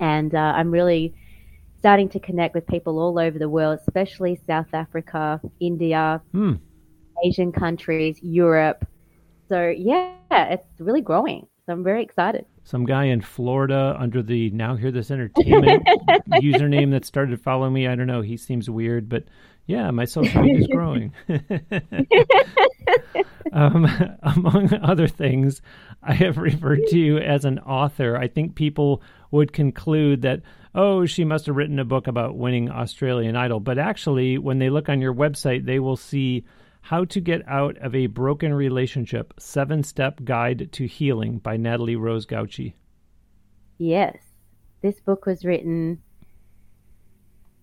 and 0.00 0.34
uh, 0.34 0.54
I'm 0.56 0.70
really 0.70 1.14
starting 1.78 2.08
to 2.10 2.20
connect 2.20 2.54
with 2.54 2.66
people 2.66 2.98
all 2.98 3.18
over 3.18 3.38
the 3.38 3.48
world, 3.48 3.78
especially 3.80 4.40
South 4.46 4.72
Africa, 4.72 5.40
India, 5.60 6.20
hmm. 6.32 6.54
Asian 7.24 7.52
countries, 7.52 8.18
Europe. 8.22 8.86
So 9.48 9.68
yeah, 9.68 10.14
it's 10.30 10.66
really 10.78 11.00
growing. 11.00 11.46
So 11.66 11.72
I'm 11.72 11.84
very 11.84 12.02
excited. 12.02 12.46
Some 12.64 12.84
guy 12.84 13.04
in 13.04 13.20
Florida 13.20 13.96
under 13.98 14.22
the 14.22 14.50
Now 14.50 14.74
Hear 14.76 14.90
This 14.90 15.10
Entertainment 15.10 15.86
username 16.30 16.90
that 16.92 17.04
started 17.04 17.40
following 17.40 17.72
me. 17.72 17.86
I 17.86 17.94
don't 17.94 18.06
know. 18.06 18.20
He 18.20 18.36
seems 18.36 18.68
weird, 18.68 19.08
but 19.08 19.24
yeah, 19.66 19.90
my 19.90 20.04
social 20.04 20.42
media 20.42 20.60
is 20.60 20.66
growing. 20.68 21.12
um, 23.52 23.86
among 24.22 24.72
other 24.74 25.08
things, 25.08 25.60
I 26.02 26.14
have 26.14 26.38
referred 26.38 26.86
to 26.88 26.98
you 26.98 27.18
as 27.18 27.44
an 27.44 27.58
author. 27.60 28.16
I 28.16 28.28
think 28.28 28.54
people 28.54 29.02
would 29.32 29.52
conclude 29.52 30.22
that, 30.22 30.42
oh, 30.74 31.04
she 31.04 31.24
must 31.24 31.46
have 31.46 31.56
written 31.56 31.80
a 31.80 31.84
book 31.84 32.06
about 32.06 32.36
winning 32.36 32.70
Australian 32.70 33.34
Idol. 33.36 33.58
But 33.58 33.78
actually, 33.78 34.38
when 34.38 34.60
they 34.60 34.70
look 34.70 34.88
on 34.88 35.00
your 35.00 35.14
website, 35.14 35.66
they 35.66 35.80
will 35.80 35.96
see 35.96 36.44
how 36.82 37.04
to 37.06 37.20
Get 37.20 37.42
Out 37.48 37.76
of 37.78 37.96
a 37.96 38.06
Broken 38.06 38.54
Relationship 38.54 39.34
Seven 39.36 39.82
Step 39.82 40.20
Guide 40.22 40.68
to 40.72 40.86
Healing 40.86 41.38
by 41.38 41.56
Natalie 41.56 41.96
Rose 41.96 42.26
Gauci. 42.26 42.74
Yes. 43.78 44.16
This 44.80 45.00
book 45.00 45.26
was 45.26 45.44
written 45.44 46.02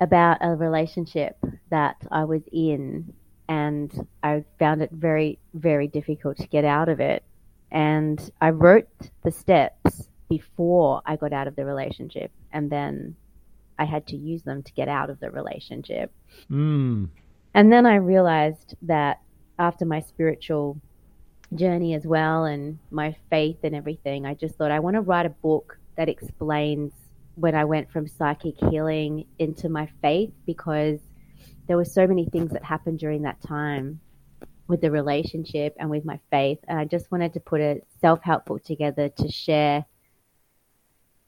about 0.03 0.37
a 0.41 0.49
relationship 0.49 1.37
that 1.69 1.95
I 2.11 2.25
was 2.25 2.41
in, 2.51 3.13
and 3.47 4.07
I 4.21 4.43
found 4.59 4.81
it 4.81 4.91
very, 4.91 5.39
very 5.53 5.87
difficult 5.87 6.37
to 6.37 6.47
get 6.47 6.65
out 6.65 6.89
of 6.89 6.99
it. 6.99 7.23
And 7.71 8.19
I 8.41 8.49
wrote 8.49 8.87
the 9.23 9.31
steps 9.31 10.09
before 10.29 11.01
I 11.05 11.15
got 11.15 11.33
out 11.33 11.47
of 11.47 11.55
the 11.55 11.65
relationship, 11.65 12.31
and 12.51 12.69
then 12.69 13.15
I 13.79 13.85
had 13.85 14.05
to 14.07 14.17
use 14.17 14.43
them 14.43 14.61
to 14.63 14.73
get 14.73 14.89
out 14.89 15.09
of 15.09 15.19
the 15.19 15.31
relationship. 15.31 16.11
Mm. 16.51 17.09
And 17.53 17.71
then 17.71 17.85
I 17.85 17.95
realized 17.95 18.75
that 18.83 19.21
after 19.57 19.85
my 19.85 20.01
spiritual 20.01 20.79
journey 21.55 21.93
as 21.93 22.05
well 22.05 22.45
and 22.45 22.77
my 22.91 23.15
faith 23.29 23.57
and 23.63 23.73
everything, 23.75 24.25
I 24.25 24.33
just 24.33 24.55
thought 24.55 24.71
I 24.71 24.79
want 24.79 24.95
to 24.95 25.01
write 25.01 25.25
a 25.25 25.29
book 25.29 25.77
that 25.95 26.09
explains 26.09 26.91
when 27.35 27.55
I 27.55 27.65
went 27.65 27.91
from 27.91 28.07
psychic 28.07 28.55
healing 28.69 29.25
into 29.39 29.69
my 29.69 29.89
faith 30.01 30.31
because 30.45 30.99
there 31.67 31.77
were 31.77 31.85
so 31.85 32.05
many 32.05 32.25
things 32.25 32.51
that 32.51 32.63
happened 32.63 32.99
during 32.99 33.23
that 33.23 33.41
time 33.41 33.99
with 34.67 34.81
the 34.81 34.91
relationship 34.91 35.75
and 35.79 35.89
with 35.89 36.05
my 36.05 36.19
faith. 36.29 36.59
And 36.67 36.79
I 36.79 36.85
just 36.85 37.11
wanted 37.11 37.33
to 37.33 37.39
put 37.39 37.61
a 37.61 37.81
self 37.99 38.21
help 38.21 38.45
book 38.45 38.63
together 38.63 39.09
to 39.09 39.31
share 39.31 39.85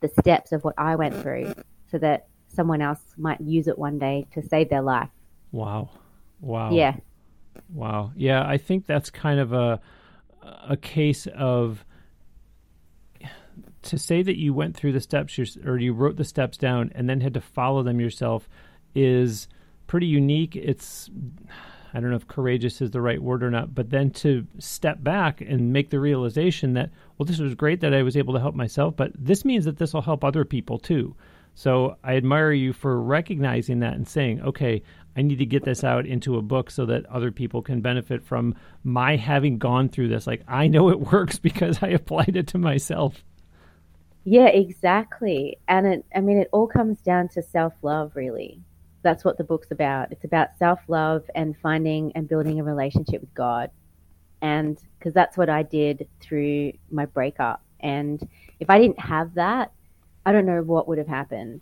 the 0.02 0.10
steps 0.20 0.52
of 0.52 0.64
what 0.64 0.76
I 0.78 0.96
went 0.96 1.16
through 1.22 1.54
so 1.90 1.98
that 2.00 2.28
someone 2.48 2.82
else 2.82 3.02
might 3.18 3.42
use 3.42 3.68
it 3.68 3.78
one 3.78 3.98
day 3.98 4.28
to 4.34 4.42
save 4.42 4.70
their 4.70 4.82
life. 4.82 5.10
Wow. 5.52 5.90
Wow. 6.40 6.72
Yeah. 6.72 6.96
Wow. 7.74 8.12
Yeah, 8.16 8.46
I 8.46 8.58
think 8.58 8.86
that's 8.86 9.10
kind 9.10 9.40
of 9.40 9.54
a 9.54 9.80
a 10.70 10.78
case 10.78 11.28
of 11.36 11.84
to 13.86 13.98
say 13.98 14.22
that 14.22 14.38
you 14.38 14.54
went 14.54 14.76
through 14.76 14.92
the 14.92 15.00
steps 15.00 15.40
or 15.66 15.78
you 15.78 15.94
wrote 15.94 16.18
the 16.18 16.24
steps 16.24 16.58
down 16.58 16.92
and 16.96 17.10
then 17.10 17.22
had 17.22 17.34
to 17.34 17.42
follow 17.42 17.84
them 17.84 18.00
yourself 18.00 18.48
is 18.94 19.48
pretty 19.88 20.08
unique. 20.08 20.56
It's 20.56 21.10
I 21.94 22.02
don't 22.02 22.10
know 22.10 22.18
if 22.18 22.28
courageous 22.28 22.82
is 22.82 22.92
the 22.92 23.02
right 23.02 23.22
word 23.22 23.42
or 23.42 23.50
not, 23.50 23.74
but 23.74 23.90
then 23.90 24.12
to 24.12 24.46
step 24.60 25.02
back 25.02 25.40
and 25.40 25.72
make 25.72 25.90
the 25.90 26.00
realization 26.00 26.74
that 26.74 26.90
well 27.18 27.26
this 27.26 27.40
was 27.40 27.56
great 27.56 27.82
that 27.82 27.94
I 27.94 28.04
was 28.04 28.18
able 28.18 28.34
to 28.34 28.40
help 28.40 28.56
myself, 28.56 28.96
but 28.96 29.12
this 29.18 29.46
means 29.46 29.66
that 29.66 29.78
this 29.78 29.94
will 29.94 30.02
help 30.02 30.24
other 30.24 30.46
people 30.46 30.78
too. 30.78 31.16
So 31.56 31.96
I 32.04 32.18
admire 32.18 32.52
you 32.52 32.74
for 32.74 33.02
recognizing 33.02 33.80
that 33.80 33.94
and 33.94 34.06
saying, 34.06 34.42
okay, 34.42 34.84
I 35.16 35.22
need 35.22 35.40
to 35.40 35.46
get 35.46 35.64
this 35.64 35.86
out 35.86 36.06
into 36.06 36.38
a 36.38 36.42
book 36.42 36.70
so 36.70 36.86
that 36.88 37.06
other 37.06 37.32
people 37.32 37.62
can 37.62 37.80
benefit 37.80 38.26
from 38.26 38.56
my 38.84 39.16
having 39.16 39.58
gone 39.58 39.88
through 39.88 40.10
this. 40.10 40.28
Like 40.28 40.44
I 40.48 40.68
know 40.68 40.90
it 40.90 41.00
works 41.12 41.40
because 41.40 41.82
I 41.82 41.88
applied 41.88 42.36
it 42.36 42.48
to 42.48 42.58
myself. 42.58 43.24
Yeah, 44.26 44.48
exactly. 44.48 45.58
And 45.68 45.86
it 45.88 46.06
I 46.16 46.20
mean 46.20 46.38
it 46.38 46.50
all 46.52 46.68
comes 46.68 47.00
down 47.00 47.30
to 47.30 47.42
self-love 47.42 48.16
really. 48.16 48.60
That's 49.04 49.24
what 49.24 49.38
the 49.38 49.44
book's 49.44 49.70
about. 49.72 50.12
It's 50.12 50.26
about 50.26 50.58
self-love 50.58 51.30
and 51.36 51.56
finding 51.62 52.12
and 52.14 52.28
building 52.28 52.60
a 52.60 52.64
relationship 52.64 53.22
with 53.22 53.34
God. 53.36 53.70
And 54.42 54.78
because 54.98 55.14
that's 55.14 55.38
what 55.38 55.50
I 55.50 55.62
did 55.64 56.08
through 56.20 56.74
my 56.90 57.06
breakup. 57.06 57.62
And 57.82 58.28
if 58.60 58.70
I 58.70 58.80
didn't 58.80 59.00
have 59.00 59.36
that, 59.36 59.72
I 60.26 60.32
don't 60.32 60.46
know 60.48 60.64
what 60.64 60.88
would 60.88 60.98
have 60.98 61.08
happened. 61.08 61.62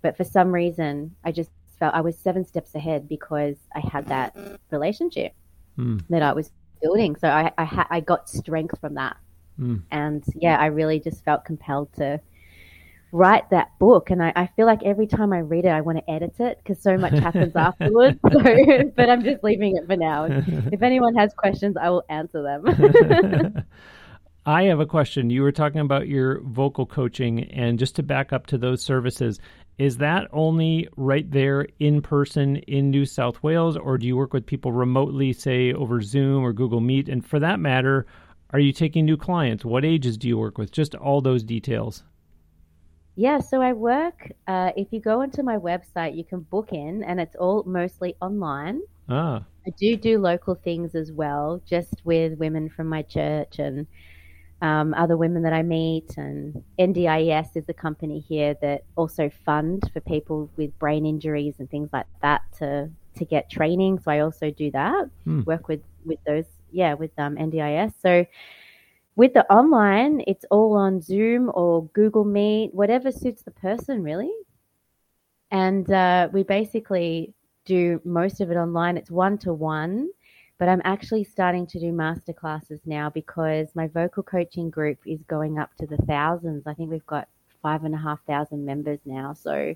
But 0.00 0.16
for 0.16 0.22
some 0.24 0.52
reason, 0.52 1.14
I 1.24 1.32
just 1.32 1.50
felt 1.78 1.94
I 1.94 2.00
was 2.02 2.16
seven 2.16 2.44
steps 2.44 2.74
ahead 2.76 3.08
because 3.08 3.56
I 3.74 3.80
had 3.80 4.06
that 4.06 4.36
relationship 4.70 5.32
Mm. 5.78 6.02
that 6.08 6.22
I 6.22 6.32
was 6.32 6.50
building. 6.82 7.14
So 7.16 7.28
I 7.28 7.52
I, 7.56 7.64
ha- 7.64 7.86
I 7.90 8.00
got 8.00 8.28
strength 8.28 8.78
from 8.80 8.94
that, 8.94 9.16
Mm. 9.60 9.82
and 9.90 10.24
yeah, 10.34 10.56
I 10.58 10.66
really 10.66 11.00
just 11.00 11.24
felt 11.24 11.44
compelled 11.44 11.92
to 11.94 12.20
write 13.12 13.50
that 13.50 13.76
book. 13.78 14.10
And 14.10 14.22
I, 14.22 14.32
I 14.36 14.46
feel 14.56 14.66
like 14.66 14.82
every 14.84 15.06
time 15.06 15.32
I 15.32 15.38
read 15.38 15.64
it, 15.64 15.70
I 15.70 15.80
want 15.80 15.98
to 15.98 16.10
edit 16.10 16.38
it 16.38 16.60
because 16.62 16.82
so 16.82 16.96
much 16.96 17.12
happens 17.12 17.54
afterwards. 17.56 18.18
So, 18.30 18.92
but 18.96 19.10
I'm 19.10 19.22
just 19.22 19.42
leaving 19.42 19.76
it 19.76 19.86
for 19.86 19.96
now. 19.96 20.24
If 20.24 20.82
anyone 20.82 21.14
has 21.16 21.34
questions, 21.34 21.76
I 21.76 21.90
will 21.90 22.04
answer 22.08 22.42
them. 22.42 23.64
I 24.46 24.64
have 24.64 24.80
a 24.80 24.86
question. 24.86 25.30
You 25.30 25.42
were 25.42 25.52
talking 25.52 25.80
about 25.80 26.08
your 26.08 26.40
vocal 26.40 26.86
coaching, 26.86 27.44
and 27.50 27.78
just 27.78 27.96
to 27.96 28.02
back 28.02 28.32
up 28.32 28.46
to 28.46 28.58
those 28.58 28.82
services, 28.82 29.38
is 29.78 29.98
that 29.98 30.28
only 30.32 30.88
right 30.96 31.30
there 31.30 31.66
in 31.78 32.00
person 32.00 32.56
in 32.56 32.90
New 32.90 33.04
South 33.04 33.42
Wales, 33.42 33.76
or 33.76 33.98
do 33.98 34.06
you 34.06 34.16
work 34.16 34.32
with 34.32 34.46
people 34.46 34.72
remotely, 34.72 35.32
say 35.32 35.72
over 35.72 36.00
Zoom 36.00 36.42
or 36.42 36.52
Google 36.52 36.80
Meet? 36.80 37.08
And 37.08 37.24
for 37.24 37.38
that 37.38 37.60
matter, 37.60 38.06
are 38.52 38.58
you 38.58 38.72
taking 38.72 39.04
new 39.04 39.16
clients? 39.16 39.64
What 39.64 39.84
ages 39.84 40.16
do 40.16 40.28
you 40.28 40.38
work 40.38 40.58
with? 40.58 40.70
Just 40.70 40.94
all 40.94 41.20
those 41.20 41.42
details. 41.42 42.02
Yeah, 43.16 43.38
so 43.40 43.60
I 43.60 43.72
work. 43.72 44.32
Uh, 44.46 44.72
if 44.76 44.88
you 44.92 45.00
go 45.00 45.20
onto 45.20 45.42
my 45.42 45.56
website, 45.56 46.16
you 46.16 46.24
can 46.24 46.40
book 46.40 46.72
in, 46.72 47.04
and 47.04 47.20
it's 47.20 47.36
all 47.36 47.64
mostly 47.64 48.16
online. 48.20 48.80
Ah, 49.08 49.44
I 49.66 49.70
do 49.78 49.96
do 49.96 50.18
local 50.18 50.54
things 50.54 50.94
as 50.94 51.12
well, 51.12 51.60
just 51.66 51.94
with 52.04 52.38
women 52.38 52.68
from 52.68 52.86
my 52.88 53.02
church 53.02 53.58
and 53.58 53.86
um, 54.62 54.94
other 54.94 55.16
women 55.16 55.42
that 55.42 55.52
I 55.52 55.62
meet. 55.62 56.16
And 56.16 56.62
NDIS 56.78 57.56
is 57.56 57.68
a 57.68 57.74
company 57.74 58.20
here 58.20 58.54
that 58.62 58.84
also 58.96 59.30
fund 59.44 59.90
for 59.92 60.00
people 60.00 60.50
with 60.56 60.78
brain 60.78 61.04
injuries 61.04 61.56
and 61.58 61.70
things 61.70 61.90
like 61.92 62.06
that 62.22 62.42
to 62.58 62.90
to 63.16 63.24
get 63.24 63.50
training. 63.50 63.98
So 63.98 64.10
I 64.10 64.20
also 64.20 64.50
do 64.50 64.70
that. 64.70 65.10
Hmm. 65.24 65.42
Work 65.42 65.68
with 65.68 65.82
with 66.04 66.18
those, 66.26 66.46
yeah, 66.72 66.94
with 66.94 67.10
um, 67.18 67.36
NDIS. 67.36 67.94
So 68.00 68.26
with 69.16 69.34
the 69.34 69.50
online, 69.52 70.22
it's 70.26 70.44
all 70.50 70.74
on 70.76 71.00
Zoom 71.00 71.50
or 71.54 71.84
Google 71.88 72.24
Meet, 72.24 72.74
whatever 72.74 73.10
suits 73.10 73.42
the 73.42 73.50
person, 73.50 74.02
really. 74.02 74.32
And 75.50 75.90
uh, 75.90 76.28
we 76.32 76.42
basically 76.42 77.34
do 77.64 78.00
most 78.04 78.40
of 78.40 78.50
it 78.50 78.56
online. 78.56 78.96
It's 78.96 79.10
one 79.10 79.36
to 79.38 79.52
one, 79.52 80.10
but 80.58 80.68
I'm 80.68 80.82
actually 80.84 81.24
starting 81.24 81.66
to 81.68 81.80
do 81.80 81.92
master 81.92 82.32
classes 82.32 82.80
now 82.86 83.10
because 83.10 83.68
my 83.74 83.88
vocal 83.88 84.22
coaching 84.22 84.70
group 84.70 84.98
is 85.06 85.22
going 85.24 85.58
up 85.58 85.70
to 85.78 85.86
the 85.86 85.98
thousands. 85.98 86.66
I 86.66 86.74
think 86.74 86.90
we've 86.90 87.06
got 87.06 87.28
five 87.62 87.84
and 87.84 87.94
a 87.94 87.98
half 87.98 88.20
thousand 88.26 88.64
members 88.64 89.00
now. 89.04 89.34
So 89.34 89.74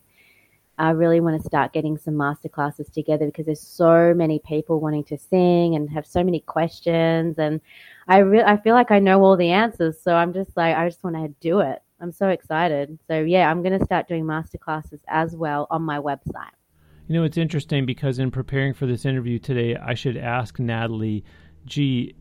I 0.78 0.90
really 0.90 1.20
want 1.20 1.40
to 1.40 1.46
start 1.46 1.72
getting 1.72 1.96
some 1.96 2.16
master 2.16 2.48
classes 2.48 2.88
together 2.88 3.26
because 3.26 3.46
there's 3.46 3.60
so 3.60 4.12
many 4.14 4.40
people 4.40 4.80
wanting 4.80 5.04
to 5.04 5.18
sing 5.18 5.76
and 5.76 5.88
have 5.90 6.06
so 6.06 6.24
many 6.24 6.40
questions 6.40 7.38
and 7.38 7.60
I 8.08 8.18
re- 8.18 8.42
I 8.42 8.56
feel 8.56 8.74
like 8.74 8.90
I 8.90 8.98
know 8.98 9.22
all 9.22 9.36
the 9.36 9.50
answers 9.50 10.00
so 10.02 10.14
I'm 10.14 10.32
just 10.32 10.56
like 10.56 10.76
I 10.76 10.88
just 10.88 11.04
want 11.04 11.16
to 11.16 11.28
do 11.40 11.60
it. 11.60 11.80
I'm 12.00 12.12
so 12.12 12.28
excited. 12.28 12.98
So 13.06 13.20
yeah, 13.20 13.50
I'm 13.50 13.62
going 13.62 13.78
to 13.78 13.84
start 13.84 14.08
doing 14.08 14.26
master 14.26 14.58
classes 14.58 15.00
as 15.08 15.36
well 15.36 15.66
on 15.70 15.82
my 15.82 15.98
website. 15.98 16.50
You 17.06 17.16
know, 17.16 17.24
it's 17.24 17.36
interesting 17.36 17.86
because 17.86 18.18
in 18.18 18.30
preparing 18.30 18.74
for 18.74 18.86
this 18.86 19.04
interview 19.04 19.38
today, 19.38 19.76
I 19.76 19.94
should 19.94 20.16
ask 20.16 20.58
Natalie, 20.58 21.24
gee, 21.66 22.14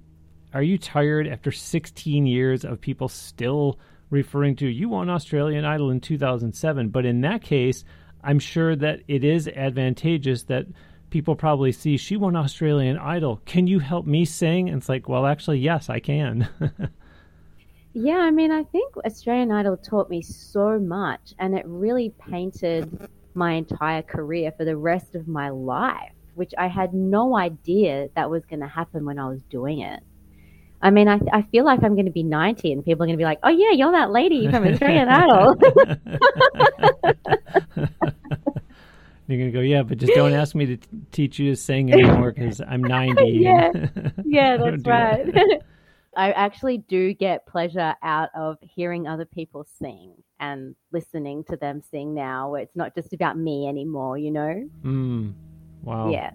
are 0.53 0.61
you 0.61 0.77
tired 0.77 1.27
after 1.27 1.51
16 1.51 2.25
years 2.25 2.63
of 2.63 2.79
people 2.79 3.07
still 3.07 3.79
referring 4.09 4.55
to 4.57 4.67
you 4.67 4.89
won 4.89 5.09
Australian 5.09 5.65
Idol 5.65 5.89
in 5.89 5.99
2007? 5.99 6.89
But 6.89 7.05
in 7.05 7.21
that 7.21 7.41
case, 7.41 7.83
I'm 8.23 8.39
sure 8.39 8.75
that 8.75 9.01
it 9.07 9.23
is 9.23 9.47
advantageous 9.47 10.43
that 10.43 10.67
people 11.09 11.35
probably 11.35 11.71
see 11.71 11.97
she 11.97 12.17
won 12.17 12.35
Australian 12.35 12.97
Idol. 12.97 13.41
Can 13.45 13.67
you 13.67 13.79
help 13.79 14.05
me 14.05 14.25
sing? 14.25 14.69
And 14.69 14.79
it's 14.79 14.89
like, 14.89 15.07
well, 15.07 15.25
actually, 15.25 15.59
yes, 15.59 15.89
I 15.89 15.99
can. 15.99 16.47
Yeah, 17.95 18.17
I 18.17 18.31
mean, 18.31 18.51
I 18.51 18.63
think 18.63 18.97
Australian 19.05 19.51
Idol 19.51 19.77
taught 19.77 20.09
me 20.09 20.23
so 20.23 20.79
much 20.79 21.35
and 21.37 21.55
it 21.55 21.63
really 21.67 22.09
painted 22.27 23.07
my 23.35 23.53
entire 23.53 24.01
career 24.01 24.51
for 24.57 24.65
the 24.65 24.75
rest 24.75 25.13
of 25.13 25.27
my 25.27 25.49
life, 25.49 26.11
which 26.33 26.53
I 26.57 26.67
had 26.67 26.95
no 26.95 27.37
idea 27.37 28.09
that 28.15 28.31
was 28.31 28.45
going 28.45 28.61
to 28.61 28.67
happen 28.67 29.05
when 29.05 29.19
I 29.19 29.29
was 29.29 29.43
doing 29.43 29.81
it. 29.81 30.01
I 30.83 30.91
mean, 30.91 31.07
I, 31.07 31.19
I 31.31 31.43
feel 31.43 31.63
like 31.63 31.81
I'm 31.81 31.95
going 31.95 32.07
to 32.07 32.11
be 32.11 32.23
90 32.23 32.73
and 32.73 32.83
people 32.83 33.03
are 33.03 33.07
going 33.07 33.17
to 33.17 33.21
be 33.21 33.23
like, 33.23 33.39
oh, 33.41 33.49
yeah, 33.49 33.71
you're 33.71 33.93
that 33.93 34.11
lady 34.11 34.51
from 34.51 34.67
Australian 34.67 35.07
Idol. 35.07 35.55
You're 39.25 39.37
going 39.39 39.51
to 39.53 39.57
go, 39.57 39.61
yeah, 39.61 39.83
but 39.83 39.99
just 39.99 40.13
don't 40.13 40.33
ask 40.33 40.53
me 40.53 40.65
to 40.65 40.75
t- 40.75 40.87
teach 41.13 41.39
you 41.39 41.51
to 41.51 41.55
sing 41.55 41.93
anymore 41.93 42.33
because 42.33 42.59
I'm 42.59 42.83
90. 42.83 43.23
Yeah. 43.43 43.71
yeah, 44.25 44.57
that's 44.57 44.83
do 44.83 44.83
that. 44.83 45.33
right. 45.33 45.61
I 46.17 46.33
actually 46.33 46.79
do 46.79 47.13
get 47.13 47.47
pleasure 47.47 47.95
out 48.03 48.29
of 48.35 48.57
hearing 48.61 49.07
other 49.07 49.23
people 49.23 49.65
sing 49.79 50.11
and 50.41 50.75
listening 50.91 51.45
to 51.45 51.55
them 51.55 51.81
sing 51.89 52.13
now, 52.13 52.49
where 52.51 52.61
it's 52.61 52.75
not 52.75 52.93
just 52.93 53.13
about 53.13 53.37
me 53.37 53.65
anymore, 53.65 54.17
you 54.17 54.29
know? 54.29 54.69
Mm, 54.83 55.33
wow. 55.83 56.11
Yeah. 56.11 56.31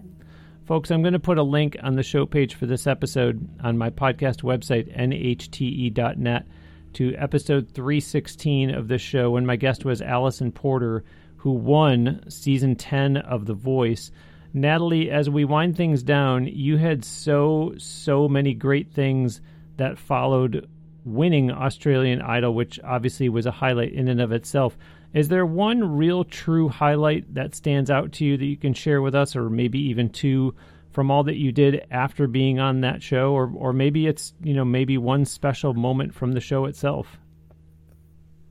Folks, 0.69 0.91
I'm 0.91 1.01
going 1.01 1.13
to 1.13 1.19
put 1.19 1.39
a 1.39 1.43
link 1.43 1.77
on 1.81 1.95
the 1.95 2.03
show 2.03 2.27
page 2.27 2.53
for 2.53 2.67
this 2.67 2.85
episode 2.85 3.49
on 3.63 3.75
my 3.75 3.89
podcast 3.89 4.43
website, 4.43 4.95
nhte.net, 4.95 6.45
to 6.93 7.15
episode 7.15 7.71
316 7.73 8.69
of 8.69 8.87
this 8.87 9.01
show 9.01 9.31
when 9.31 9.47
my 9.47 9.55
guest 9.55 9.83
was 9.83 9.99
Alisan 9.99 10.53
Porter, 10.53 11.03
who 11.37 11.53
won 11.53 12.23
season 12.29 12.75
10 12.75 13.17
of 13.17 13.47
The 13.47 13.55
Voice. 13.55 14.11
Natalie, 14.53 15.09
as 15.09 15.27
we 15.27 15.43
wind 15.43 15.75
things 15.75 16.03
down, 16.03 16.45
you 16.45 16.77
had 16.77 17.03
so, 17.03 17.73
so 17.79 18.27
many 18.27 18.53
great 18.53 18.91
things 18.91 19.41
that 19.77 19.97
followed 19.97 20.69
winning 21.03 21.49
Australian 21.49 22.21
Idol, 22.21 22.53
which 22.53 22.79
obviously 22.83 23.27
was 23.27 23.47
a 23.47 23.51
highlight 23.51 23.93
in 23.93 24.07
and 24.07 24.21
of 24.21 24.31
itself. 24.31 24.77
Is 25.13 25.27
there 25.27 25.45
one 25.45 25.97
real 25.97 26.23
true 26.23 26.69
highlight 26.69 27.33
that 27.33 27.55
stands 27.55 27.89
out 27.89 28.11
to 28.13 28.25
you 28.25 28.37
that 28.37 28.45
you 28.45 28.57
can 28.57 28.73
share 28.73 29.01
with 29.01 29.15
us, 29.15 29.35
or 29.35 29.49
maybe 29.49 29.79
even 29.79 30.09
two 30.09 30.55
from 30.91 31.09
all 31.09 31.23
that 31.23 31.37
you 31.37 31.51
did 31.51 31.85
after 31.89 32.27
being 32.27 32.59
on 32.59 32.81
that 32.81 33.01
show, 33.01 33.33
or 33.33 33.51
or 33.55 33.73
maybe 33.73 34.05
it's 34.05 34.33
you 34.43 34.53
know 34.53 34.65
maybe 34.65 34.97
one 34.97 35.25
special 35.25 35.73
moment 35.73 36.13
from 36.13 36.33
the 36.33 36.39
show 36.39 36.65
itself? 36.65 37.17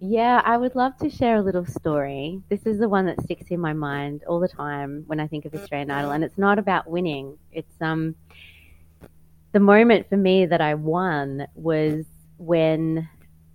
Yeah, 0.01 0.41
I 0.45 0.57
would 0.57 0.77
love 0.77 0.97
to 0.99 1.11
share 1.11 1.37
a 1.37 1.43
little 1.43 1.67
story. 1.67 2.41
This 2.49 2.67
is 2.67 2.79
the 2.79 2.89
one 2.89 3.07
that 3.07 3.21
sticks 3.23 3.47
in 3.51 3.59
my 3.59 3.73
mind 3.73 4.23
all 4.29 4.39
the 4.39 4.49
time 4.49 5.03
when 5.07 5.19
I 5.19 5.27
think 5.27 5.45
of 5.45 5.55
Australian 5.55 5.91
Idol, 5.91 6.13
and 6.13 6.25
it's 6.25 6.39
not 6.39 6.59
about 6.59 6.89
winning. 6.89 7.39
It's 7.53 7.75
um 7.81 8.17
the 9.53 9.61
moment 9.61 10.09
for 10.09 10.17
me 10.17 10.47
that 10.47 10.61
I 10.61 10.75
won 10.75 11.47
was 11.55 12.05
when 12.37 13.09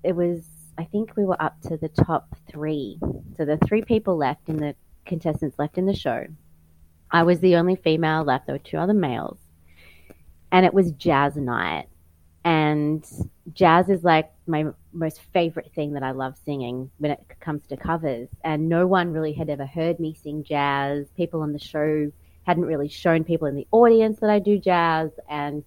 it 0.04 0.16
was 0.16 0.44
I 0.78 0.86
think 0.86 1.16
we 1.16 1.26
were 1.26 1.42
up 1.42 1.62
to 1.64 1.78
the 1.78 1.90
top 1.90 2.36
three. 2.50 3.00
So 3.38 3.46
the 3.46 3.58
three 3.58 3.84
people 3.84 4.18
left 4.18 4.50
in 4.50 4.58
the 4.58 4.76
contestants 5.06 5.60
left 5.60 5.78
in 5.78 5.86
the 5.86 5.96
show. 5.96 6.26
I 7.12 7.24
was 7.24 7.40
the 7.40 7.58
only 7.58 7.76
female 7.76 8.24
left. 8.24 8.48
There 8.48 8.56
were 8.56 8.60
two 8.60 8.78
other 8.78 8.94
males. 8.94 9.38
And 10.52 10.66
it 10.66 10.74
was 10.74 10.92
jazz 10.94 11.36
night. 11.36 11.88
And 12.44 13.06
jazz 13.54 13.90
is 13.90 14.04
like 14.04 14.32
my 14.48 14.66
most 14.92 15.22
favorite 15.32 15.72
thing 15.74 15.94
that 15.94 16.04
I 16.04 16.12
love 16.12 16.36
singing 16.44 16.90
when 16.98 17.12
it 17.12 17.20
comes 17.40 17.66
to 17.68 17.78
covers. 17.78 18.30
And 18.44 18.68
no 18.68 18.88
one 18.88 19.14
really 19.14 19.34
had 19.34 19.50
ever 19.50 19.66
heard 19.66 20.00
me 20.00 20.18
sing 20.22 20.44
jazz. 20.44 21.08
People 21.16 21.42
on 21.42 21.54
the 21.54 21.60
show 21.60 22.12
hadn't 22.46 22.66
really 22.66 22.90
shown 22.90 23.24
people 23.24 23.48
in 23.48 23.56
the 23.56 23.68
audience 23.72 24.20
that 24.20 24.30
I 24.30 24.40
do 24.40 24.58
jazz. 24.58 25.12
And 25.30 25.64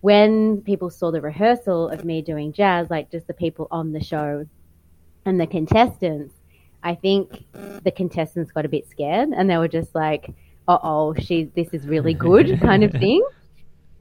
when 0.00 0.62
people 0.62 0.90
saw 0.90 1.10
the 1.10 1.20
rehearsal 1.20 1.88
of 1.88 2.04
me 2.04 2.22
doing 2.22 2.52
jazz, 2.52 2.88
like 2.90 3.10
just 3.10 3.26
the 3.26 3.34
people 3.34 3.68
on 3.70 3.92
the 3.92 4.02
show 4.02 4.46
and 5.26 5.40
the 5.40 5.46
contestants, 5.46 6.34
I 6.82 6.94
think 6.94 7.44
the 7.82 7.90
contestants 7.90 8.50
got 8.52 8.64
a 8.64 8.68
bit 8.68 8.88
scared 8.88 9.30
and 9.30 9.50
they 9.50 9.58
were 9.58 9.68
just 9.68 9.94
like, 9.94 10.32
uh 10.68 10.78
oh, 10.82 11.14
she 11.14 11.44
this 11.54 11.68
is 11.74 11.86
really 11.86 12.14
good 12.14 12.60
kind 12.62 12.82
of 12.82 12.92
thing. 12.92 13.22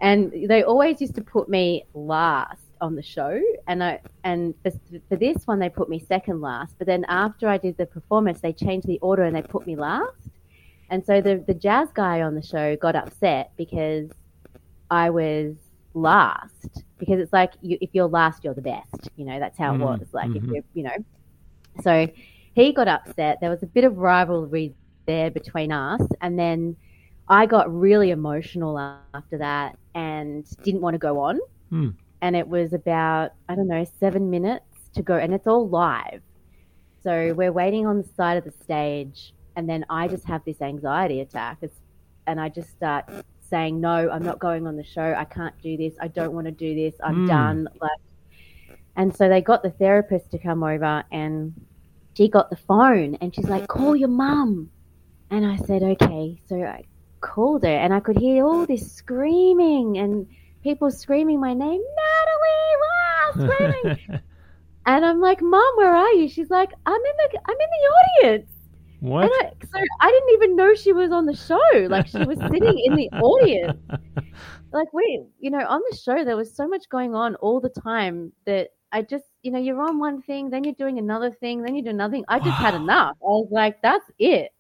And 0.01 0.31
they 0.47 0.63
always 0.63 1.01
used 1.01 1.15
to 1.15 1.21
put 1.21 1.49
me 1.49 1.85
last 1.93 2.61
on 2.81 2.95
the 2.95 3.03
show 3.03 3.41
and 3.67 3.83
I 3.83 3.99
and 4.23 4.53
for, 4.63 4.71
for 5.09 5.17
this 5.17 5.45
one 5.45 5.59
they 5.59 5.67
put 5.67 5.89
me 5.89 5.99
second 5.99 6.39
last. 6.39 6.75
But 6.77 6.87
then 6.87 7.05
after 7.09 7.49
I 7.49 7.57
did 7.57 7.75
the 7.75 7.85
performance 7.85 8.39
they 8.39 8.53
changed 8.53 8.87
the 8.87 8.99
order 8.99 9.23
and 9.23 9.35
they 9.35 9.41
put 9.41 9.67
me 9.67 9.75
last. 9.75 10.29
And 10.89 11.05
so 11.05 11.19
the 11.19 11.43
the 11.45 11.53
jazz 11.53 11.89
guy 11.93 12.21
on 12.21 12.35
the 12.35 12.41
show 12.41 12.77
got 12.77 12.95
upset 12.95 13.51
because 13.57 14.09
I 14.89 15.09
was 15.09 15.55
last 15.93 16.83
because 16.97 17.19
it's 17.19 17.33
like 17.33 17.53
you, 17.61 17.77
if 17.81 17.89
you're 17.93 18.07
last 18.07 18.43
you're 18.43 18.53
the 18.53 18.61
best 18.61 19.09
you 19.15 19.25
know 19.25 19.39
that's 19.39 19.57
how 19.57 19.73
Mhm, 19.73 19.81
it 19.93 19.99
was 19.99 20.13
like 20.13 20.31
if 20.35 20.43
mhm. 20.43 20.63
you 20.73 20.83
know 20.83 20.95
so 21.81 22.07
he 22.53 22.73
got 22.73 22.87
upset 22.87 23.39
there 23.41 23.49
was 23.49 23.63
a 23.63 23.67
bit 23.67 23.83
of 23.83 23.97
rivalry 23.97 24.73
there 25.07 25.31
between 25.31 25.71
us 25.71 26.01
and 26.21 26.37
then 26.37 26.75
i 27.27 27.45
got 27.45 27.73
really 27.73 28.11
emotional 28.11 28.77
after 28.77 29.09
that 29.09 29.39
and 29.95 30.17
didn't 30.63 30.81
want 30.81 30.93
to 30.93 30.99
go 30.99 31.19
on 31.19 31.39
Hmm. 31.69 31.89
and 32.21 32.35
it 32.35 32.47
was 32.47 32.73
about 32.73 33.31
i 33.47 33.55
don't 33.55 33.67
know 33.67 33.85
seven 33.99 34.29
minutes 34.29 34.89
to 34.93 35.01
go 35.01 35.15
and 35.15 35.33
it's 35.33 35.47
all 35.47 35.67
live 35.67 36.21
so 37.01 37.33
we're 37.33 37.51
waiting 37.51 37.85
on 37.87 37.97
the 37.97 38.03
side 38.15 38.37
of 38.37 38.43
the 38.43 38.51
stage 38.51 39.33
and 39.55 39.69
then 39.69 39.83
I 39.89 40.07
just 40.07 40.25
have 40.27 40.41
this 40.45 40.61
anxiety 40.61 41.19
attack. 41.19 41.57
It's, 41.61 41.81
and 42.27 42.39
I 42.39 42.47
just 42.47 42.69
start 42.71 43.05
saying, 43.49 43.81
"No, 43.81 44.09
I'm 44.09 44.23
not 44.23 44.39
going 44.39 44.67
on 44.67 44.75
the 44.75 44.83
show. 44.83 45.13
I 45.17 45.25
can't 45.25 45.59
do 45.61 45.77
this. 45.77 45.95
I 45.99 46.07
don't 46.07 46.33
want 46.33 46.45
to 46.45 46.51
do 46.51 46.75
this. 46.75 46.95
I'm 47.03 47.23
Mm. 47.23 47.27
done." 47.27 47.69
Like, 47.81 48.77
and 48.95 49.15
so 49.15 49.29
they 49.29 49.41
got 49.41 49.63
the 49.63 49.71
therapist 49.71 50.31
to 50.31 50.37
come 50.37 50.63
over, 50.63 51.03
and 51.11 51.53
she 52.15 52.27
got 52.29 52.49
the 52.49 52.55
phone, 52.55 53.15
and 53.15 53.33
she's 53.33 53.49
like, 53.49 53.67
"Call 53.67 53.95
your 53.95 54.09
mum." 54.09 54.71
And 55.29 55.45
I 55.45 55.57
said, 55.57 55.83
"Okay." 55.83 56.41
So 56.47 56.61
I 56.61 56.83
called 57.21 57.63
her, 57.63 57.69
and 57.69 57.93
I 57.93 57.99
could 57.99 58.17
hear 58.17 58.45
all 58.45 58.65
this 58.65 58.91
screaming 58.93 59.97
and 59.97 60.27
people 60.63 60.91
screaming 60.91 61.39
my 61.39 61.53
name, 61.53 61.81
Natalie, 62.01 62.75
wow, 62.83 63.31
screaming. 63.33 63.97
and 64.85 65.05
I'm 65.05 65.21
like, 65.21 65.41
"Mum, 65.41 65.73
where 65.77 65.95
are 65.95 66.13
you?" 66.13 66.27
She's 66.27 66.49
like, 66.49 66.71
"I'm 66.85 66.93
in 66.95 67.15
the, 67.17 67.39
I'm 67.45 67.57
in 67.59 67.69
the 67.69 68.27
audience." 68.27 68.58
What? 68.99 69.25
I, 69.25 69.51
so 69.61 69.79
I 70.01 70.09
didn't 70.09 70.33
even 70.33 70.55
know 70.55 70.75
she 70.75 70.93
was 70.93 71.11
on 71.11 71.25
the 71.25 71.35
show. 71.35 71.87
Like 71.87 72.07
she 72.07 72.23
was 72.23 72.37
sitting 72.39 72.81
in 72.85 72.95
the 72.95 73.09
audience. 73.21 73.79
Like 74.71 74.91
we, 74.93 75.23
you 75.39 75.49
know, 75.49 75.65
on 75.65 75.81
the 75.89 75.97
show 75.97 76.23
there 76.23 76.37
was 76.37 76.53
so 76.55 76.67
much 76.67 76.89
going 76.89 77.15
on 77.15 77.35
all 77.35 77.59
the 77.59 77.69
time 77.69 78.31
that 78.45 78.69
I 78.91 79.01
just, 79.01 79.25
you 79.43 79.51
know, 79.51 79.59
you're 79.59 79.81
on 79.81 79.99
one 79.99 80.21
thing, 80.21 80.49
then 80.49 80.63
you're 80.63 80.73
doing 80.73 80.97
another 80.97 81.31
thing, 81.31 81.61
then 81.61 81.75
you 81.75 81.83
do 81.83 81.89
another 81.89 82.11
thing. 82.11 82.25
I 82.27 82.39
just 82.39 82.57
had 82.57 82.75
enough. 82.75 83.15
I 83.21 83.25
was 83.25 83.47
like, 83.51 83.81
that's 83.81 84.05
it. 84.17 84.51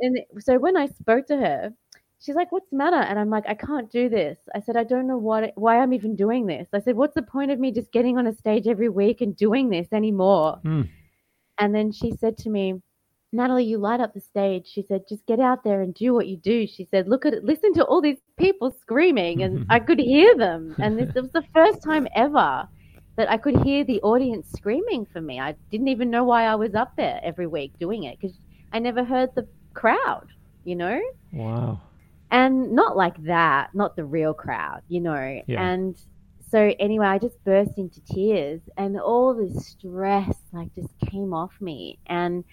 And 0.00 0.18
so 0.38 0.58
when 0.58 0.76
I 0.76 0.86
spoke 0.86 1.26
to 1.26 1.36
her, 1.36 1.72
she's 2.20 2.34
like, 2.34 2.52
"What's 2.52 2.70
the 2.70 2.76
matter?" 2.76 2.96
And 2.96 3.18
I'm 3.18 3.30
like, 3.30 3.44
"I 3.46 3.54
can't 3.54 3.90
do 3.90 4.08
this." 4.08 4.38
I 4.54 4.60
said, 4.60 4.76
"I 4.76 4.84
don't 4.84 5.06
know 5.06 5.18
what 5.18 5.52
why 5.56 5.78
I'm 5.78 5.92
even 5.92 6.16
doing 6.16 6.46
this." 6.46 6.68
I 6.72 6.80
said, 6.80 6.96
"What's 6.96 7.14
the 7.14 7.22
point 7.22 7.50
of 7.50 7.58
me 7.58 7.72
just 7.72 7.92
getting 7.92 8.18
on 8.18 8.26
a 8.26 8.32
stage 8.32 8.66
every 8.66 8.88
week 8.88 9.20
and 9.20 9.36
doing 9.36 9.68
this 9.68 9.88
anymore?" 9.92 10.58
Hmm. 10.62 10.82
And 11.58 11.74
then 11.74 11.92
she 11.92 12.12
said 12.12 12.38
to 12.38 12.50
me, 12.50 12.80
Natalie, 13.32 13.64
you 13.64 13.78
light 13.78 14.00
up 14.00 14.12
the 14.12 14.20
stage. 14.20 14.66
She 14.66 14.82
said, 14.82 15.02
just 15.08 15.24
get 15.26 15.38
out 15.38 15.62
there 15.62 15.82
and 15.82 15.94
do 15.94 16.12
what 16.12 16.26
you 16.26 16.36
do. 16.36 16.66
She 16.66 16.88
said, 16.90 17.08
look 17.08 17.24
at 17.24 17.34
it, 17.34 17.44
listen 17.44 17.72
to 17.74 17.84
all 17.84 18.00
these 18.00 18.18
people 18.38 18.74
screaming, 18.80 19.42
and 19.42 19.66
I 19.70 19.78
could 19.86 20.00
hear 20.00 20.36
them. 20.36 20.74
And 20.78 20.98
this 20.98 21.14
was 21.14 21.30
the 21.30 21.44
first 21.54 21.82
time 21.82 22.08
ever 22.14 22.68
that 23.16 23.30
I 23.30 23.36
could 23.36 23.62
hear 23.62 23.84
the 23.84 24.00
audience 24.00 24.50
screaming 24.50 25.06
for 25.12 25.20
me. 25.20 25.38
I 25.38 25.54
didn't 25.70 25.88
even 25.88 26.10
know 26.10 26.24
why 26.24 26.44
I 26.44 26.56
was 26.56 26.74
up 26.74 26.96
there 26.96 27.20
every 27.22 27.46
week 27.46 27.72
doing 27.78 28.04
it 28.04 28.18
because 28.18 28.36
I 28.72 28.78
never 28.78 29.04
heard 29.04 29.30
the 29.34 29.46
crowd, 29.74 30.26
you 30.64 30.74
know? 30.74 31.00
wow. 31.32 31.80
and 32.30 32.72
not 32.72 32.96
like 32.96 33.22
that, 33.24 33.74
not 33.74 33.94
the 33.94 34.04
real 34.04 34.34
crowd, 34.34 34.82
you 34.88 35.00
know. 35.00 35.40
Yeah. 35.46 35.62
And 35.62 35.96
so 36.50 36.74
anyway, 36.80 37.06
I 37.06 37.18
just 37.18 37.42
burst 37.44 37.78
into 37.78 38.00
tears, 38.00 38.60
and 38.76 38.98
all 38.98 39.34
this 39.34 39.68
stress 39.68 40.36
like 40.52 40.74
just 40.74 40.98
came 40.98 41.32
off 41.32 41.52
me, 41.60 41.98
and 42.06 42.44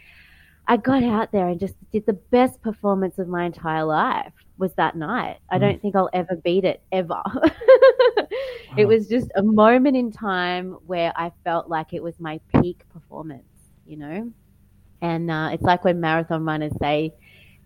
I 0.67 0.77
got 0.77 1.03
out 1.03 1.31
there 1.31 1.47
and 1.47 1.59
just 1.59 1.75
did 1.91 2.05
the 2.05 2.19
best 2.31 2.61
performance 2.61 3.19
of 3.19 3.27
my 3.27 3.45
entire 3.45 3.85
life. 3.85 4.33
Was 4.57 4.73
that 4.75 4.95
night? 4.97 5.37
I 5.49 5.57
Mm. 5.57 5.61
don't 5.61 5.81
think 5.81 5.95
I'll 5.95 6.09
ever 6.13 6.35
beat 6.43 6.65
it 6.65 6.83
ever. 6.91 7.21
Wow. 8.67 8.75
It 8.77 8.85
was 8.87 9.07
just 9.07 9.31
a 9.35 9.43
moment 9.43 9.95
in 9.97 10.11
time 10.11 10.73
where 10.85 11.13
I 11.15 11.31
felt 11.43 11.69
like 11.69 11.93
it 11.93 12.03
was 12.03 12.19
my 12.19 12.39
peak 12.61 12.83
performance, 12.89 13.47
you 13.85 13.97
know. 13.97 14.31
And 15.01 15.31
uh, 15.31 15.51
it's 15.53 15.63
like 15.63 15.83
when 15.83 15.99
marathon 16.01 16.45
runners 16.45 16.73
say 16.81 17.13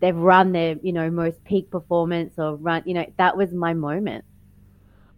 they've 0.00 0.16
run 0.16 0.52
their, 0.52 0.76
you 0.82 0.92
know, 0.92 1.10
most 1.10 1.42
peak 1.44 1.70
performance 1.70 2.34
or 2.38 2.56
run, 2.56 2.82
you 2.86 2.94
know, 2.94 3.06
that 3.18 3.36
was 3.36 3.52
my 3.52 3.74
moment. 3.74 4.24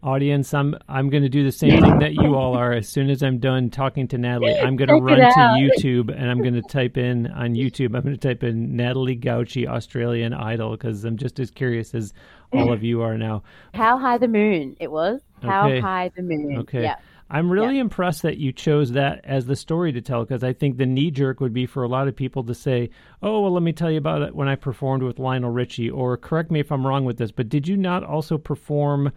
Audience, 0.04 0.52
I'm 0.52 0.74
I'm 0.86 1.08
going 1.08 1.22
to 1.22 1.30
do 1.30 1.44
the 1.44 1.50
same 1.50 1.80
thing 1.80 1.98
that 2.00 2.12
you 2.12 2.34
all 2.34 2.54
are. 2.54 2.72
As 2.72 2.86
soon 2.88 3.08
as 3.08 3.22
I'm 3.22 3.38
done 3.38 3.70
talking 3.70 4.06
to 4.08 4.18
Natalie, 4.18 4.54
I'm 4.62 4.76
going 4.76 4.88
to 4.88 4.96
run 4.96 5.18
to. 5.18 5.24
YouTube 5.24 6.14
and 6.14 6.30
I'm 6.30 6.42
going 6.42 6.52
to 6.52 6.60
type 6.62 6.98
in 6.98 7.26
on 7.28 7.54
YouTube. 7.54 7.96
I'm 7.96 8.02
going 8.02 8.16
to 8.16 8.28
type 8.28 8.42
in 8.44 8.76
Natalie 8.76 9.16
Gauci 9.16 9.66
Australian 9.66 10.34
Idol 10.34 10.72
because 10.72 11.06
I'm 11.06 11.16
just 11.16 11.40
as 11.40 11.50
curious 11.50 11.94
as 11.94 12.12
all 12.52 12.70
of 12.70 12.82
you 12.84 13.00
are 13.00 13.16
now. 13.16 13.44
How 13.72 13.96
high 13.98 14.18
the 14.18 14.28
moon 14.28 14.76
it 14.78 14.90
was. 14.90 15.22
How 15.42 15.68
Okay. 15.68 15.80
high 15.80 16.10
the 16.14 16.22
moon. 16.22 16.58
Okay. 16.58 16.82
Yeah. 16.82 16.96
I'm 17.30 17.50
really 17.50 17.78
impressed 17.78 18.20
that 18.22 18.36
you 18.36 18.52
chose 18.52 18.92
that 18.92 19.22
as 19.24 19.46
the 19.46 19.56
story 19.56 19.90
to 19.92 20.02
tell 20.02 20.22
because 20.24 20.44
I 20.44 20.52
think 20.52 20.76
the 20.76 20.84
knee 20.84 21.10
jerk 21.10 21.40
would 21.40 21.54
be 21.54 21.64
for 21.64 21.82
a 21.82 21.88
lot 21.88 22.06
of 22.08 22.14
people 22.14 22.44
to 22.44 22.54
say, 22.54 22.90
"Oh, 23.22 23.40
well, 23.40 23.52
let 23.52 23.62
me 23.62 23.72
tell 23.72 23.90
you 23.90 23.96
about 23.96 24.20
it 24.20 24.34
when 24.36 24.46
I 24.48 24.56
performed 24.56 25.02
with 25.02 25.18
Lionel 25.18 25.50
Richie." 25.50 25.88
Or 25.88 26.18
correct 26.18 26.50
me 26.50 26.60
if 26.60 26.70
I'm 26.70 26.86
wrong 26.86 27.06
with 27.06 27.16
this, 27.16 27.32
but 27.32 27.48
did 27.48 27.66
you 27.66 27.78
not 27.78 28.04
also 28.04 28.36
perform? 28.36 29.10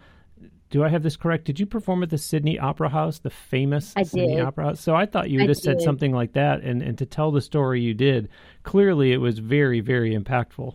Do 0.70 0.84
I 0.84 0.88
have 0.88 1.02
this 1.02 1.16
correct? 1.16 1.44
Did 1.44 1.58
you 1.58 1.66
perform 1.66 2.02
at 2.02 2.10
the 2.10 2.18
Sydney 2.18 2.58
Opera 2.58 2.90
House, 2.90 3.18
the 3.18 3.30
famous 3.30 3.94
I 3.96 4.02
Sydney 4.02 4.36
did. 4.36 4.44
Opera 4.44 4.64
House? 4.66 4.80
So 4.80 4.94
I 4.94 5.06
thought 5.06 5.30
you 5.30 5.38
would 5.38 5.46
I 5.46 5.48
have 5.48 5.56
said 5.56 5.80
something 5.80 6.12
like 6.12 6.32
that, 6.34 6.60
and 6.62 6.82
and 6.82 6.98
to 6.98 7.06
tell 7.06 7.30
the 7.30 7.40
story 7.40 7.80
you 7.80 7.94
did, 7.94 8.28
clearly 8.64 9.12
it 9.12 9.16
was 9.18 9.38
very 9.38 9.80
very 9.80 10.14
impactful. 10.16 10.74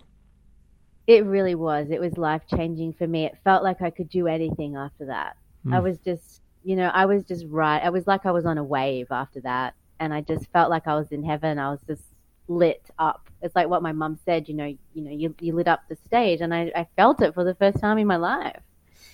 It 1.05 1.25
really 1.25 1.53
was. 1.55 1.89
It 1.91 1.99
was 1.99 2.17
life 2.17 2.43
changing 2.47 2.93
for 2.93 3.05
me. 3.07 3.25
It 3.25 3.37
felt 3.43 3.63
like 3.63 3.81
I 3.81 3.89
could 3.89 4.09
do 4.09 4.27
anything 4.27 4.75
after 4.75 5.05
that. 5.07 5.35
I 5.67 5.77
Mm. 5.77 5.83
was 5.83 5.97
just, 5.99 6.41
you 6.63 6.75
know, 6.75 6.87
I 6.93 7.05
was 7.05 7.23
just 7.23 7.45
right. 7.49 7.81
I 7.83 7.89
was 7.89 8.07
like 8.07 8.25
I 8.25 8.31
was 8.31 8.45
on 8.45 8.57
a 8.57 8.63
wave 8.63 9.07
after 9.11 9.41
that. 9.41 9.75
And 9.99 10.13
I 10.13 10.21
just 10.21 10.49
felt 10.51 10.69
like 10.69 10.87
I 10.87 10.95
was 10.95 11.11
in 11.11 11.23
heaven. 11.23 11.59
I 11.59 11.69
was 11.71 11.81
just 11.87 12.03
lit 12.47 12.89
up. 12.99 13.29
It's 13.41 13.55
like 13.55 13.67
what 13.69 13.81
my 13.81 13.91
mum 13.91 14.17
said, 14.25 14.47
you 14.49 14.55
know, 14.55 14.65
you 14.93 15.01
know, 15.03 15.11
you, 15.11 15.35
you 15.39 15.53
lit 15.53 15.67
up 15.67 15.81
the 15.87 15.95
stage 15.95 16.41
and 16.41 16.53
I, 16.53 16.71
I 16.75 16.87
felt 16.95 17.21
it 17.21 17.33
for 17.33 17.43
the 17.43 17.55
first 17.55 17.79
time 17.79 17.97
in 17.97 18.07
my 18.07 18.15
life. 18.17 18.61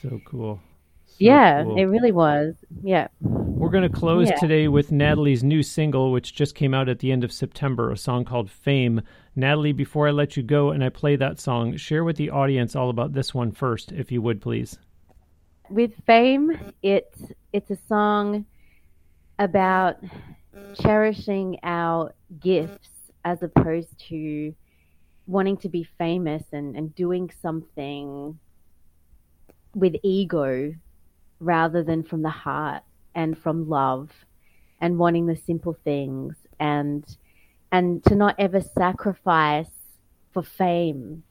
So 0.01 0.19
cool. 0.25 0.59
Yeah, 1.19 1.63
cool. 1.63 1.77
it 1.77 1.85
really 1.85 2.11
was. 2.11 2.55
Yeah. 2.81 3.07
We're 3.19 3.69
going 3.69 3.89
to 3.89 3.95
close 3.95 4.29
Yeah. 4.29 4.35
today 4.37 4.67
with 4.69 4.91
Natalie's 4.91 5.43
new 5.43 5.61
single, 5.63 6.11
which 6.11 6.33
just 6.33 6.55
came 6.55 6.73
out 6.73 6.87
at 6.89 6.99
the 6.99 7.11
end 7.11 7.23
of 7.23 7.31
September, 7.31 7.91
a 7.91 7.97
song 7.97 8.23
called 8.25 8.49
Fame. 8.49 9.01
Natalie, 9.35 9.73
before 9.73 10.07
I 10.07 10.11
let 10.11 10.37
you 10.37 10.43
go 10.43 10.71
and 10.71 10.83
I 10.83 10.89
play 10.89 11.15
that 11.17 11.39
song, 11.39 11.75
share 11.77 12.03
with 12.03 12.15
the 12.15 12.29
audience 12.29 12.75
all 12.75 12.89
about 12.89 13.13
this 13.13 13.33
one 13.33 13.51
first, 13.51 13.91
if 13.91 14.11
you 14.11 14.21
would, 14.21 14.41
please. 14.41 14.77
with 15.69 15.93
fame 16.07 16.57
it's 16.81 17.21
it's 17.53 17.69
a 17.69 17.77
song 17.87 18.43
about 19.37 19.97
cherishing 20.81 21.59
our 21.61 22.11
gifts 22.39 22.89
as 23.23 23.43
opposed 23.43 23.95
to 24.09 24.51
wanting 25.27 25.55
to 25.57 25.69
be 25.69 25.83
famous 25.99 26.41
and, 26.53 26.75
and 26.75 26.95
doing 26.95 27.29
something 27.39 28.37
with 29.75 29.93
ego 30.01 30.73
rather 31.39 31.83
than 31.83 32.03
from 32.03 32.21
the 32.21 32.29
heart 32.29 32.83
and 33.15 33.37
from 33.37 33.69
love 33.69 34.09
and 34.81 34.97
wanting 34.97 35.25
the 35.25 35.35
simple 35.35 35.77
things 35.83 36.35
and 36.59 37.17
and 37.71 38.03
to 38.05 38.15
not 38.15 38.35
ever 38.39 38.61
sacrifice 38.61 39.69
for 40.33 40.43
fame 40.43 41.23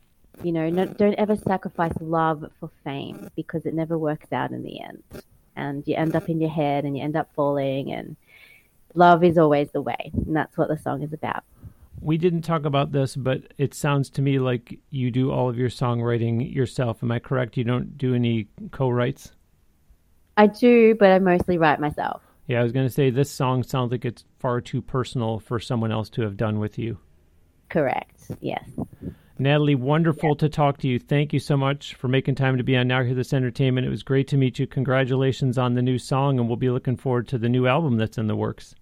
you 0.42 0.52
know, 0.52 0.68
no, 0.70 0.86
don't 0.86 1.14
ever 1.14 1.36
sacrifice 1.36 1.92
love 2.00 2.44
for 2.60 2.70
fame 2.84 3.30
because 3.34 3.66
it 3.66 3.74
never 3.74 3.98
works 3.98 4.32
out 4.32 4.52
in 4.52 4.62
the 4.62 4.80
end. 4.80 5.02
And 5.56 5.86
you 5.86 5.96
end 5.96 6.14
up 6.14 6.28
in 6.28 6.40
your 6.40 6.50
head 6.50 6.84
and 6.84 6.96
you 6.96 7.02
end 7.02 7.16
up 7.16 7.28
falling, 7.34 7.92
and 7.92 8.16
love 8.94 9.24
is 9.24 9.36
always 9.36 9.70
the 9.72 9.82
way. 9.82 10.12
And 10.14 10.36
that's 10.36 10.56
what 10.56 10.68
the 10.68 10.78
song 10.78 11.02
is 11.02 11.12
about. 11.12 11.42
We 12.00 12.16
didn't 12.16 12.42
talk 12.42 12.64
about 12.64 12.92
this, 12.92 13.16
but 13.16 13.52
it 13.58 13.74
sounds 13.74 14.08
to 14.10 14.22
me 14.22 14.38
like 14.38 14.78
you 14.90 15.10
do 15.10 15.32
all 15.32 15.48
of 15.48 15.58
your 15.58 15.68
songwriting 15.68 16.54
yourself. 16.54 17.02
Am 17.02 17.10
I 17.10 17.18
correct? 17.18 17.56
You 17.56 17.64
don't 17.64 17.98
do 17.98 18.14
any 18.14 18.46
co 18.70 18.88
writes? 18.88 19.32
I 20.38 20.46
do, 20.46 20.94
but 20.94 21.10
I 21.10 21.18
mostly 21.18 21.58
write 21.58 21.80
myself. 21.80 22.22
Yeah, 22.46 22.60
I 22.60 22.62
was 22.62 22.72
going 22.72 22.86
to 22.86 22.92
say 22.92 23.10
this 23.10 23.30
song 23.30 23.64
sounds 23.64 23.90
like 23.90 24.04
it's 24.04 24.24
far 24.38 24.60
too 24.60 24.80
personal 24.80 25.40
for 25.40 25.58
someone 25.58 25.90
else 25.90 26.08
to 26.10 26.22
have 26.22 26.36
done 26.36 26.60
with 26.60 26.78
you. 26.78 26.98
Correct. 27.68 28.22
Yes. 28.40 28.64
Natalie, 29.38 29.74
wonderful 29.74 30.36
to 30.36 30.48
talk 30.48 30.78
to 30.78 30.88
you. 30.88 31.00
Thank 31.00 31.32
you 31.32 31.40
so 31.40 31.56
much 31.56 31.94
for 31.94 32.06
making 32.06 32.36
time 32.36 32.56
to 32.56 32.62
be 32.62 32.76
on 32.76 32.86
Now 32.86 33.02
Hear 33.02 33.14
This 33.14 33.32
Entertainment. 33.32 33.86
It 33.86 33.90
was 33.90 34.04
great 34.04 34.28
to 34.28 34.36
meet 34.36 34.58
you. 34.60 34.66
Congratulations 34.66 35.58
on 35.58 35.74
the 35.74 35.82
new 35.82 35.98
song, 35.98 36.38
and 36.38 36.46
we'll 36.46 36.56
be 36.56 36.70
looking 36.70 36.96
forward 36.96 37.26
to 37.28 37.38
the 37.38 37.48
new 37.48 37.66
album 37.66 37.96
that's 37.96 38.16
in 38.16 38.28
the 38.28 38.36
works. 38.36 38.76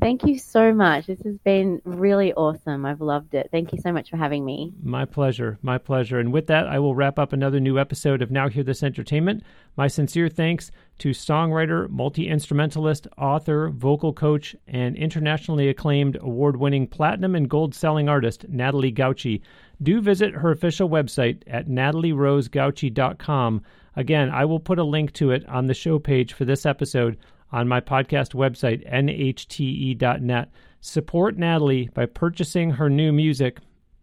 Thank 0.00 0.24
you 0.24 0.38
so 0.38 0.72
much. 0.74 1.06
This 1.06 1.20
has 1.22 1.38
been 1.38 1.80
really 1.84 2.32
awesome. 2.34 2.84
I've 2.84 3.00
loved 3.00 3.34
it. 3.34 3.48
Thank 3.50 3.72
you 3.72 3.78
so 3.80 3.92
much 3.92 4.10
for 4.10 4.16
having 4.16 4.44
me. 4.44 4.72
My 4.82 5.04
pleasure. 5.04 5.58
My 5.62 5.78
pleasure. 5.78 6.18
And 6.18 6.32
with 6.32 6.48
that, 6.48 6.66
I 6.66 6.78
will 6.78 6.94
wrap 6.94 7.18
up 7.18 7.32
another 7.32 7.60
new 7.60 7.78
episode 7.78 8.20
of 8.20 8.30
Now 8.30 8.48
Hear 8.48 8.64
This 8.64 8.82
Entertainment. 8.82 9.44
My 9.76 9.86
sincere 9.86 10.28
thanks 10.28 10.70
to 10.98 11.10
songwriter, 11.10 11.88
multi 11.88 12.28
instrumentalist, 12.28 13.06
author, 13.16 13.70
vocal 13.70 14.12
coach, 14.12 14.54
and 14.66 14.96
internationally 14.96 15.68
acclaimed 15.68 16.18
award 16.20 16.56
winning 16.56 16.86
platinum 16.86 17.34
and 17.34 17.48
gold 17.48 17.74
selling 17.74 18.08
artist, 18.08 18.46
Natalie 18.48 18.92
Gauci. 18.92 19.40
Do 19.82 20.00
visit 20.00 20.34
her 20.34 20.50
official 20.50 20.88
website 20.88 21.42
at 21.46 21.68
natalierosegauci.com. 21.68 23.62
Again, 23.96 24.30
I 24.30 24.44
will 24.44 24.60
put 24.60 24.78
a 24.78 24.84
link 24.84 25.12
to 25.14 25.30
it 25.30 25.48
on 25.48 25.66
the 25.66 25.74
show 25.74 25.98
page 25.98 26.32
for 26.32 26.44
this 26.44 26.66
episode 26.66 27.16
on 27.54 27.68
my 27.68 27.80
podcast 27.80 28.34
website, 28.34 28.84
nhte.net. 28.92 30.50
Support 30.80 31.38
Natalie 31.38 31.88
by 31.94 32.04
purchasing 32.04 32.70
her 32.70 32.90
new 32.90 33.12
music 33.12 33.58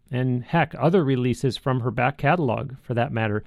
and 0.10 0.42
heck, 0.42 0.74
other 0.80 1.04
releases 1.04 1.58
from 1.58 1.82
her 1.82 1.92
back 1.92 2.18
catalog 2.18 2.76
for 2.82 2.94
that 2.94 3.12
matter, 3.12 3.44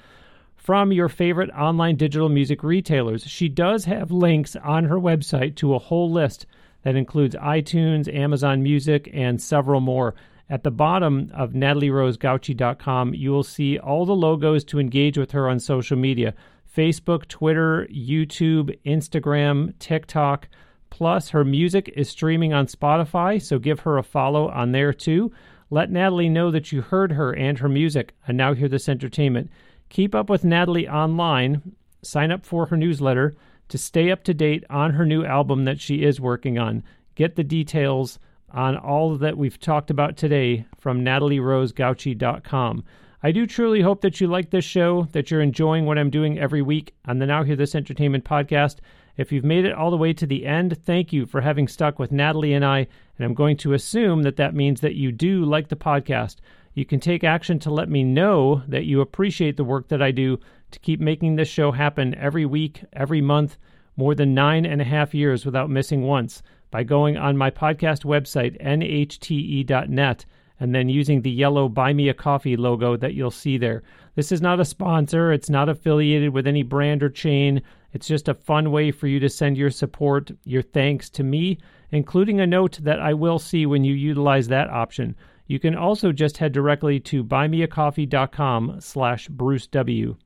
from 0.57 0.93
your 0.93 1.09
favorite 1.09 1.49
online 1.51 1.97
digital 1.97 2.29
music 2.29 2.63
retailers. 2.63 3.25
She 3.25 3.49
does 3.49 3.87
have 3.87 4.11
links 4.11 4.57
on 4.57 4.85
her 4.85 5.01
website 5.01 5.57
to 5.57 5.75
a 5.75 5.79
whole 5.79 6.13
list 6.13 6.45
that 6.83 6.97
includes 6.97 7.35
iTunes, 7.37 8.15
Amazon 8.15 8.63
Music, 8.63 9.09
and 9.15 9.41
several 9.41 9.81
more. 9.81 10.15
At 10.51 10.65
the 10.65 10.71
bottom 10.71 11.31
of 11.33 11.53
natalierosegauci.com, 11.53 13.15
you 13.15 13.31
will 13.31 13.43
see 13.43 13.79
all 13.79 14.05
the 14.05 14.15
logos 14.15 14.65
to 14.65 14.79
engage 14.79 15.17
with 15.17 15.31
her 15.31 15.49
on 15.49 15.59
social 15.61 15.97
media 15.97 16.35
Facebook, 16.75 17.29
Twitter, 17.29 17.87
YouTube, 17.91 18.77
Instagram, 18.85 19.75
TikTok. 19.79 20.49
Plus, 20.91 21.31
her 21.31 21.45
music 21.45 21.93
is 21.97 22.09
streaming 22.09 22.53
on 22.53 22.67
Spotify, 22.67 23.41
so 23.41 23.59
give 23.59 23.81
her 23.81 23.99
a 23.99 24.03
follow 24.03 24.49
on 24.49 24.73
there 24.73 24.93
too. 24.93 25.33
Let 25.71 25.91
Natalie 25.91 26.29
know 26.29 26.51
that 26.51 26.73
you 26.73 26.83
heard 26.83 27.13
her 27.13 27.33
and 27.35 27.59
her 27.59 27.69
music 27.69 28.15
and 28.27 28.37
now 28.37 28.55
hear 28.55 28.69
this 28.69 28.89
entertainment. 28.89 29.51
Keep 29.89 30.15
up 30.15 30.31
with 30.31 30.45
Natalie 30.45 30.89
online. 30.89 31.75
Sign 32.03 32.31
up 32.31 32.45
for 32.45 32.67
her 32.67 32.77
newsletter 32.77 33.35
to 33.69 33.79
stay 33.79 34.11
up 34.11 34.23
to 34.25 34.35
date 34.35 34.65
on 34.69 34.93
her 34.93 35.07
new 35.07 35.25
album 35.25 35.65
that 35.65 35.81
she 35.81 36.03
is 36.03 36.21
working 36.21 36.59
on. 36.59 36.83
Get 37.15 37.37
the 37.37 37.45
details 37.45 38.19
on 38.53 38.77
all 38.77 39.17
that 39.17 39.37
we've 39.37 39.59
talked 39.59 39.91
about 39.91 40.17
today 40.17 40.65
from 40.79 41.05
natalierosegauci.com. 41.05 42.85
I 43.25 43.33
do 43.33 43.47
truly 43.47 43.81
hope 43.81 44.03
that 44.03 44.21
you 44.21 44.27
like 44.27 44.51
this 44.51 44.67
show, 44.67 45.09
that 45.13 45.31
you're 45.31 45.41
enjoying 45.41 45.87
what 45.87 45.97
I'm 45.97 46.11
doing 46.11 46.39
every 46.39 46.61
week 46.61 46.95
on 47.07 47.21
the 47.21 47.25
Now 47.25 47.43
Hear 47.43 47.57
This 47.57 47.75
Entertainment 47.75 48.23
podcast. 48.23 48.81
If 49.17 49.33
you've 49.33 49.47
made 49.47 49.65
it 49.65 49.73
all 49.73 49.91
the 49.91 49.97
way 49.97 50.13
to 50.13 50.27
the 50.27 50.45
end, 50.45 50.77
thank 50.85 51.11
you 51.11 51.25
for 51.25 51.41
having 51.41 51.67
stuck 51.67 51.99
with 51.99 52.13
Natalie 52.13 52.53
and 52.53 52.63
I, 52.63 52.81
and 53.17 53.25
I'm 53.25 53.33
going 53.33 53.57
to 53.57 53.73
assume 53.73 54.25
that 54.25 54.37
that 54.37 54.55
means 54.55 54.83
that 54.83 54.97
you 54.97 55.11
do 55.11 55.43
like 55.43 55.69
the 55.69 55.75
podcast. 55.75 56.37
You 56.75 56.85
can 56.85 57.01
take 57.01 57.25
action 57.25 57.59
to 57.61 57.71
let 57.71 57.89
me 57.89 58.05
know 58.05 58.63
that 58.69 58.85
you 58.85 59.01
appreciate 59.01 59.57
the 59.57 59.65
work 59.65 59.89
that 59.89 60.03
I 60.03 60.11
do 60.11 60.39
to 60.73 60.79
keep 60.81 61.01
making 61.01 61.37
this 61.37 61.49
show 61.49 61.73
happen 61.73 62.15
every 62.17 62.45
week, 62.45 62.85
every 62.93 63.23
month, 63.23 63.57
more 63.97 64.15
than 64.15 64.35
nine 64.35 64.67
and 64.67 64.83
a 64.83 64.85
half 64.85 65.15
years 65.15 65.47
without 65.47 65.71
missing 65.71 66.03
once 66.03 66.43
by 66.71 66.83
going 66.83 67.17
on 67.17 67.39
my 67.39 67.51
podcast 67.51 68.05
website, 68.05 68.63
nhte.net, 68.63 70.27
and 70.65 70.75
then 70.75 70.89
using 70.89 71.21
the 71.21 71.31
yellow 71.31 71.69
Buy 71.69 71.93
Me 71.93 72.09
a 72.09 72.15
Coffee 72.15 72.57
logo 72.57 72.97
that 72.97 73.13
you'll 73.13 73.31
see 73.31 73.59
there. 73.59 73.83
This 74.15 74.33
is 74.33 74.41
not 74.41 74.61
a 74.61 74.65
sponsor, 74.65 75.31
it's 75.31 75.51
not 75.51 75.69
affiliated 75.69 76.31
with 76.31 76.47
any 76.47 76.63
brand 76.63 77.03
or 77.03 77.11
chain. 77.11 77.61
It's 77.93 78.07
just 78.09 78.29
a 78.29 78.35
fun 78.35 78.71
way 78.71 78.91
for 78.91 79.07
you 79.07 79.21
to 79.21 79.29
send 79.29 79.59
your 79.59 79.69
support, 79.69 80.31
your 80.45 80.63
thanks 80.63 81.11
to 81.11 81.23
me, 81.23 81.59
including 81.91 82.41
a 82.41 82.47
note 82.47 82.79
that 82.81 82.99
I 82.99 83.13
will 83.13 83.39
see 83.39 83.67
when 83.67 83.85
you 83.85 83.93
utilize 83.93 84.49
that 84.49 84.71
option. 84.71 85.15
You 85.49 85.59
can 85.59 85.75
also 85.77 86.13
just 86.13 86.39
head 86.39 86.53
directly 86.53 86.99
to 87.01 87.23
buymeacoffee.com 87.23 88.81
slash 88.81 89.29
Bruce 89.29 89.67
W. 89.67 90.17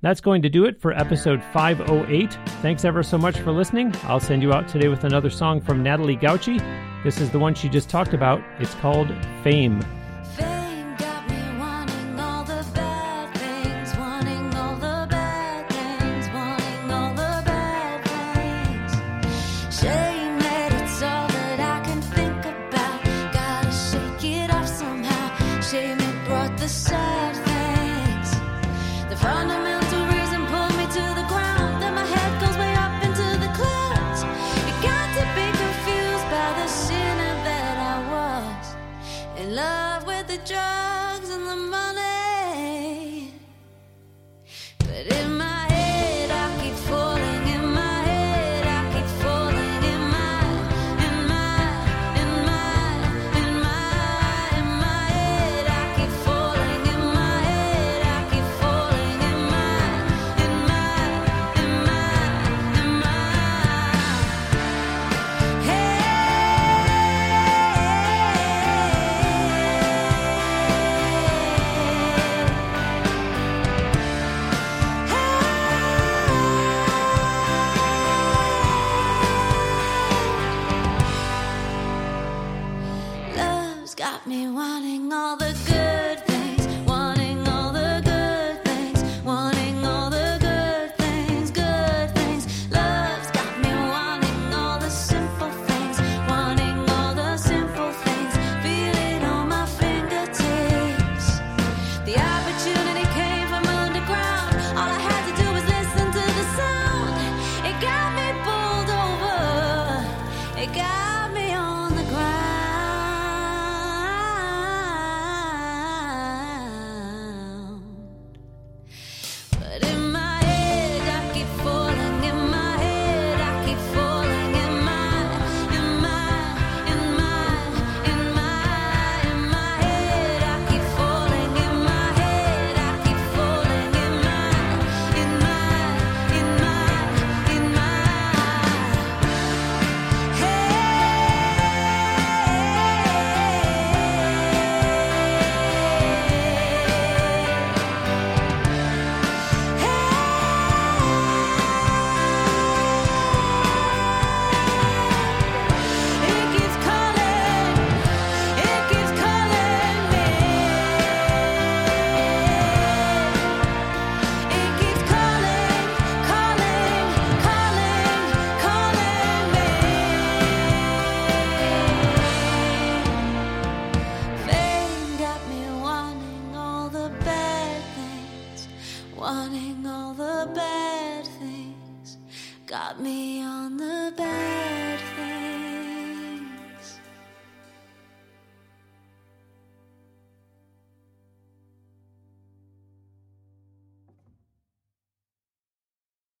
That's 0.00 0.22
going 0.22 0.40
to 0.40 0.48
do 0.48 0.64
it 0.64 0.80
for 0.80 0.92
episode 0.94 1.42
508. 1.52 2.38
Thanks 2.62 2.86
ever 2.86 3.02
so 3.02 3.18
much 3.18 3.38
for 3.38 3.52
listening. 3.52 3.94
I'll 4.04 4.18
send 4.18 4.42
you 4.42 4.54
out 4.54 4.66
today 4.66 4.88
with 4.88 5.04
another 5.04 5.28
song 5.28 5.60
from 5.60 5.82
Natalie 5.82 6.16
Gauci. 6.16 6.87
This 7.04 7.20
is 7.20 7.30
the 7.30 7.38
one 7.38 7.54
she 7.54 7.68
just 7.68 7.88
talked 7.88 8.12
about. 8.12 8.42
It's 8.58 8.74
called 8.74 9.14
Fame. 9.42 9.80